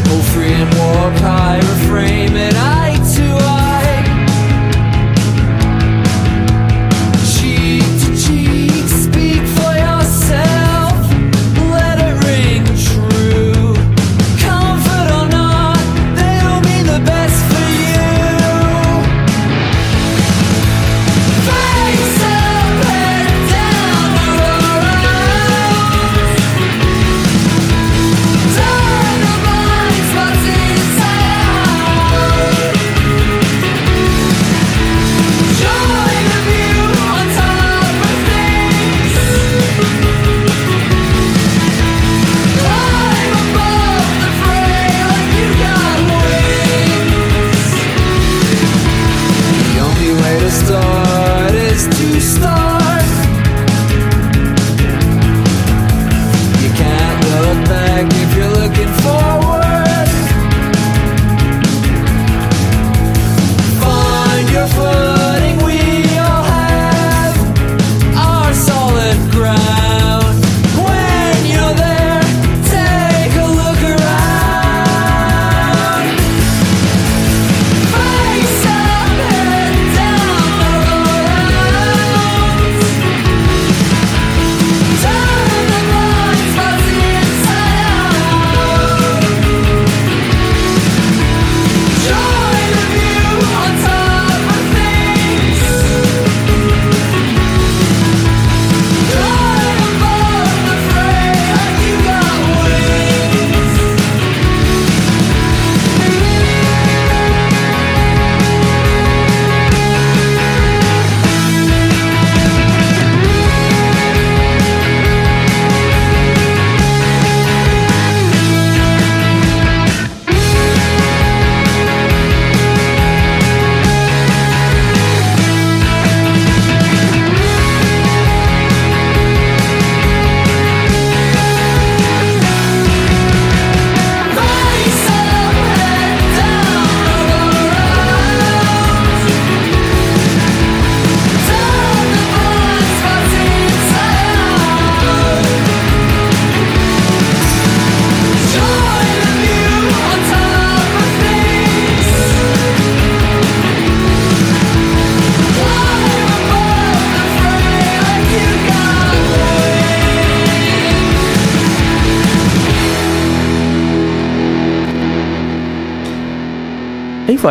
Hold 0.08 0.26
free 0.32 0.54
and 0.54 0.74
war 0.78 1.12
cry, 1.20 1.60
reframe 1.90 2.36
it 2.36 2.59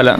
Voilà. 0.00 0.16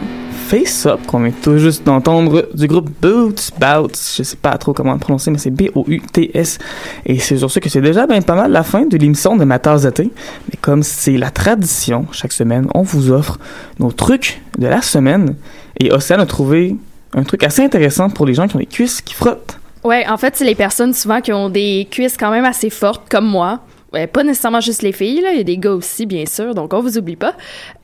Face 0.49 0.85
Up, 0.87 0.99
qu'on 1.07 1.21
vient 1.21 1.31
tout 1.41 1.57
juste 1.57 1.85
d'entendre 1.85 2.49
du 2.53 2.67
groupe 2.67 2.89
Boots, 3.01 3.51
Bouts, 3.57 3.95
je 4.17 4.23
sais 4.23 4.35
pas 4.35 4.57
trop 4.57 4.73
comment 4.73 4.91
le 4.91 4.99
prononcer, 4.99 5.31
mais 5.31 5.37
c'est 5.37 5.51
B-O-U-T-S. 5.51 6.57
Et 7.05 7.17
c'est 7.19 7.37
sur 7.37 7.49
ce 7.49 7.59
que 7.59 7.69
c'est 7.69 7.79
déjà 7.79 8.05
ben 8.05 8.21
pas 8.21 8.35
mal 8.35 8.51
la 8.51 8.63
fin 8.63 8.81
de 8.81 8.97
l'émission 8.97 9.37
de 9.37 9.45
ma 9.45 9.57
tasse 9.57 9.83
de 9.83 9.89
thé. 9.89 10.11
Mais 10.49 10.59
comme 10.59 10.83
c'est 10.83 11.15
la 11.15 11.29
tradition, 11.29 12.07
chaque 12.11 12.33
semaine, 12.33 12.67
on 12.75 12.81
vous 12.81 13.09
offre 13.09 13.39
nos 13.79 13.93
trucs 13.93 14.41
de 14.57 14.67
la 14.67 14.81
semaine. 14.81 15.37
Et 15.79 15.93
Océane 15.93 16.19
a 16.19 16.25
trouvé 16.25 16.75
un 17.13 17.23
truc 17.23 17.45
assez 17.45 17.63
intéressant 17.63 18.09
pour 18.09 18.25
les 18.25 18.33
gens 18.33 18.49
qui 18.49 18.57
ont 18.57 18.59
des 18.59 18.65
cuisses 18.65 19.01
qui 19.01 19.13
frottent. 19.13 19.57
Ouais, 19.85 20.05
en 20.09 20.17
fait, 20.17 20.35
c'est 20.35 20.43
les 20.43 20.55
personnes 20.55 20.93
souvent 20.93 21.21
qui 21.21 21.31
ont 21.31 21.47
des 21.47 21.87
cuisses 21.89 22.17
quand 22.17 22.31
même 22.31 22.43
assez 22.43 22.69
fortes, 22.69 23.03
comme 23.09 23.27
moi. 23.27 23.61
Ouais, 23.93 24.05
pas 24.05 24.23
nécessairement 24.23 24.61
juste 24.61 24.83
les 24.83 24.91
filles, 24.91 25.21
là. 25.21 25.31
Il 25.31 25.37
y 25.37 25.41
a 25.41 25.43
des 25.43 25.57
gars 25.57 25.71
aussi, 25.71 26.05
bien 26.05 26.25
sûr, 26.25 26.53
donc 26.53 26.73
on 26.73 26.81
vous 26.81 26.97
oublie 26.97 27.15
pas. 27.15 27.35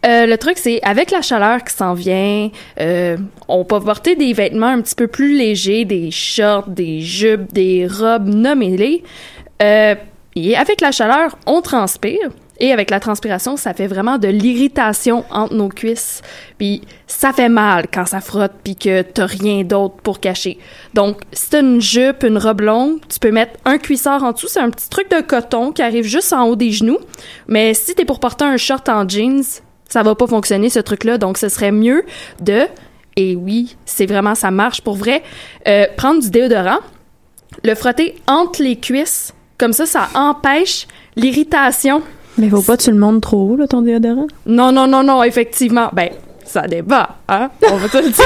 Euh, 0.06 0.28
le 0.28 0.38
truc, 0.38 0.58
c'est 0.58 0.80
avec 0.84 1.10
la 1.10 1.22
chaleur 1.22 1.64
qui 1.64 1.74
s'en 1.74 1.96
vient, 1.96 2.50
euh, 2.80 3.18
on 3.48 3.66
peut 3.66 3.80
porter 3.80 4.16
des 4.16 4.34
vêtements 4.34 4.68
un 4.68 4.82
petit 4.82 4.96
peu 4.96 5.08
plus 5.08 5.36
légers, 5.36 5.84
des 5.84 6.12
shorts, 6.12 6.68
des 6.68 7.02
jupes, 7.02 7.52
des 7.54 7.88
robes, 7.88 8.28
nommez-les. 8.28 9.04
Euh, 9.64 9.96
et 10.36 10.56
avec 10.56 10.82
la 10.82 10.92
chaleur, 10.92 11.38
on 11.48 11.62
transpire. 11.62 12.30
Et 12.60 12.72
avec 12.72 12.90
la 12.90 13.00
transpiration, 13.00 13.58
ça 13.58 13.74
fait 13.74 13.88
vraiment 13.88 14.18
de 14.18 14.28
l'irritation 14.28 15.26
entre 15.30 15.54
nos 15.54 15.70
cuisses. 15.70 16.22
Puis 16.58 16.82
ça 17.08 17.34
fait 17.34 17.50
mal 17.50 17.86
quand 17.94 18.06
ça 18.06 18.22
frotte 18.22 18.54
puis 18.64 18.76
que 18.76 19.02
t'as 19.02 19.26
rien 19.26 19.64
d'autre 19.64 19.96
pour 19.96 20.20
cacher. 20.20 20.58
Donc, 20.94 21.22
si 21.34 21.50
t'as 21.50 21.62
une 21.62 21.82
jupe, 21.82 22.24
une 22.24 22.38
robe 22.38 22.62
longue, 22.62 23.00
tu 23.10 23.20
peux 23.20 23.32
mettre 23.32 23.60
un 23.66 23.78
cuissard 23.78 24.24
en 24.24 24.32
dessous. 24.32 24.48
C'est 24.48 24.62
un 24.62 24.70
petit 24.70 24.90
truc 24.90 25.12
de 25.12 25.22
coton 25.22 25.72
qui 25.72 25.82
arrive 25.82 26.06
juste 26.06 26.32
en 26.32 26.48
haut 26.48 26.56
des 26.56 26.72
genoux. 26.72 27.00
Mais 27.48 27.74
si 27.74 27.94
t'es 27.94 28.06
pour 28.06 28.20
porter 28.20 28.46
un 28.46 28.58
short 28.58 28.88
en 28.88 29.08
jeans, 29.08 29.44
ça 29.90 30.04
va 30.04 30.16
pas 30.16 30.28
fonctionner 30.28 30.70
ce 30.70 30.80
truc-là. 30.80 31.18
Donc, 31.18 31.38
ce 31.38 31.50
serait 31.50 31.72
mieux 31.72 32.06
de, 32.42 32.68
et 33.16 33.36
oui, 33.36 33.76
c'est 33.86 34.06
vraiment, 34.06 34.36
ça 34.36 34.52
marche 34.52 34.82
pour 34.82 34.96
vrai, 34.96 35.24
euh, 35.68 35.86
prendre 35.98 36.22
du 36.22 36.30
déodorant, 36.30 36.80
le 37.64 37.76
frotter 37.76 38.16
entre 38.28 38.62
les 38.62 38.78
cuisses. 38.78 39.34
Comme 39.58 39.74
ça, 39.74 39.86
ça 39.86 40.10
empêche 40.16 40.88
l'irritation. 41.16 42.02
Mais 42.38 42.50
faut 42.50 42.62
pas 42.62 42.78
que 42.78 42.84
tu 42.84 42.92
le 42.92 42.98
montes 42.98 43.22
trop 43.22 43.52
haut, 43.52 43.56
là, 43.56 43.68
ton 43.68 43.82
déodorant? 43.82 44.28
Non, 44.46 44.72
non, 44.72 44.88
non, 44.88 45.04
non, 45.04 45.24
effectivement. 45.24 45.90
Ben, 45.94 46.10
ça 46.44 46.68
débat, 46.68 47.18
hein? 47.28 47.50
On 47.72 47.78
va 47.78 47.88
te 47.88 47.98
le 47.98 48.10
dire. 48.10 48.26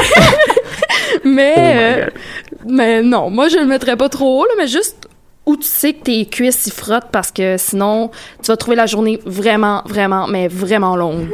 mais, 1.24 1.54
euh, 1.58 2.08
mais 2.68 3.02
non, 3.02 3.30
moi, 3.30 3.48
je 3.48 3.58
le 3.58 3.66
mettrais 3.66 3.96
pas 3.96 4.10
trop 4.10 4.42
haut, 4.42 4.46
là, 4.46 4.52
mais 4.58 4.68
juste 4.68 5.08
où 5.46 5.58
tu 5.58 5.68
sais 5.68 5.94
que 5.94 6.04
tes 6.04 6.26
cuisses 6.26 6.58
s'y 6.58 6.72
frottent 6.72 7.10
parce 7.12 7.32
que 7.32 7.58
sinon, 7.58 8.12
tu 8.44 8.48
vas 8.48 8.58
trouver 8.58 8.76
la 8.76 8.86
journée 8.86 9.20
vraiment, 9.26 9.82
vraiment, 9.86 10.28
mais 10.28 10.48
vraiment 10.48 10.96
longue. 10.96 11.32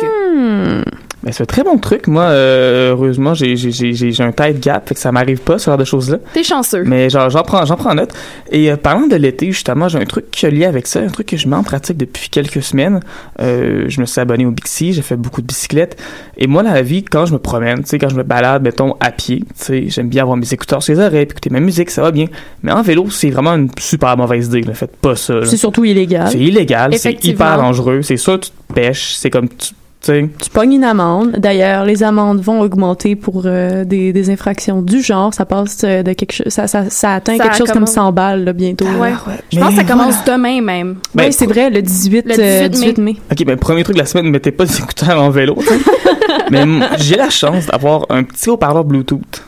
C'est 1.32 1.42
un 1.42 1.46
très 1.46 1.64
bon 1.64 1.78
truc. 1.80 2.08
Moi, 2.08 2.24
euh, 2.24 2.92
heureusement, 2.92 3.34
j'ai, 3.34 3.56
j'ai, 3.56 3.72
j'ai, 3.72 3.94
j'ai 3.94 4.24
un 4.24 4.32
tight 4.32 4.60
gap, 4.60 4.88
fait 4.88 4.94
que 4.94 5.02
ça 5.02 5.12
m'arrive 5.12 5.40
pas, 5.40 5.58
ce 5.58 5.66
genre 5.66 5.78
de 5.78 5.84
choses-là. 5.84 6.18
T'es 6.34 6.44
chanceux. 6.44 6.84
Mais 6.86 7.10
genre, 7.10 7.30
j'en 7.32 7.42
prends, 7.42 7.66
j'en 7.66 7.78
prends 7.78 7.96
note. 7.96 8.12
Et 8.52 8.72
euh, 8.72 8.78
parlant 8.78 9.08
de 9.08 9.16
l'été, 9.16 9.48
justement, 9.48 9.88
j'ai 9.88 9.98
un 9.98 10.06
truc 10.06 10.30
qui 10.30 10.46
est 10.46 10.52
lié 10.52 10.66
avec 10.66 10.86
ça, 10.86 11.00
un 11.00 11.08
truc 11.08 11.28
que 11.28 11.38
je 11.38 11.48
mets 11.48 11.56
en 11.56 11.64
pratique 11.64 11.98
depuis 11.98 12.30
quelques 12.30 12.62
semaines. 12.62 13.00
Euh, 13.42 13.86
je 13.88 14.02
me 14.02 14.06
suis 14.06 14.22
abonné 14.22 14.46
au 14.46 14.52
Bixi, 14.52 14.94
j'ai 14.94 15.02
fait 15.02 15.16
beaucoup 15.16 15.42
de 15.42 15.48
bicyclette. 15.48 16.00
Et 16.38 16.46
moi, 16.46 16.62
dans 16.62 16.74
la 16.74 16.84
vie, 16.84 17.04
quand 17.04 17.26
je 17.26 17.34
me 17.34 17.40
promène, 17.40 17.80
tu 17.80 17.90
sais, 17.90 18.00
quand 18.00 18.10
je 18.10 18.16
me 18.16 18.24
balade, 18.24 18.62
mettons, 18.62 18.96
à 19.00 19.12
pied, 19.12 19.40
tu 19.40 19.46
sais, 19.56 19.86
j'aime 19.88 20.10
bien 20.10 20.22
avoir 20.22 20.38
mes 20.38 20.54
écouteurs 20.54 20.84
sur 20.84 20.94
les 20.94 21.00
oreilles, 21.00 21.26
puis 21.26 21.34
écouter 21.34 21.50
ma 21.50 21.60
musique, 21.60 21.90
ça 21.90 22.04
va 22.04 22.12
bien. 22.12 22.28
Mais 22.62 22.72
en 22.72 22.84
vélo, 22.84 23.10
c'est 23.10 23.32
vraiment 23.32 23.56
une 23.56 23.70
super 23.80 24.16
mauvaise 24.16 24.48
idée, 24.48 24.62
là. 24.62 24.74
Faites 24.76 24.96
pas 24.96 25.16
ça, 25.16 25.34
là. 25.34 25.46
C'est 25.46 25.58
surtout 25.58 25.86
illégal. 25.86 26.30
C'est 26.30 26.40
illégal, 26.40 26.94
c'est 26.98 27.24
hyper 27.26 27.58
dangereux. 27.58 28.04
C'est 28.04 28.18
sûr, 28.18 28.40
tu 28.40 28.52
te 28.52 28.74
pêches, 28.74 29.16
c'est 29.16 29.32
comme, 29.32 29.50
tu 29.50 29.74
tu 30.14 30.50
pognes 30.52 30.74
une 30.74 30.84
amende. 30.84 31.34
D'ailleurs, 31.38 31.86
les 31.86 32.04
amendes 32.04 32.40
vont 32.42 32.62
augmenter 32.62 33.16
pour 33.16 33.44
euh, 33.46 33.84
des, 33.86 34.14
des 34.14 34.30
infractions 34.30 34.82
du 34.82 35.02
genre. 35.02 35.34
Ça 35.34 35.46
passe 35.46 35.82
euh, 35.84 36.04
de 36.04 36.14
quelque 36.14 36.34
chose, 36.34 36.48
ça, 36.50 36.68
ça, 36.68 36.90
ça 36.90 37.14
atteint 37.14 37.38
Ça 37.38 37.44
quelque 37.44 37.58
chose 37.58 37.68
comme 37.68 37.84
commence- 37.86 37.94
100 37.94 38.12
balles 38.12 38.44
là, 38.46 38.54
bientôt. 38.54 38.86
Ouais. 39.00 39.12
là. 39.12 39.18
Je 39.52 39.60
pense 39.60 39.70
que 39.70 39.76
ça 39.76 39.84
commence 39.84 40.24
demain 40.26 40.62
même. 40.62 40.96
Ben, 41.14 41.26
oui, 41.28 41.34
c'est 41.34 41.48
vrai, 41.48 41.70
le 41.70 41.82
18, 41.82 42.26
Le 42.28 42.34
euh, 42.40 42.68
18 42.68 42.70
18 42.70 42.98
mai. 43.00 43.16
Ok, 43.32 43.46
ben 43.46 43.58
premier 43.58 43.84
truc 43.84 43.96
de 43.96 44.02
la 44.02 44.06
semaine, 44.06 44.26
ne 44.26 44.32
mettez 44.32 44.52
pas 44.52 44.66
des 44.66 44.78
écouteurs 44.80 45.22
en 45.22 45.30
vélo. 45.30 45.56
tu 45.60 45.66
sais. 45.68 45.76
Mais 46.52 46.64
j'ai 47.00 47.16
la 47.16 47.30
chance 47.30 47.66
d'avoir 47.68 48.06
un 48.10 48.24
petit 48.24 48.50
haut-parleur 48.50 48.84
Bluetooth. 48.86 49.44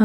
Ah. 0.00 0.04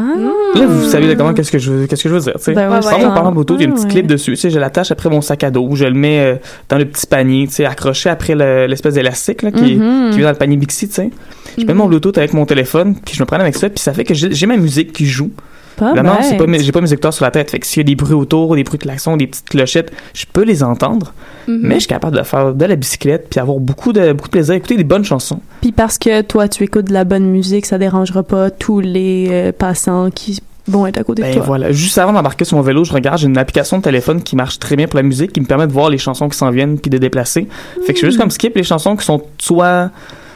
Là, 0.58 0.66
vous 0.66 0.84
savez 0.84 1.04
exactement 1.04 1.32
qu'est-ce 1.34 1.52
que 1.52 1.58
je 1.58 1.70
veux, 1.72 1.86
qu'est-ce 1.86 2.02
que 2.02 2.08
je 2.08 2.14
veux 2.14 2.20
dire. 2.20 2.34
Ben 2.48 2.68
ouais, 2.70 2.84
ouais. 2.84 2.98
mon 2.98 3.10
haut-parleur 3.10 3.32
Bluetooth, 3.32 3.56
il 3.58 3.62
y 3.62 3.64
a 3.64 3.68
une 3.68 3.74
petite 3.74 3.86
Ouais. 3.86 3.92
clip 3.92 4.06
dessus. 4.08 4.36
Je 4.36 4.58
l'attache 4.58 4.90
après 4.90 5.08
mon 5.08 5.20
sac 5.20 5.44
à 5.44 5.50
dos, 5.50 5.68
je 5.74 5.84
le 5.84 5.94
mets 5.94 6.20
euh, 6.20 6.34
dans 6.68 6.78
le 6.78 6.84
petit 6.84 7.06
panier, 7.06 7.48
accroché 7.64 8.10
après 8.10 8.34
le- 8.34 8.66
l'espèce 8.66 8.94
d'élastique 8.94 9.42
là, 9.42 9.52
qui, 9.52 9.74
est- 9.74 9.76
Mhm. 9.76 10.10
qui 10.12 10.18
est 10.20 10.22
dans 10.22 10.30
le 10.30 10.34
panier 10.36 10.56
Bixi, 10.56 10.88
sais. 10.88 11.10
Je 11.56 11.64
mets 11.64 11.74
mon 11.74 11.86
Bluetooth 11.86 12.18
avec 12.18 12.32
mon 12.32 12.44
téléphone, 12.46 12.96
puis 13.04 13.14
je 13.14 13.22
me 13.22 13.26
prends 13.26 13.36
avec 13.38 13.54
ça, 13.54 13.68
puis 13.70 13.78
ça 13.78 13.92
fait 13.92 14.04
que 14.04 14.14
j'ai 14.14 14.46
ma 14.46 14.56
musique 14.56 14.92
qui 14.92 15.06
joue. 15.06 15.30
Pas 15.76 15.92
bête. 15.94 16.04
c'est 16.22 16.36
pas 16.36 16.46
mes- 16.46 16.58
j'ai 16.60 16.72
pas 16.72 16.80
mes 16.80 16.92
écouteurs 16.92 17.12
sur 17.14 17.24
la 17.24 17.30
tête, 17.30 17.50
fait 17.50 17.58
que 17.58 17.66
s'il 17.66 17.80
y 17.80 17.84
a 17.84 17.84
des 17.84 17.94
bruits 17.96 18.14
autour, 18.14 18.54
des 18.54 18.64
bruits 18.64 18.78
de 18.78 18.84
klaxon, 18.84 19.16
des 19.16 19.26
petites 19.26 19.48
clochettes, 19.48 19.92
je 20.14 20.24
peux 20.32 20.44
les 20.44 20.62
entendre, 20.62 21.12
Mhm. 21.48 21.60
mais 21.62 21.74
je 21.74 21.80
suis 21.80 21.88
capable 21.88 22.16
de 22.16 22.22
faire 22.22 22.54
de 22.54 22.64
la 22.64 22.76
bicyclette 22.76 23.26
puis 23.30 23.40
avoir 23.40 23.58
beaucoup 23.58 23.92
de 23.92 24.12
beaucoup 24.12 24.28
de 24.28 24.32
plaisir, 24.32 24.54
écouter 24.54 24.76
des 24.76 24.84
bonnes 24.84 25.04
chansons. 25.04 25.40
Puis 25.60 25.72
parce 25.72 25.98
que 25.98 26.20
toi, 26.22 26.48
tu 26.48 26.62
écoutes 26.64 26.86
de 26.86 26.92
la 26.92 27.04
bonne 27.04 27.26
musique, 27.26 27.66
ça 27.66 27.78
dérangera 27.78 28.22
pas 28.22 28.50
tous 28.50 28.80
les 28.80 29.28
euh, 29.30 29.52
passants 29.52 30.10
qui 30.10 30.40
vont 30.66 30.86
être 30.86 30.96
à 30.98 31.04
côté 31.04 31.20
de 31.22 31.26
Ben 31.26 31.34
toi. 31.34 31.44
voilà, 31.44 31.72
juste 31.72 31.98
avant 31.98 32.12
d'embarquer 32.14 32.44
sur 32.46 32.56
mon 32.56 32.62
vélo, 32.62 32.84
je 32.84 32.92
regarde, 32.94 33.18
j'ai 33.18 33.26
une 33.26 33.36
application 33.36 33.76
de 33.78 33.82
téléphone 33.82 34.22
qui 34.22 34.34
marche 34.34 34.58
très 34.58 34.76
bien 34.76 34.86
pour 34.86 34.96
la 34.96 35.02
musique, 35.02 35.32
qui 35.32 35.40
me 35.40 35.46
permet 35.46 35.66
de 35.66 35.72
voir 35.72 35.90
les 35.90 35.98
chansons 35.98 36.28
qui 36.28 36.38
s'en 36.38 36.50
viennent 36.50 36.78
puis 36.78 36.90
de 36.90 36.96
déplacer. 36.96 37.48
Fait 37.86 37.92
que 37.92 37.98
je 37.98 38.00
fais 38.00 38.06
juste 38.06 38.18
comme 38.18 38.30
skip 38.30 38.56
les 38.56 38.62
chansons 38.62 38.96
qui 38.96 39.04
sont 39.04 39.20
soit 39.38 39.90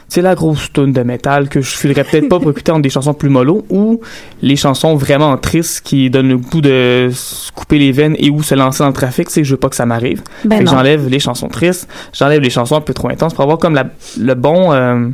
sais 0.08 0.22
la 0.22 0.34
grosse 0.34 0.72
tune 0.72 0.92
de 0.92 1.02
métal 1.02 1.48
que 1.48 1.60
je 1.60 1.76
filerais 1.76 2.04
peut-être 2.04 2.28
pas 2.28 2.38
pour 2.40 2.50
écouter 2.50 2.72
entre 2.72 2.82
des 2.82 2.88
chansons 2.90 3.12
plus 3.14 3.28
mollo 3.28 3.64
ou 3.68 4.00
les 4.42 4.56
chansons 4.56 4.94
vraiment 4.96 5.36
tristes 5.36 5.82
qui 5.82 6.08
donnent 6.10 6.28
le 6.30 6.38
goût 6.38 6.60
de 6.60 7.10
se 7.12 7.52
couper 7.52 7.78
les 7.78 7.92
veines 7.92 8.16
et 8.18 8.30
ou 8.30 8.42
se 8.42 8.54
lancer 8.54 8.78
dans 8.82 8.88
le 8.88 8.94
trafic, 8.94 9.28
sais, 9.30 9.44
je 9.44 9.50
veux 9.52 9.56
pas 9.58 9.68
que 9.68 9.76
ça 9.76 9.84
m'arrive. 9.86 10.22
Ben 10.44 10.66
j'enlève 10.66 11.08
les 11.08 11.18
chansons 11.20 11.48
tristes, 11.48 11.88
j'enlève 12.12 12.40
les 12.40 12.50
chansons 12.50 12.76
un 12.76 12.80
peu 12.80 12.94
trop 12.94 13.10
intenses 13.10 13.34
pour 13.34 13.42
avoir 13.42 13.58
comme 13.58 13.74
la, 13.74 13.86
le 14.18 14.34
bon 14.34 14.72
euh, 14.72 15.08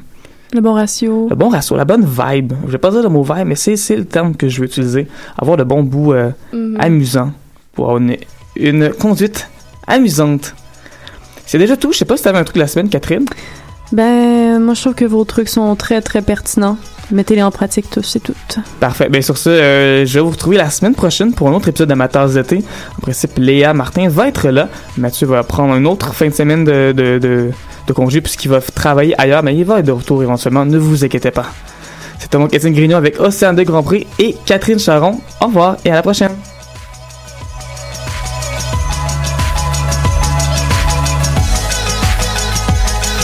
Le 0.52 0.60
bon 0.60 0.74
ratio. 0.74 1.26
le 1.28 1.34
bon 1.34 1.48
ratio, 1.48 1.76
la 1.76 1.84
bonne 1.84 2.06
vibe. 2.06 2.52
Je 2.66 2.72
vais 2.72 2.78
pas 2.78 2.90
dire 2.92 3.02
le 3.02 3.08
mot 3.08 3.24
vibe, 3.24 3.46
mais 3.46 3.56
c'est 3.56 3.76
c'est 3.76 3.96
le 3.96 4.04
terme 4.04 4.36
que 4.36 4.48
je 4.48 4.60
veux 4.60 4.66
utiliser. 4.66 5.08
Avoir 5.36 5.56
le 5.56 5.64
bon 5.64 5.82
bout 5.82 6.12
euh, 6.12 6.30
Mhm. 6.52 6.76
amusant 6.78 7.32
pour 7.74 7.86
avoir 7.86 7.98
une, 8.00 8.16
une 8.54 8.90
conduite 8.90 9.48
amusante. 9.88 10.54
C'est 11.46 11.58
déjà 11.58 11.76
tout. 11.76 11.92
Je 11.92 11.98
sais 11.98 12.04
pas 12.04 12.16
si 12.16 12.22
t'avais 12.22 12.38
un 12.38 12.44
truc 12.44 12.56
la 12.56 12.68
semaine, 12.68 12.88
Catherine. 12.88 13.26
Ben, 13.94 14.58
moi, 14.58 14.74
je 14.74 14.80
trouve 14.80 14.94
que 14.94 15.04
vos 15.04 15.24
trucs 15.24 15.48
sont 15.48 15.76
très, 15.76 16.00
très 16.02 16.20
pertinents. 16.20 16.76
Mettez-les 17.12 17.44
en 17.44 17.52
pratique 17.52 17.88
tous, 17.90 18.02
c'est 18.02 18.18
tout. 18.18 18.34
Parfait. 18.80 19.08
Bien, 19.08 19.22
sur 19.22 19.38
ce, 19.38 19.50
euh, 19.50 20.04
je 20.04 20.14
vais 20.14 20.20
vous 20.20 20.30
retrouver 20.30 20.56
la 20.56 20.68
semaine 20.68 20.96
prochaine 20.96 21.32
pour 21.32 21.48
un 21.48 21.52
autre 21.52 21.68
épisode 21.68 21.90
d'Amateurs 21.90 22.28
d'été. 22.28 22.64
En 22.98 23.00
principe, 23.02 23.38
Léa 23.38 23.72
Martin 23.72 24.08
va 24.08 24.26
être 24.26 24.48
là. 24.48 24.68
Mathieu 24.98 25.28
va 25.28 25.44
prendre 25.44 25.76
une 25.76 25.86
autre 25.86 26.12
fin 26.12 26.26
de 26.26 26.34
semaine 26.34 26.64
de, 26.64 26.90
de, 26.90 27.18
de, 27.18 27.50
de 27.86 27.92
congé 27.92 28.20
puisqu'il 28.20 28.48
va 28.48 28.60
travailler 28.60 29.14
ailleurs, 29.20 29.44
mais 29.44 29.54
il 29.54 29.64
va 29.64 29.78
être 29.78 29.86
de 29.86 29.92
retour 29.92 30.24
éventuellement. 30.24 30.64
Ne 30.64 30.78
vous 30.78 31.04
inquiétez 31.04 31.30
pas. 31.30 31.46
C'était 32.18 32.38
mon 32.38 32.48
Catherine 32.48 32.74
Grignon 32.74 32.96
avec 32.96 33.20
Océane 33.20 33.54
de 33.54 33.62
Grand 33.62 33.84
Prix 33.84 34.08
et 34.18 34.34
Catherine 34.44 34.80
Charon. 34.80 35.20
Au 35.40 35.46
revoir 35.46 35.76
et 35.84 35.90
à 35.92 35.94
la 35.94 36.02
prochaine. 36.02 36.32